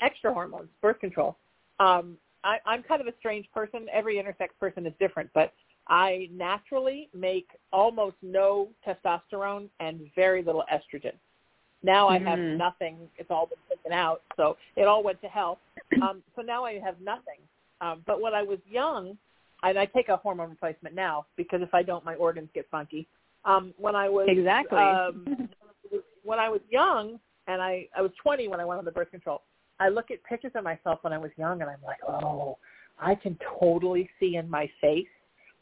extra 0.00 0.32
hormones, 0.32 0.68
birth 0.82 0.98
control. 0.98 1.36
Um, 1.78 2.16
I, 2.42 2.58
I'm 2.66 2.82
kind 2.82 3.00
of 3.00 3.06
a 3.06 3.14
strange 3.18 3.46
person. 3.52 3.86
Every 3.92 4.16
intersex 4.16 4.48
person 4.58 4.86
is 4.86 4.92
different, 4.98 5.30
but 5.34 5.52
I 5.88 6.28
naturally 6.32 7.08
make 7.14 7.48
almost 7.72 8.16
no 8.22 8.68
testosterone 8.86 9.68
and 9.80 10.00
very 10.14 10.42
little 10.42 10.64
estrogen. 10.72 11.14
Now 11.82 12.08
I 12.08 12.18
have 12.18 12.38
Mhm. 12.38 12.56
nothing. 12.56 13.10
It's 13.16 13.30
all 13.30 13.46
been 13.46 13.58
taken 13.68 13.92
out, 13.92 14.22
so 14.36 14.56
it 14.76 14.86
all 14.86 15.02
went 15.02 15.20
to 15.22 15.28
hell. 15.28 15.58
Um, 16.02 16.22
so 16.36 16.42
now 16.42 16.64
I 16.64 16.78
have 16.78 17.00
nothing. 17.00 17.40
Um, 17.80 18.02
but 18.06 18.20
when 18.20 18.34
I 18.34 18.42
was 18.42 18.58
young, 18.66 19.18
and 19.62 19.78
I 19.78 19.86
take 19.86 20.08
a 20.08 20.16
hormone 20.16 20.50
replacement 20.50 20.94
now 20.94 21.26
because 21.36 21.62
if 21.62 21.74
I 21.74 21.82
don't, 21.82 22.04
my 22.04 22.14
organs 22.14 22.48
get 22.54 22.68
funky. 22.70 23.06
Um, 23.44 23.74
when 23.78 23.96
I 23.96 24.08
was 24.08 24.28
Exactly. 24.28 24.78
um, 24.78 25.36
when 26.22 26.38
I 26.38 26.48
was 26.48 26.60
young, 26.70 27.18
and 27.46 27.62
I 27.62 27.88
I 27.96 28.02
was 28.02 28.12
20 28.22 28.48
when 28.48 28.60
I 28.60 28.64
went 28.64 28.78
on 28.78 28.84
the 28.84 28.92
birth 28.92 29.10
control. 29.10 29.42
I 29.78 29.88
look 29.88 30.10
at 30.10 30.22
pictures 30.24 30.52
of 30.54 30.64
myself 30.64 31.02
when 31.02 31.12
I 31.12 31.18
was 31.18 31.30
young, 31.38 31.62
and 31.62 31.70
I'm 31.70 31.82
like, 31.82 32.02
oh, 32.06 32.58
I 32.98 33.14
can 33.14 33.38
totally 33.58 34.10
see 34.20 34.36
in 34.36 34.48
my 34.48 34.70
face 34.80 35.08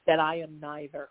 that 0.08 0.18
I 0.18 0.40
am 0.40 0.58
neither. 0.60 1.10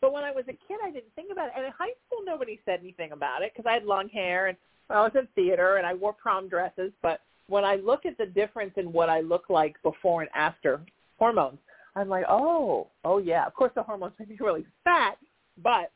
But 0.00 0.14
when 0.14 0.24
I 0.24 0.30
was 0.30 0.44
a 0.48 0.52
kid, 0.52 0.78
I 0.82 0.90
didn't 0.90 1.14
think 1.14 1.30
about 1.30 1.48
it. 1.48 1.52
And 1.56 1.66
in 1.66 1.72
high 1.72 1.92
school, 2.06 2.20
nobody 2.24 2.58
said 2.64 2.80
anything 2.80 3.12
about 3.12 3.42
it 3.42 3.52
because 3.54 3.68
I 3.68 3.74
had 3.74 3.84
long 3.84 4.08
hair 4.08 4.46
and 4.46 4.56
I 4.88 5.02
was 5.02 5.12
in 5.14 5.28
theater 5.34 5.76
and 5.76 5.86
I 5.86 5.92
wore 5.92 6.14
prom 6.14 6.48
dresses. 6.48 6.92
But 7.02 7.20
when 7.48 7.64
I 7.64 7.76
look 7.76 8.06
at 8.06 8.16
the 8.16 8.24
difference 8.24 8.72
in 8.78 8.92
what 8.92 9.10
I 9.10 9.20
look 9.20 9.50
like 9.50 9.76
before 9.82 10.22
and 10.22 10.30
after 10.34 10.80
hormones, 11.18 11.58
I'm 11.96 12.08
like, 12.08 12.24
oh, 12.30 12.86
oh 13.04 13.18
yeah. 13.18 13.44
Of 13.46 13.54
course, 13.54 13.72
the 13.74 13.82
hormones 13.82 14.14
made 14.18 14.30
me 14.30 14.36
really 14.40 14.64
fat, 14.84 15.18
but 15.62 15.90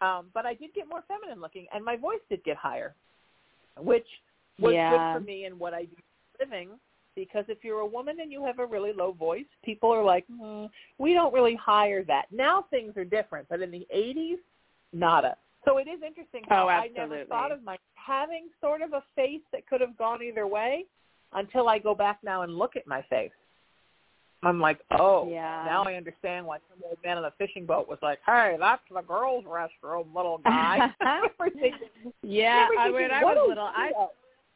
um, 0.00 0.28
but 0.32 0.46
I 0.46 0.54
did 0.54 0.72
get 0.72 0.88
more 0.88 1.04
feminine 1.06 1.42
looking, 1.42 1.66
and 1.74 1.84
my 1.84 1.94
voice 1.94 2.20
did 2.30 2.42
get 2.42 2.56
higher, 2.56 2.94
which 3.76 4.06
was 4.58 4.72
Yeah. 4.72 5.12
good 5.12 5.18
for 5.20 5.26
me 5.26 5.44
and 5.44 5.60
what 5.60 5.74
I 5.74 5.82
do 5.84 5.96
for 6.38 6.46
living. 6.46 6.70
Because 7.24 7.44
if 7.48 7.58
you're 7.62 7.80
a 7.80 7.86
woman 7.86 8.20
and 8.20 8.32
you 8.32 8.44
have 8.44 8.58
a 8.58 8.66
really 8.66 8.92
low 8.92 9.12
voice, 9.12 9.44
people 9.64 9.90
are 9.90 10.02
like, 10.02 10.24
hmm, 10.26 10.66
we 10.98 11.12
don't 11.12 11.32
really 11.34 11.54
hire 11.54 12.02
that. 12.04 12.26
Now 12.30 12.64
things 12.70 12.96
are 12.96 13.04
different, 13.04 13.46
but 13.48 13.60
in 13.60 13.70
the 13.70 13.86
80s, 13.94 14.38
nada. 14.92 15.36
So 15.66 15.76
it 15.78 15.86
is 15.86 16.00
interesting 16.06 16.44
how 16.48 16.64
Oh, 16.64 16.68
I 16.68 16.88
never 16.88 17.24
thought 17.26 17.52
of 17.52 17.62
my 17.62 17.76
having 17.94 18.48
sort 18.60 18.80
of 18.80 18.94
a 18.94 19.02
face 19.14 19.42
that 19.52 19.66
could 19.68 19.80
have 19.82 19.96
gone 19.98 20.22
either 20.22 20.46
way 20.46 20.86
until 21.34 21.68
I 21.68 21.78
go 21.78 21.94
back 21.94 22.18
now 22.22 22.42
and 22.42 22.56
look 22.56 22.76
at 22.76 22.86
my 22.86 23.02
face. 23.02 23.30
I'm 24.42 24.58
like, 24.58 24.80
oh, 24.98 25.28
Yeah. 25.28 25.64
now 25.66 25.84
I 25.84 25.94
understand 25.94 26.46
why 26.46 26.58
some 26.70 26.82
old 26.82 26.96
man 27.04 27.18
on 27.18 27.26
a 27.26 27.30
fishing 27.32 27.66
boat 27.66 27.86
was 27.88 27.98
like, 28.00 28.20
hey, 28.24 28.56
that's 28.58 28.82
the 28.90 29.02
girls' 29.02 29.44
restroom, 29.44 30.14
little 30.14 30.38
guy. 30.38 30.94
Yeah, 32.22 32.68
I, 32.78 32.90
when 32.90 33.10
I 33.10 33.22
was 33.22 33.36
a 33.44 33.48
little, 33.48 33.64
I. 33.64 33.92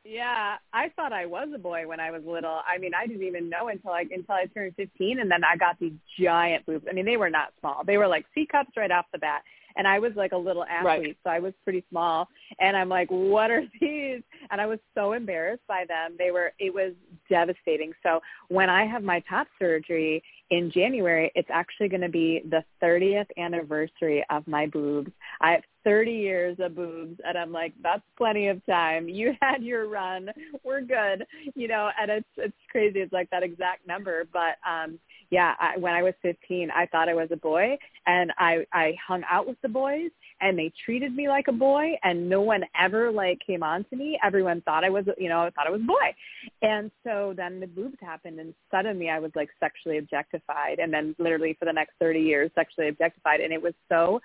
Yeah, 0.05 0.57
I 0.73 0.91
thought 0.97 1.15
I 1.15 1.25
was 1.25 1.49
a 1.55 1.59
boy 1.59 1.87
when 1.89 1.99
I 1.99 2.11
was 2.11 2.23
little. 2.27 2.61
I 2.69 2.77
mean, 2.79 2.93
I 2.95 3.07
didn't 3.07 3.27
even 3.27 3.49
know 3.49 3.69
until 3.69 3.93
I 3.93 4.03
until 4.03 4.35
I 4.35 4.47
turned 4.53 4.75
15, 4.77 5.19
and 5.21 5.31
then 5.31 5.43
I 5.45 5.57
got 5.57 5.79
these 5.81 5.95
giant 6.21 6.67
boobs. 6.67 6.85
I 6.89 6.93
mean, 6.93 7.07
they 7.07 7.17
were 7.17 7.31
not 7.31 7.55
small; 7.61 7.85
they 7.87 7.97
were 7.97 8.07
like 8.07 8.27
C 8.35 8.47
cups 8.51 8.73
right 8.77 8.91
off 8.91 9.07
the 9.13 9.19
bat. 9.19 9.43
And 9.77 9.89
I 9.89 9.99
was 9.99 10.13
like 10.15 10.31
a 10.33 10.37
little 10.37 10.63
athlete, 10.65 10.85
Right. 10.85 11.17
so 11.25 11.31
I 11.31 11.41
was 11.41 11.53
pretty 11.65 11.85
small. 11.91 12.29
And 12.61 12.77
I'm 12.77 12.89
like, 12.89 13.09
what 13.09 13.51
are 13.51 13.63
these? 13.81 14.23
And 14.53 14.61
I 14.61 14.67
was 14.67 14.79
so 14.95 15.15
embarrassed 15.15 15.67
by 15.67 15.85
them. 15.89 16.15
They 16.19 16.31
were. 16.31 16.53
It 16.59 16.73
was 16.73 16.93
devastating. 17.29 17.93
So 18.03 18.21
when 18.49 18.69
I 18.71 18.87
have 18.87 19.03
my 19.03 19.21
top 19.29 19.49
surgery 19.59 20.23
in 20.51 20.71
January, 20.71 21.33
it's 21.35 21.49
actually 21.51 21.89
going 21.89 22.03
to 22.03 22.09
be 22.09 22.43
the 22.51 22.63
30th 22.83 23.27
anniversary 23.39 24.25
of 24.31 24.47
my 24.47 24.67
boobs. 24.67 25.11
I 25.41 25.53
have 25.53 25.63
30 25.85 26.11
years 26.11 26.57
of 26.61 26.75
boobs 26.75 27.21
and 27.25 27.37
I'm 27.37 27.53
like, 27.53 27.75
that's 27.83 28.03
plenty 28.17 28.49
of 28.49 28.65
time. 28.67 29.09
You 29.09 29.33
had 29.43 29.63
your 29.63 29.89
run. 29.89 30.31
We're 30.65 30.81
good. 30.81 31.27
You 31.55 31.69
know, 31.69 31.91
and 32.01 32.11
it's 32.11 32.27
it's 32.37 32.57
crazy. 32.71 33.01
It's 33.01 33.13
like 33.13 33.31
that 33.31 33.43
exact 33.43 33.87
number. 33.87 34.25
But 34.33 34.57
um 34.69 34.99
yeah, 35.31 35.55
I, 35.59 35.79
when 35.79 35.95
I 35.95 36.03
was 36.03 36.15
15, 36.23 36.71
I 36.71 36.87
thought 36.87 37.09
I 37.09 37.15
was 37.15 37.29
a 37.33 37.37
boy 37.37 37.77
and 38.07 38.33
I 38.39 38.67
I 38.73 38.95
hung 39.07 39.23
out 39.31 39.47
with 39.47 39.61
the 39.63 39.69
boys 39.69 40.11
and 40.41 40.59
they 40.59 40.73
treated 40.85 41.15
me 41.15 41.29
like 41.29 41.49
a 41.49 41.53
boy 41.53 41.93
and 42.03 42.29
no 42.29 42.41
one 42.41 42.63
ever 42.81 43.11
like 43.11 43.41
came 43.47 43.63
on 43.63 43.85
to 43.91 43.97
me. 43.97 44.19
Everyone 44.23 44.61
thought 44.63 44.85
I 44.85 44.91
was, 44.91 45.05
you 45.19 45.29
know, 45.29 45.41
I 45.41 45.51
thought 45.51 45.67
I 45.67 45.71
was 45.71 45.81
a 45.81 45.87
boy. 45.87 46.15
And 46.63 46.91
so 47.05 47.35
then 47.37 47.61
the 47.61 47.67
boobs 47.67 47.97
happened 48.01 48.41
and 48.41 48.55
suddenly 48.71 49.09
I 49.09 49.19
was 49.19 49.31
like 49.35 49.51
sexually 49.61 49.99
objectified 49.99 50.79
and 50.79 50.93
then 50.93 51.15
literally 51.19 51.57
for 51.59 51.65
the 51.65 51.73
next 51.73 51.93
30 52.01 52.21
years 52.21 52.51
sexually 52.55 52.89
objectified 52.89 53.41
and 53.41 53.53
it 53.53 53.63
was 53.63 53.75
so 53.89 54.21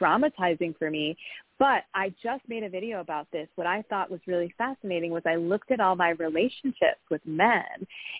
traumatizing 0.00 0.76
for 0.78 0.90
me. 0.90 1.16
But 1.58 1.84
I 1.94 2.12
just 2.22 2.42
made 2.48 2.64
a 2.64 2.68
video 2.68 3.00
about 3.00 3.28
this. 3.30 3.46
What 3.54 3.68
I 3.68 3.82
thought 3.82 4.10
was 4.10 4.18
really 4.26 4.52
fascinating 4.58 5.12
was 5.12 5.22
I 5.26 5.36
looked 5.36 5.70
at 5.70 5.78
all 5.78 5.94
my 5.94 6.10
relationships 6.10 6.98
with 7.08 7.20
men 7.24 7.62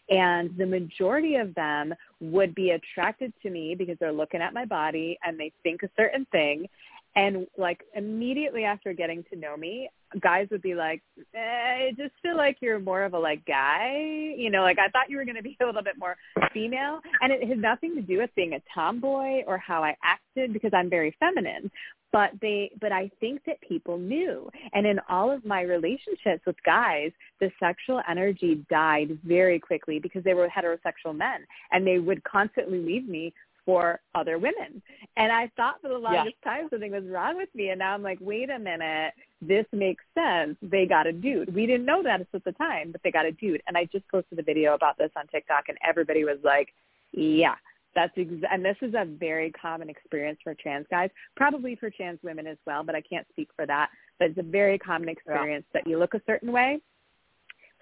and 0.08 0.56
the 0.56 0.66
majority 0.66 1.34
of 1.36 1.52
them 1.54 1.92
would 2.20 2.54
be 2.54 2.70
attracted 2.70 3.32
to 3.42 3.50
me 3.50 3.74
because 3.74 3.96
they're 3.98 4.12
looking 4.12 4.40
at 4.40 4.54
my 4.54 4.64
body 4.64 5.18
and 5.24 5.40
they 5.40 5.50
think 5.64 5.82
a 5.82 5.90
certain 5.96 6.24
thing. 6.30 6.68
And 7.14 7.46
like 7.58 7.82
immediately 7.94 8.64
after 8.64 8.92
getting 8.92 9.24
to 9.32 9.38
know 9.38 9.56
me, 9.56 9.88
guys 10.20 10.48
would 10.50 10.62
be 10.62 10.74
like, 10.74 11.02
eh, 11.34 11.38
I 11.38 11.92
just 11.96 12.14
feel 12.22 12.36
like 12.36 12.58
you're 12.60 12.78
more 12.80 13.02
of 13.02 13.14
a 13.14 13.18
like 13.18 13.44
guy. 13.44 14.34
You 14.36 14.50
know, 14.50 14.62
like 14.62 14.78
I 14.78 14.88
thought 14.88 15.10
you 15.10 15.16
were 15.16 15.24
going 15.24 15.36
to 15.36 15.42
be 15.42 15.56
a 15.60 15.66
little 15.66 15.82
bit 15.82 15.98
more 15.98 16.16
female. 16.52 17.00
And 17.20 17.32
it 17.32 17.46
has 17.46 17.58
nothing 17.58 17.94
to 17.96 18.02
do 18.02 18.18
with 18.18 18.30
being 18.34 18.54
a 18.54 18.62
tomboy 18.74 19.42
or 19.46 19.58
how 19.58 19.82
I 19.82 19.96
acted 20.02 20.52
because 20.52 20.72
I'm 20.74 20.90
very 20.90 21.14
feminine. 21.20 21.70
But 22.12 22.32
they, 22.42 22.70
but 22.78 22.92
I 22.92 23.10
think 23.20 23.40
that 23.46 23.60
people 23.62 23.96
knew. 23.96 24.50
And 24.74 24.86
in 24.86 25.00
all 25.08 25.30
of 25.30 25.46
my 25.46 25.62
relationships 25.62 26.42
with 26.46 26.56
guys, 26.64 27.10
the 27.40 27.50
sexual 27.58 28.02
energy 28.08 28.64
died 28.68 29.18
very 29.24 29.58
quickly 29.58 29.98
because 29.98 30.22
they 30.22 30.34
were 30.34 30.48
heterosexual 30.48 31.16
men 31.16 31.46
and 31.70 31.86
they 31.86 31.98
would 31.98 32.22
constantly 32.24 32.78
leave 32.78 33.08
me 33.08 33.32
for 33.64 34.00
other 34.14 34.38
women. 34.38 34.82
And 35.16 35.30
I 35.30 35.50
thought 35.56 35.80
for 35.80 35.88
the 35.88 35.98
longest 35.98 36.36
time 36.42 36.68
something 36.70 36.92
was 36.92 37.04
wrong 37.06 37.36
with 37.36 37.48
me. 37.54 37.70
And 37.70 37.78
now 37.78 37.94
I'm 37.94 38.02
like, 38.02 38.18
wait 38.20 38.50
a 38.50 38.58
minute, 38.58 39.12
this 39.40 39.66
makes 39.72 40.04
sense. 40.14 40.56
They 40.62 40.86
got 40.86 41.06
a 41.06 41.12
dude. 41.12 41.54
We 41.54 41.66
didn't 41.66 41.86
know 41.86 42.02
that 42.02 42.20
at 42.20 42.44
the 42.44 42.52
time, 42.52 42.92
but 42.92 43.02
they 43.02 43.10
got 43.10 43.26
a 43.26 43.32
dude. 43.32 43.62
And 43.66 43.76
I 43.76 43.84
just 43.86 44.08
posted 44.08 44.38
a 44.38 44.42
video 44.42 44.74
about 44.74 44.98
this 44.98 45.10
on 45.16 45.26
TikTok 45.28 45.64
and 45.68 45.78
everybody 45.86 46.24
was 46.24 46.38
like, 46.42 46.68
yeah, 47.12 47.54
that's 47.94 48.12
ex- 48.16 48.30
and 48.50 48.64
this 48.64 48.76
is 48.80 48.94
a 48.94 49.04
very 49.04 49.50
common 49.52 49.90
experience 49.90 50.38
for 50.42 50.54
trans 50.54 50.86
guys, 50.90 51.10
probably 51.36 51.76
for 51.76 51.90
trans 51.90 52.18
women 52.22 52.46
as 52.46 52.56
well, 52.66 52.82
but 52.82 52.94
I 52.94 53.02
can't 53.02 53.26
speak 53.30 53.48
for 53.54 53.66
that. 53.66 53.90
But 54.18 54.30
it's 54.30 54.38
a 54.38 54.42
very 54.42 54.78
common 54.78 55.08
experience 55.08 55.66
that 55.74 55.86
you 55.86 55.98
look 55.98 56.14
a 56.14 56.22
certain 56.26 56.52
way 56.52 56.80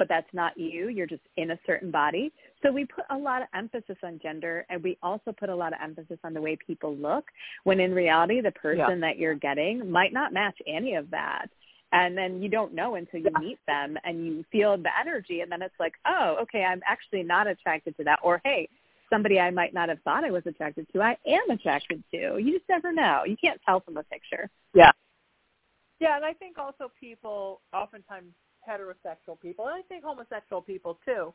but 0.01 0.09
that's 0.09 0.33
not 0.33 0.57
you. 0.57 0.89
You're 0.89 1.07
just 1.07 1.21
in 1.37 1.51
a 1.51 1.59
certain 1.67 1.91
body. 1.91 2.33
So 2.63 2.73
we 2.73 2.87
put 2.87 3.05
a 3.11 3.17
lot 3.17 3.43
of 3.43 3.49
emphasis 3.55 3.99
on 4.03 4.19
gender 4.23 4.65
and 4.71 4.83
we 4.83 4.97
also 5.03 5.31
put 5.31 5.51
a 5.51 5.55
lot 5.55 5.75
of 5.75 5.79
emphasis 5.85 6.19
on 6.25 6.33
the 6.33 6.41
way 6.41 6.57
people 6.67 6.97
look 6.97 7.27
when 7.65 7.81
in 7.81 7.93
reality 7.95 8.41
the 8.41 8.51
person 8.53 8.79
Yeah. 8.79 9.09
that 9.09 9.19
you're 9.19 9.35
getting 9.35 9.91
might 9.91 10.15
not 10.15 10.33
match 10.33 10.57
any 10.67 10.95
of 10.95 11.11
that. 11.11 11.51
And 11.93 12.17
then 12.17 12.41
you 12.41 12.49
don't 12.49 12.73
know 12.73 12.95
until 12.95 13.21
you 13.21 13.31
meet 13.39 13.59
them 13.67 13.99
and 14.05 14.25
you 14.25 14.43
feel 14.51 14.79
the 14.79 14.89
energy 14.99 15.43
and 15.43 15.53
then 15.53 15.61
it's 15.61 15.79
like, 15.79 15.93
oh, 16.07 16.39
okay, 16.41 16.65
I'm 16.65 16.81
actually 16.87 17.23
not 17.23 17.47
attracted 17.47 17.95
to 17.99 18.05
that. 18.05 18.21
Or 18.23 18.41
hey, 18.43 18.71
somebody 19.11 19.39
I 19.39 19.51
might 19.51 19.75
not 19.75 19.91
have 19.91 20.01
thought 20.01 20.25
I 20.25 20.31
was 20.31 20.47
attracted 20.47 20.87
to, 20.95 21.03
I 21.03 21.19
am 21.27 21.51
attracted 21.51 22.03
to. 22.13 22.39
You 22.39 22.53
just 22.57 22.69
never 22.71 22.91
know. 22.91 23.25
You 23.27 23.37
can't 23.37 23.61
tell 23.67 23.81
from 23.81 23.99
a 23.99 24.03
picture. 24.05 24.49
Yeah. 24.73 24.93
Yeah, 25.99 26.17
and 26.17 26.25
I 26.25 26.33
think 26.33 26.57
also 26.57 26.91
people, 26.99 27.61
oftentimes 27.75 28.33
heterosexual 28.69 29.41
people, 29.41 29.67
and 29.67 29.75
I 29.75 29.83
think 29.83 30.05
homosexual 30.05 30.63
people 30.63 30.99
too, 31.05 31.33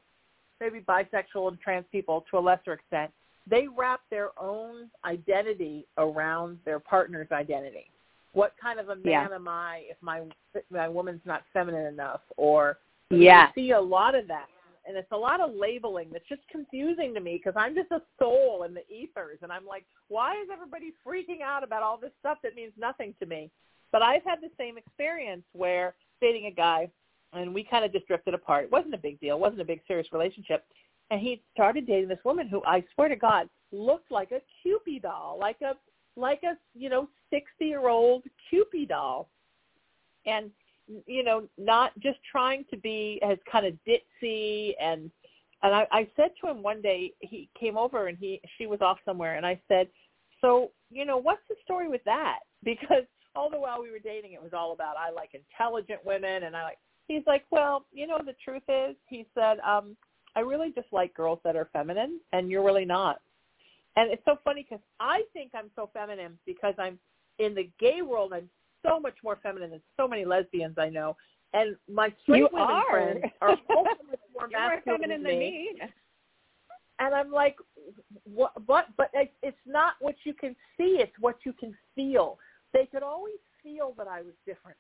maybe 0.60 0.80
bisexual 0.80 1.50
and 1.50 1.60
trans 1.60 1.86
people 1.92 2.26
to 2.32 2.38
a 2.38 2.40
lesser 2.40 2.74
extent, 2.74 3.12
they 3.48 3.68
wrap 3.68 4.02
their 4.10 4.30
own 4.40 4.90
identity 5.04 5.86
around 5.98 6.60
their 6.66 6.80
partner's 6.80 7.32
identity. 7.32 7.90
What 8.34 8.54
kind 8.62 8.80
of 8.80 8.90
a 8.90 8.96
man 8.96 9.30
Yeah. 9.30 9.36
am 9.36 9.48
I 9.48 9.86
if 9.90 10.02
my 10.02 10.24
my 10.70 10.88
woman's 10.90 11.26
not 11.26 11.44
feminine 11.54 11.86
enough? 11.86 12.22
Or 12.38 12.80
Yeah. 13.10 13.48
you 13.48 13.54
see 13.54 13.72
a 13.72 13.80
lot 13.80 14.16
of 14.16 14.28
that, 14.28 14.50
and 14.86 14.98
it's 14.98 15.12
a 15.12 15.18
lot 15.18 15.40
of 15.40 15.54
labeling 15.54 16.10
that's 16.12 16.28
just 16.28 16.48
confusing 16.48 17.14
to 17.14 17.20
me 17.20 17.38
because 17.38 17.54
I'm 17.56 17.76
just 17.76 17.92
a 17.92 18.02
soul 18.20 18.64
in 18.64 18.74
the 18.74 18.84
ethers, 18.92 19.40
and 19.42 19.52
I'm 19.52 19.66
like, 19.66 19.86
why 20.10 20.36
is 20.42 20.50
everybody 20.52 20.94
freaking 21.06 21.42
out 21.42 21.64
about 21.64 21.84
all 21.84 21.98
this 21.98 22.12
stuff 22.20 22.40
that 22.44 22.56
means 22.56 22.74
nothing 22.78 23.14
to 23.20 23.26
me? 23.26 23.52
But 23.92 24.02
I've 24.02 24.24
had 24.24 24.42
the 24.42 24.52
same 24.58 24.78
experience 24.78 25.44
where 25.54 25.96
dating 26.20 26.48
a 26.48 26.52
guy, 26.52 26.90
and 27.38 27.54
we 27.54 27.64
kind 27.64 27.86
of 27.86 27.92
just 27.92 28.08
drifted 28.08 28.34
apart. 28.34 28.66
It 28.66 28.72
wasn't 28.72 28.94
a 28.94 29.00
big 29.00 29.20
deal. 29.20 29.36
It 29.36 29.40
wasn't 29.40 29.62
a 29.62 29.66
big 29.66 29.82
serious 29.88 30.08
relationship. 30.12 30.66
And 31.12 31.20
he 31.20 31.42
started 31.54 31.86
dating 31.86 32.10
this 32.10 32.20
woman 32.26 32.48
who 32.48 32.64
I 32.66 32.84
swear 32.94 33.10
to 33.10 33.16
God 33.16 33.48
looked 33.72 34.12
like 34.12 34.32
a 34.32 34.42
Kewpie 34.66 35.02
doll, 35.02 35.38
like 35.40 35.58
a 35.62 35.74
like 36.20 36.42
a 36.44 36.58
you 36.74 36.90
know 36.90 37.10
sixty 37.30 37.66
year 37.66 37.88
old 37.88 38.24
Kewpie 38.52 38.88
doll, 38.88 39.30
and 40.26 40.50
you 41.06 41.24
know 41.24 41.48
not 41.58 41.92
just 42.00 42.20
trying 42.30 42.66
to 42.70 42.78
be 42.78 43.20
as 43.24 43.38
kind 43.52 43.66
of 43.66 43.74
ditzy 43.88 44.74
and 44.80 45.10
and 45.64 45.74
I, 45.74 45.88
I 45.92 46.08
said 46.16 46.32
to 46.42 46.50
him 46.50 46.62
one 46.62 46.82
day 46.82 47.14
he 47.22 47.50
came 47.60 47.78
over 47.78 48.08
and 48.08 48.18
he 48.18 48.40
she 48.58 48.68
was 48.68 48.82
off 48.82 48.98
somewhere 49.06 49.36
and 49.36 49.46
I 49.46 49.60
said 49.68 49.88
so 50.42 50.72
you 50.92 51.06
know 51.06 51.18
what's 51.18 51.42
the 51.50 51.56
story 51.64 51.88
with 51.88 52.04
that 52.06 52.40
because 52.64 53.04
all 53.36 53.50
the 53.50 53.60
while 53.60 53.82
we 53.82 53.92
were 53.92 54.00
dating 54.00 54.34
it 54.34 54.42
was 54.42 54.54
all 54.54 54.74
about 54.74 54.96
I 54.98 55.12
like 55.12 55.32
intelligent 55.34 56.06
women 56.06 56.44
and 56.44 56.56
I 56.56 56.64
like 56.64 56.78
he's 57.08 57.24
like 57.28 57.46
well 57.52 57.86
you 57.94 58.08
know 58.08 58.20
the 58.26 58.36
truth 58.44 58.64
is 58.68 58.96
he 59.08 59.26
said 59.34 59.58
um 59.60 59.96
I 60.38 60.42
really 60.42 60.72
just 60.76 60.88
like 60.92 61.14
girls 61.14 61.40
that 61.46 61.56
are 61.56 61.70
feminine 61.72 62.20
and 62.34 62.50
you're 62.50 62.64
really 62.64 62.86
not 62.86 63.22
and 63.96 64.12
it's 64.12 64.24
so 64.26 64.38
funny 64.44 64.66
because 64.70 64.84
I 65.00 65.22
think 65.34 65.52
I'm 65.56 65.70
so 65.76 65.90
feminine 65.94 66.38
because 66.46 66.74
I'm 66.78 67.00
in 67.40 67.56
the 67.56 67.70
gay 67.80 68.02
world. 68.02 68.34
I'm 68.34 68.50
so 68.86 69.00
much 69.00 69.16
more 69.24 69.40
feminine 69.42 69.72
than 69.72 69.82
so 69.98 70.08
many 70.08 70.26
lesbians 70.26 70.76
I 70.78 70.90
know, 70.90 71.16
and 71.54 71.76
my 71.90 72.14
straight 72.24 72.40
You 72.40 72.50
women 72.52 72.68
are. 72.70 72.92
friends 72.92 73.24
are 73.42 73.50
also 73.76 73.92
much 74.10 74.20
more 74.34 74.48
You're 74.50 74.60
more 74.60 74.70
masculine 74.70 75.02
feminine 75.02 75.24
than 75.24 75.32
than 75.32 75.40
me. 75.40 75.70
me. 75.82 75.82
And 77.00 77.14
I'm 77.14 77.32
like, 77.32 77.58
what? 78.24 78.54
But 78.66 78.88
but 78.98 79.10
it's 79.14 79.58
not 79.66 79.94
what 80.00 80.16
you 80.24 80.34
can 80.34 80.56
see; 80.78 80.98
it's 81.00 81.18
what 81.20 81.38
you 81.46 81.54
can 81.54 81.76
feel. 81.96 82.38
They 82.74 82.86
could 82.86 83.04
always 83.04 83.36
feel 83.64 83.94
that 83.98 84.08
I 84.08 84.22
was 84.22 84.34
different. 84.46 84.78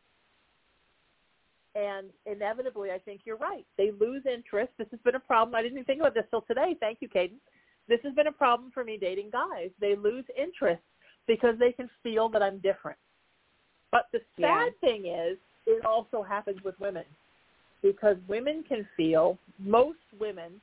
And 1.76 2.07
inevitably, 2.26 2.91
I 2.91 2.99
think 2.99 3.21
you're 3.26 3.38
right. 3.38 3.65
They 3.78 3.91
lose 3.91 4.23
interest. 4.26 4.71
This 4.78 4.88
has 4.91 4.99
been 5.03 5.15
a 5.15 5.19
problem. 5.19 5.55
I 5.55 5.61
didn't 5.61 5.78
even 5.78 5.86
think 5.86 5.99
about 5.99 6.13
this 6.13 6.23
till 6.32 6.41
today. 6.41 6.76
Thank 6.80 6.99
you, 7.01 7.09
Kaedyn 7.09 7.39
this 7.88 7.99
has 8.03 8.13
been 8.13 8.28
a 8.28 8.32
problem 8.32 8.71
for 8.73 8.84
me 8.84 8.97
dating 8.99 9.30
guys. 9.32 9.69
They 9.80 9.95
lose 9.95 10.26
interest 10.38 10.82
because 11.28 11.55
they 11.59 11.71
can 11.71 11.89
feel 12.03 12.30
that 12.30 12.41
I'm 12.41 12.59
different. 12.59 12.97
But 13.91 14.07
the 14.11 14.21
sad 14.39 14.73
Yeah. 14.73 14.89
thing 14.89 15.05
is, 15.05 15.38
it 15.65 15.86
also 15.86 16.21
happens 16.21 16.61
with 16.63 16.80
women 16.80 17.05
because 17.82 18.17
women 18.28 18.63
can 18.63 18.86
feel, 18.97 19.38
most 19.59 19.99
women 20.13 20.61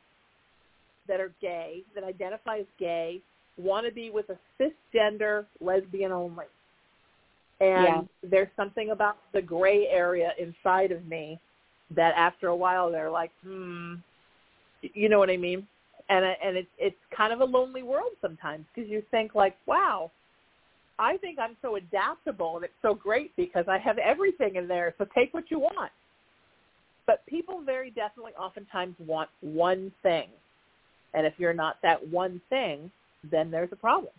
that 1.06 1.20
are 1.20 1.30
gay, 1.40 1.84
that 1.94 2.04
identify 2.04 2.58
as 2.58 2.66
gay, 2.78 3.22
want 3.56 3.86
to 3.86 3.92
be 3.92 4.10
with 4.10 4.28
a 4.30 4.38
cisgender 4.58 5.46
lesbian 5.60 6.12
only. 6.12 6.46
And 7.62 7.84
Yeah. 7.84 8.02
there's 8.22 8.48
something 8.56 8.90
about 8.90 9.16
the 9.32 9.40
gray 9.40 9.86
area 9.86 10.32
inside 10.38 10.92
of 10.92 11.06
me 11.06 11.38
that 11.90 12.12
after 12.16 12.48
a 12.48 12.56
while 12.56 12.90
they're 12.90 13.10
like, 13.10 13.30
hmm, 13.42 13.94
you 14.82 15.08
know 15.08 15.18
what 15.18 15.30
I 15.30 15.36
mean? 15.36 15.66
and 16.08 16.24
and 16.24 16.56
it's 16.56 16.68
it's 16.78 16.96
kind 17.16 17.32
of 17.32 17.40
a 17.40 17.44
lonely 17.44 17.82
world 17.82 18.12
sometimes 18.20 18.64
because 18.74 18.90
you 18.90 19.02
think 19.10 19.34
like, 19.34 19.56
wow, 19.66 20.10
I 20.98 21.16
think 21.18 21.38
I'm 21.38 21.56
so 21.62 21.76
adaptable 21.76 22.56
and 22.56 22.64
it's 22.64 22.74
so 22.82 22.94
great 22.94 23.34
because 23.36 23.66
I 23.68 23.78
have 23.78 23.98
everything 23.98 24.56
in 24.56 24.68
there. 24.68 24.94
So 24.98 25.06
take 25.14 25.32
what 25.32 25.50
you 25.50 25.58
want. 25.58 25.92
But 27.06 27.24
people 27.26 27.62
very 27.64 27.90
definitely 27.90 28.32
oftentimes 28.38 28.94
want 28.98 29.28
one 29.40 29.90
thing. 30.02 30.28
And 31.14 31.26
if 31.26 31.34
you're 31.38 31.52
not 31.52 31.76
that 31.82 32.06
one 32.08 32.40
thing, 32.48 32.90
then 33.30 33.50
there's 33.50 33.72
a 33.72 33.76
problem. 33.76 34.12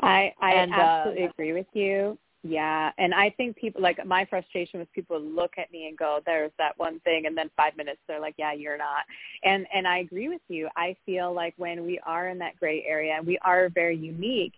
I 0.00 0.32
I 0.40 0.52
And, 0.54 0.72
uh, 0.72 0.76
absolutely 0.76 1.24
agree 1.24 1.52
with 1.52 1.66
you. 1.72 2.18
Yeah, 2.46 2.92
and 2.98 3.14
I 3.14 3.30
think 3.30 3.56
people 3.56 3.80
like 3.80 4.04
my 4.04 4.26
frustration 4.26 4.78
was 4.78 4.88
people 4.94 5.18
look 5.18 5.52
at 5.56 5.72
me 5.72 5.86
and 5.88 5.96
go, 5.96 6.20
"There's 6.26 6.52
that 6.58 6.78
one 6.78 7.00
thing," 7.00 7.24
and 7.24 7.36
then 7.36 7.48
five 7.56 7.74
minutes 7.74 8.00
they're 8.06 8.20
like, 8.20 8.34
"Yeah, 8.36 8.52
you're 8.52 8.76
not." 8.76 9.04
And 9.44 9.66
and 9.72 9.88
I 9.88 9.98
agree 9.98 10.28
with 10.28 10.42
you. 10.48 10.68
I 10.76 10.94
feel 11.06 11.32
like 11.32 11.54
when 11.56 11.86
we 11.86 11.98
are 12.00 12.28
in 12.28 12.38
that 12.40 12.56
gray 12.60 12.84
area, 12.84 13.14
and 13.14 13.26
we 13.26 13.38
are 13.38 13.70
very 13.70 13.96
unique. 13.96 14.52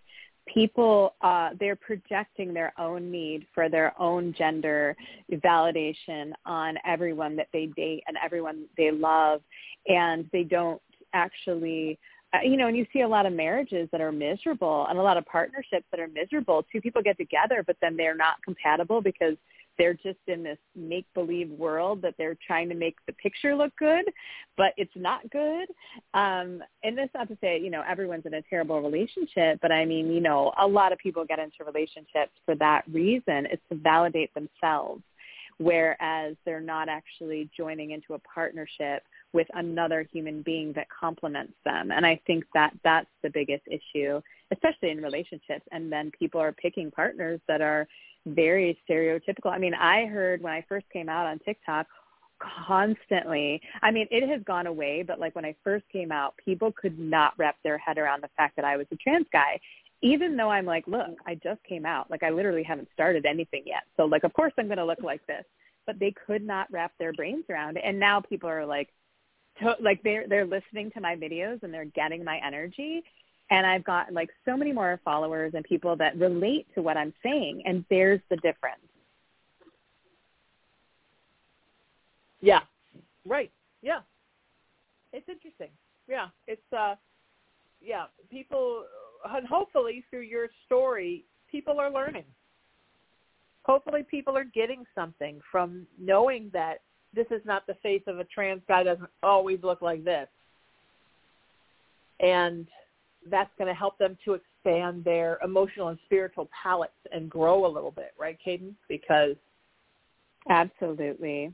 People, 0.53 1.15
uh, 1.21 1.51
they're 1.59 1.77
projecting 1.77 2.53
their 2.53 2.73
own 2.77 3.09
need 3.09 3.47
for 3.53 3.69
their 3.69 3.93
own 3.99 4.33
gender 4.33 4.95
validation 5.31 6.33
on 6.45 6.77
everyone 6.85 7.37
that 7.37 7.47
they 7.53 7.67
date 7.67 8.03
and 8.07 8.17
everyone 8.21 8.65
they 8.77 8.91
love, 8.91 9.41
and 9.87 10.29
they 10.33 10.43
don't 10.43 10.81
actually 11.13 11.97
uh, 11.97 12.16
you 12.43 12.57
know, 12.57 12.67
and 12.67 12.77
you 12.77 12.85
see 12.91 13.01
a 13.01 13.07
lot 13.07 13.25
of 13.25 13.33
marriages 13.33 13.87
that 13.91 14.01
are 14.01 14.11
miserable 14.11 14.85
and 14.89 14.99
a 14.99 15.01
lot 15.01 15.17
of 15.17 15.25
partnerships 15.25 15.85
that 15.91 15.99
are 15.99 16.07
miserable. 16.07 16.65
Two 16.71 16.81
people 16.81 17.01
get 17.01 17.17
together, 17.17 17.63
but 17.65 17.77
then 17.81 17.95
they're 17.95 18.15
not 18.15 18.41
compatible 18.43 19.01
because 19.01 19.35
they're 19.77 19.93
just 19.93 20.19
in 20.27 20.43
this 20.43 20.57
make-believe 20.75 21.49
world 21.51 22.01
that 22.01 22.15
they're 22.17 22.37
trying 22.45 22.67
to 22.69 22.75
make 22.75 22.95
the 23.05 23.13
picture 23.13 23.55
look 23.55 23.71
good, 23.77 24.05
but 24.57 24.73
it's 24.75 24.91
not 24.95 25.29
good. 25.29 25.67
Um, 26.13 26.63
and 26.83 26.97
that's 26.97 27.13
not 27.13 27.27
to 27.29 27.37
say, 27.41 27.59
you 27.59 27.69
know, 27.69 27.83
everyone's 27.87 28.25
in 28.25 28.33
a 28.33 28.41
terrible 28.49 28.81
relationship, 28.81 29.59
but 29.61 29.71
I 29.71 29.85
mean, 29.85 30.11
you 30.11 30.19
know, 30.19 30.51
a 30.59 30.67
lot 30.67 30.91
of 30.91 30.97
people 30.97 31.25
get 31.25 31.39
into 31.39 31.63
relationships 31.63 32.31
for 32.45 32.55
that 32.55 32.83
reason. 32.91 33.45
It's 33.51 33.61
to 33.69 33.75
validate 33.75 34.33
themselves, 34.33 35.03
whereas 35.59 36.35
they're 36.45 36.59
not 36.59 36.89
actually 36.89 37.49
joining 37.55 37.91
into 37.91 38.13
a 38.13 38.19
partnership 38.19 39.03
with 39.33 39.47
another 39.53 40.07
human 40.11 40.41
being 40.41 40.71
that 40.73 40.87
complements 40.89 41.53
them. 41.65 41.91
And 41.91 42.05
I 42.05 42.19
think 42.27 42.45
that 42.53 42.73
that's 42.83 43.09
the 43.23 43.29
biggest 43.29 43.63
issue, 43.67 44.21
especially 44.51 44.91
in 44.91 45.01
relationships. 45.01 45.65
And 45.71 45.91
then 45.91 46.11
people 46.17 46.39
are 46.39 46.51
picking 46.51 46.91
partners 46.91 47.39
that 47.47 47.61
are 47.61 47.87
very 48.25 48.79
stereotypical. 48.87 49.51
I 49.51 49.57
mean, 49.57 49.73
I 49.73 50.05
heard 50.05 50.41
when 50.41 50.53
I 50.53 50.63
first 50.67 50.85
came 50.91 51.09
out 51.09 51.25
on 51.25 51.39
TikTok 51.39 51.87
constantly. 52.39 53.61
I 53.81 53.91
mean, 53.91 54.07
it 54.11 54.27
has 54.29 54.41
gone 54.43 54.67
away, 54.67 55.03
but 55.03 55.19
like 55.19 55.35
when 55.35 55.45
I 55.45 55.55
first 55.63 55.85
came 55.91 56.11
out, 56.11 56.35
people 56.43 56.71
could 56.71 56.99
not 56.99 57.33
wrap 57.37 57.55
their 57.63 57.77
head 57.77 57.97
around 57.97 58.21
the 58.21 58.29
fact 58.37 58.55
that 58.57 58.65
I 58.65 58.77
was 58.77 58.85
a 58.91 58.95
trans 58.95 59.25
guy. 59.31 59.59
Even 60.01 60.37
though 60.37 60.49
I'm 60.49 60.65
like, 60.65 60.85
look, 60.87 61.17
I 61.25 61.35
just 61.35 61.63
came 61.63 61.85
out. 61.85 62.09
Like 62.11 62.23
I 62.23 62.29
literally 62.29 62.63
haven't 62.63 62.89
started 62.93 63.25
anything 63.25 63.63
yet. 63.65 63.83
So 63.97 64.05
like 64.05 64.23
of 64.23 64.33
course 64.33 64.53
I'm 64.57 64.67
going 64.67 64.77
to 64.77 64.85
look 64.85 65.01
like 65.01 65.25
this. 65.27 65.43
But 65.85 65.99
they 65.99 66.13
could 66.25 66.45
not 66.45 66.67
wrap 66.71 66.91
their 66.99 67.13
brains 67.13 67.45
around 67.49 67.77
it. 67.77 67.83
And 67.85 67.97
now 67.97 68.19
people 68.19 68.49
are 68.49 68.65
like, 68.65 68.89
to, 69.59 69.75
like 69.81 70.01
they're 70.03 70.27
they're 70.27 70.45
listening 70.45 70.91
to 70.91 71.01
my 71.01 71.15
videos 71.15 71.63
and 71.63 71.73
they're 71.73 71.85
getting 71.85 72.23
my 72.23 72.39
energy 72.45 73.03
and 73.49 73.65
I've 73.65 73.83
got 73.83 74.11
like 74.11 74.29
so 74.45 74.57
many 74.57 74.71
more 74.71 74.99
followers 75.05 75.53
and 75.55 75.63
people 75.63 75.95
that 75.97 76.17
relate 76.17 76.67
to 76.75 76.81
what 76.81 76.97
I'm 76.97 77.13
saying 77.23 77.63
and 77.65 77.85
there's 77.89 78.19
the 78.29 78.35
difference. 78.37 78.81
Yeah. 82.41 82.61
Right. 83.25 83.51
Yeah. 83.81 83.99
It's 85.13 85.27
interesting. 85.27 85.69
Yeah. 86.07 86.27
It's 86.47 86.61
uh 86.77 86.95
yeah, 87.81 88.05
people 88.29 88.85
and 89.25 89.47
hopefully 89.47 90.03
through 90.09 90.21
your 90.21 90.47
story 90.65 91.25
people 91.51 91.79
are 91.79 91.91
learning. 91.91 92.25
Hopefully 93.63 94.05
people 94.09 94.37
are 94.37 94.45
getting 94.45 94.85
something 94.95 95.41
from 95.51 95.85
knowing 95.99 96.49
that 96.53 96.81
this 97.13 97.27
is 97.31 97.41
not 97.45 97.65
the 97.67 97.75
face 97.75 98.03
of 98.07 98.19
a 98.19 98.23
trans 98.25 98.61
guy 98.67 98.83
doesn't 98.83 99.09
always 99.23 99.59
look 99.63 99.81
like 99.81 100.03
this. 100.03 100.27
And 102.19 102.67
that's 103.29 103.49
going 103.57 103.67
to 103.67 103.73
help 103.73 103.97
them 103.97 104.17
to 104.25 104.35
expand 104.35 105.03
their 105.03 105.37
emotional 105.43 105.89
and 105.89 105.99
spiritual 106.05 106.49
palettes 106.63 106.93
and 107.11 107.29
grow 107.29 107.65
a 107.65 107.71
little 107.71 107.91
bit, 107.91 108.13
right, 108.17 108.37
Kaedyn? 108.45 108.73
Because 108.87 109.35
absolutely 110.49 111.53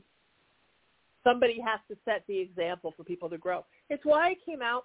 somebody 1.24 1.58
has 1.60 1.80
to 1.90 1.96
set 2.04 2.22
the 2.28 2.38
example 2.38 2.92
for 2.96 3.02
people 3.02 3.28
to 3.30 3.38
grow. 3.38 3.64
It's 3.90 4.04
why 4.04 4.28
I 4.28 4.34
came 4.46 4.62
out 4.62 4.84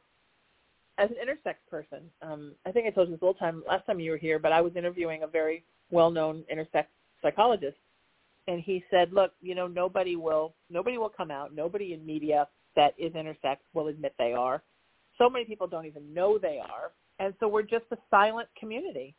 as 1.00 1.10
an 1.10 1.16
intersex 1.16 1.56
person. 1.70 2.10
Um, 2.22 2.54
I 2.66 2.72
think 2.72 2.86
I 2.86 2.90
told 2.90 3.08
you 3.08 3.16
this 3.16 3.22
a 3.22 3.26
little 3.26 3.40
time 3.40 3.64
last 3.68 3.86
time 3.86 4.00
you 4.00 4.12
were 4.12 4.18
here, 4.18 4.38
but 4.38 4.52
I 4.52 4.62
was 4.62 4.74
interviewing 4.76 5.24
a 5.24 5.28
very 5.28 5.64
well-known 5.92 6.44
intersex 6.54 6.86
psychologist, 7.22 7.78
and 8.48 8.62
he 8.62 8.84
said, 8.92 9.14
"Look, 9.14 9.32
you 9.42 9.56
know, 9.56 9.68
nobody 9.68 10.16
will 10.16 10.54
nobody 10.70 10.98
will 10.98 11.10
come 11.10 11.32
out. 11.32 11.56
Nobody 11.56 11.94
in 11.94 12.06
media 12.06 12.48
that 12.76 12.94
is 12.98 13.14
intersex 13.14 13.58
will 13.74 13.88
admit 13.88 14.14
they 14.20 14.34
are. 14.34 14.62
So 15.18 15.30
many 15.30 15.46
people 15.46 15.68
don't 15.68 15.86
even 15.86 16.14
know 16.14 16.38
they 16.38 16.60
are, 16.60 16.92
and 17.20 17.34
so 17.40 17.48
we're 17.48 17.64
just 17.64 17.86
a 17.92 17.98
silent 18.10 18.50
community. 18.60 19.16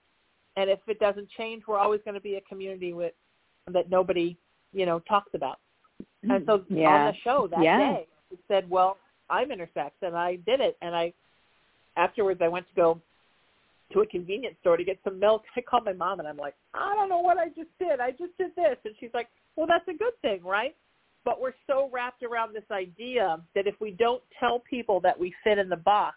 And 0.56 0.68
if 0.68 0.80
it 0.86 0.98
doesn't 0.98 1.28
change, 1.30 1.62
we're 1.66 1.78
always 1.78 2.00
going 2.04 2.14
to 2.14 2.20
be 2.20 2.34
a 2.34 2.40
community 2.42 2.92
with 2.92 3.12
that 3.72 3.88
nobody, 3.88 4.36
you 4.72 4.84
know, 4.84 4.98
talks 5.00 5.30
about. 5.34 5.60
And 6.22 6.44
so 6.44 6.64
yeah. 6.68 6.88
on 6.88 7.06
the 7.06 7.18
show 7.22 7.48
that 7.50 7.62
yeah. 7.62 7.78
day, 7.78 8.08
he 8.28 8.38
said, 8.48 8.68
"Well, 8.68 8.98
I'm 9.30 9.48
intersex, 9.48 9.92
and 10.02 10.14
I 10.14 10.36
did 10.36 10.60
it." 10.60 10.76
And 10.82 10.94
I 10.94 11.14
afterwards, 12.00 12.40
I 12.42 12.48
went 12.48 12.66
to 12.68 12.74
go 12.74 13.00
to 13.92 14.00
a 14.00 14.06
convenience 14.06 14.56
store 14.60 14.76
to 14.76 14.84
get 14.84 14.98
some 15.04 15.18
milk. 15.18 15.42
I 15.56 15.60
called 15.60 15.84
my 15.84 15.92
mom 15.92 16.18
and 16.20 16.28
I'm 16.28 16.36
like, 16.36 16.54
I 16.74 16.94
don't 16.94 17.08
know 17.08 17.20
what 17.20 17.38
I 17.38 17.48
just 17.48 17.70
did. 17.78 18.00
I 18.00 18.10
just 18.10 18.36
did 18.38 18.54
this. 18.56 18.76
And 18.84 18.94
she's 18.98 19.10
like, 19.14 19.28
well, 19.56 19.66
that's 19.66 19.86
a 19.88 19.96
good 19.96 20.14
thing, 20.22 20.42
right? 20.44 20.74
But 21.24 21.40
we're 21.40 21.54
so 21.66 21.90
wrapped 21.92 22.22
around 22.22 22.54
this 22.54 22.64
idea 22.70 23.38
that 23.54 23.66
if 23.66 23.74
we 23.80 23.90
don't 23.90 24.22
tell 24.38 24.60
people 24.60 25.00
that 25.00 25.18
we 25.18 25.34
fit 25.44 25.58
in 25.58 25.68
the 25.68 25.76
box, 25.76 26.16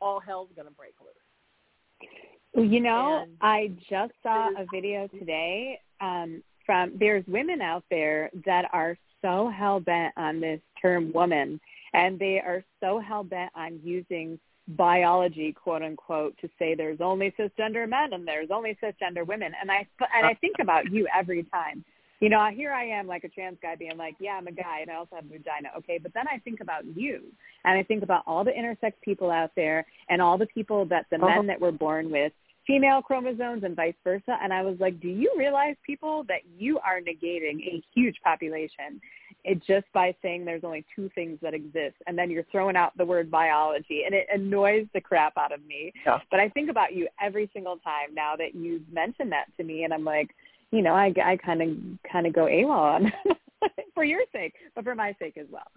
all 0.00 0.20
hell's 0.20 0.50
going 0.54 0.68
to 0.68 0.74
break 0.74 0.94
loose. 1.00 2.70
You 2.70 2.80
know, 2.80 3.22
And 3.22 3.32
I 3.40 3.70
just 3.88 4.12
saw 4.22 4.48
a 4.48 4.66
video 4.72 5.08
today 5.08 5.80
um, 6.00 6.42
from 6.64 6.92
there's 6.98 7.24
women 7.26 7.60
out 7.60 7.84
there 7.90 8.30
that 8.44 8.64
are 8.72 8.98
so 9.22 9.50
hell 9.54 9.80
bent 9.80 10.12
on 10.16 10.40
this 10.40 10.60
term 10.80 11.12
woman, 11.12 11.60
and 11.92 12.18
they 12.18 12.40
are 12.44 12.64
so 12.80 13.00
hell 13.00 13.24
bent 13.24 13.50
on 13.54 13.78
using 13.82 14.38
biology, 14.68 15.52
quote 15.52 15.82
unquote, 15.82 16.36
to 16.40 16.48
say 16.58 16.74
there's 16.74 17.00
only 17.00 17.32
cisgender 17.38 17.88
men 17.88 18.12
and 18.12 18.26
there's 18.26 18.50
only 18.50 18.76
cisgender 18.82 19.26
women. 19.26 19.52
And 19.60 19.70
I 19.70 19.86
and 20.14 20.26
I 20.26 20.34
think 20.34 20.56
about 20.60 20.90
you 20.90 21.06
every 21.16 21.44
time. 21.44 21.84
You 22.20 22.30
know, 22.30 22.46
here 22.46 22.72
I 22.72 22.84
am 22.84 23.06
like 23.06 23.24
a 23.24 23.28
trans 23.28 23.58
guy 23.60 23.76
being 23.76 23.98
like, 23.98 24.16
yeah, 24.18 24.32
I'm 24.32 24.46
a 24.46 24.52
guy 24.52 24.80
and 24.80 24.90
I 24.90 24.94
also 24.94 25.16
have 25.16 25.26
a 25.26 25.28
vagina. 25.28 25.68
Okay, 25.78 25.98
but 26.02 26.14
then 26.14 26.24
I 26.32 26.38
think 26.38 26.60
about 26.60 26.84
you 26.96 27.22
and 27.64 27.78
I 27.78 27.82
think 27.82 28.02
about 28.02 28.22
all 28.26 28.42
the 28.42 28.52
intersex 28.52 28.92
people 29.02 29.30
out 29.30 29.50
there 29.54 29.84
and 30.08 30.22
all 30.22 30.38
the 30.38 30.46
people 30.46 30.86
that 30.86 31.06
the 31.10 31.16
Uh-huh. 31.16 31.26
men 31.26 31.46
that 31.46 31.60
were 31.60 31.72
born 31.72 32.10
with 32.10 32.32
female 32.66 33.00
chromosomes 33.02 33.62
and 33.64 33.76
vice 33.76 33.94
versa. 34.02 34.36
And 34.42 34.52
I 34.52 34.62
was 34.62 34.76
like, 34.80 34.98
do 35.00 35.08
you 35.08 35.32
realize 35.38 35.76
people 35.86 36.24
that 36.24 36.40
you 36.58 36.78
are 36.80 37.00
negating 37.00 37.60
a 37.60 37.82
huge 37.94 38.16
population 38.24 39.00
it 39.46 39.64
just 39.64 39.86
by 39.94 40.14
saying 40.22 40.44
there's 40.44 40.64
only 40.64 40.84
two 40.94 41.08
things 41.14 41.38
that 41.40 41.54
exist 41.54 41.94
and 42.08 42.18
then 42.18 42.30
you're 42.30 42.44
throwing 42.50 42.74
out 42.74 42.96
the 42.98 43.04
word 43.04 43.30
biology 43.30 44.02
and 44.04 44.12
it 44.12 44.26
annoys 44.34 44.86
the 44.92 45.00
crap 45.00 45.34
out 45.38 45.52
of 45.52 45.64
me. 45.64 45.92
Yeah. 46.04 46.18
But 46.32 46.40
I 46.40 46.48
think 46.48 46.68
about 46.68 46.94
you 46.94 47.06
every 47.22 47.48
single 47.52 47.76
time 47.76 48.12
now 48.12 48.34
that 48.36 48.56
you 48.56 48.82
mention 48.92 49.30
that 49.30 49.46
to 49.56 49.62
me 49.62 49.84
and 49.84 49.94
I'm 49.94 50.04
like, 50.04 50.30
you 50.72 50.82
know, 50.82 50.94
I, 50.94 51.14
I 51.24 51.36
kind 51.36 51.62
of 51.62 51.68
kind 52.10 52.26
of 52.26 52.34
go 52.34 52.46
AWOL 52.46 52.70
on 52.70 53.12
for 53.94 54.02
your 54.02 54.22
sake, 54.32 54.54
but 54.74 54.82
for 54.82 54.96
my 54.96 55.14
sake 55.20 55.36
as 55.36 55.46
well. 55.48 55.70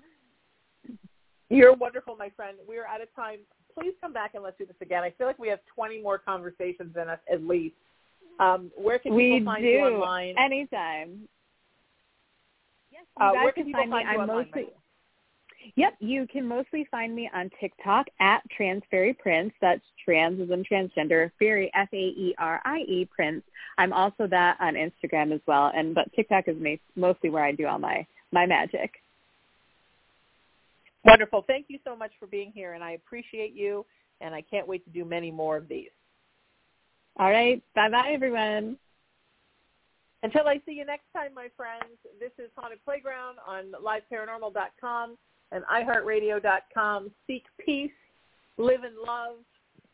You're 1.50 1.76
wonderful, 1.76 2.16
my 2.16 2.32
friend. 2.36 2.58
We 2.68 2.78
are 2.78 2.88
out 2.88 3.02
of 3.02 3.14
time. 3.16 3.40
Please 3.78 3.94
come 4.02 4.14
back 4.14 4.32
and 4.34 4.44
let's 4.44 4.58
do 4.58 4.66
this 4.66 4.76
again. 4.82 5.04
I 5.04 5.12
feel 5.12 5.28
like 5.28 5.38
we 5.38 5.48
have 5.50 5.60
20 5.76 6.02
more 6.02 6.18
conversations 6.18 6.96
in 7.00 7.08
us 7.08 7.20
at 7.32 7.44
least. 7.44 7.76
Um, 8.40 8.72
where 8.76 8.98
can 8.98 9.14
we 9.14 9.34
people 9.34 9.54
find 9.54 9.64
do 9.64 9.70
you 9.70 9.80
online? 9.80 10.36
anytime. 10.40 11.28
Uh, 13.20 13.34
guys 13.34 13.44
where 13.44 13.52
can 13.52 13.64
can 13.64 13.66
people 13.66 13.82
find 13.82 13.92
me. 13.92 13.98
find 13.98 14.08
you 14.08 14.24
I'm 14.24 14.30
online? 14.30 14.46
mostly 14.46 14.68
Yep, 15.76 15.96
you 16.00 16.28
can 16.28 16.48
mostly 16.48 16.88
find 16.90 17.16
me 17.16 17.30
on 17.34 17.50
TikTok 17.60 18.08
at 18.20 18.42
Trans 18.56 18.82
Faerie 18.90 19.14
Prince. 19.14 19.54
That's 19.62 19.82
trans 20.04 20.40
as 20.42 20.50
in 20.50 20.64
transgender, 20.64 21.32
fairy 21.38 21.72
F 21.76 21.90
A 21.94 21.96
E 21.96 22.36
R 22.38 22.62
I 22.66 22.80
E 22.80 23.06
Prince. 23.06 23.44
I'm 23.78 23.94
also 23.94 24.28
that 24.28 24.58
on 24.60 24.76
Instagram 24.76 25.34
as 25.34 25.42
well, 25.48 25.72
and 25.76 25.94
but 25.94 26.12
TikTok 26.16 26.48
is 26.48 26.56
mostly 26.96 27.30
where 27.30 27.44
I 27.44 27.52
do 27.52 27.68
all 27.68 27.80
my 27.80 28.06
my 28.32 28.46
magic. 28.46 28.92
Wonderful. 31.06 31.44
Thank 31.48 31.66
you 31.70 31.80
so 31.84 31.96
much 31.96 32.12
for 32.20 32.28
being 32.28 32.52
here, 32.54 32.74
and 32.74 32.84
I 32.84 32.92
appreciate 32.92 33.54
you, 33.54 33.86
and 34.22 34.34
I 34.34 34.42
can't 34.42 34.68
wait 34.68 34.84
to 34.86 34.92
do 34.92 35.06
many 35.06 35.32
more 35.32 35.58
of 35.58 35.68
these. 35.68 35.90
All 37.18 37.30
right, 37.30 37.62
bye 37.76 37.90
bye 37.90 38.12
everyone. 38.14 38.78
Until 40.22 40.48
I 40.48 40.60
see 40.66 40.74
you 40.74 40.86
next 40.86 41.06
time, 41.14 41.34
my 41.34 41.48
friends, 41.56 41.98
this 42.20 42.32
is 42.38 42.52
Haunted 42.58 42.84
Playground 42.84 43.38
on 43.48 43.72
liveparanormal.com 43.82 45.18
and 45.52 45.64
iHeartRadio.com. 45.66 47.12
Seek 47.26 47.44
peace, 47.66 47.92
live 48.58 48.84
in 48.84 48.94
love, 49.06 49.38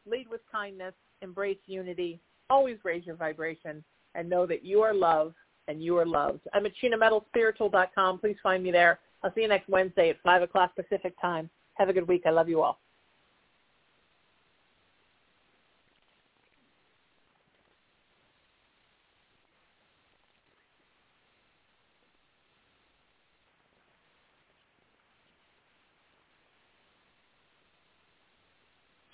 lead 0.08 0.28
with 0.30 0.42
kindness, 0.52 0.94
embrace 1.22 1.60
unity, 1.68 2.20
always 2.50 2.78
raise 2.84 3.06
your 3.06 3.16
vibration, 3.16 3.84
and 4.16 4.30
know 4.30 4.48
that 4.48 4.66
you 4.66 4.82
are 4.82 4.94
loved 4.94 5.36
and 5.68 5.84
you 5.84 5.98
are 5.98 6.06
loved. 6.06 6.42
I'm 6.54 6.66
at 6.66 6.74
SheenaMetalSpiritual.com. 6.84 8.20
Please 8.20 8.38
find 8.42 8.64
me 8.64 8.72
there. 8.72 9.00
I'll 9.24 9.34
see 9.34 9.42
you 9.42 9.48
next 9.48 9.70
Wednesday 9.70 10.10
at 10.10 10.18
5 10.24 10.42
o'clock 10.44 10.76
Pacific 10.76 11.14
time. 11.22 11.50
Have 11.76 11.90
a 11.90 11.94
good 11.94 12.08
week. 12.08 12.24
I 12.26 12.32
love 12.32 12.50
you 12.50 12.62
all. 12.62 12.80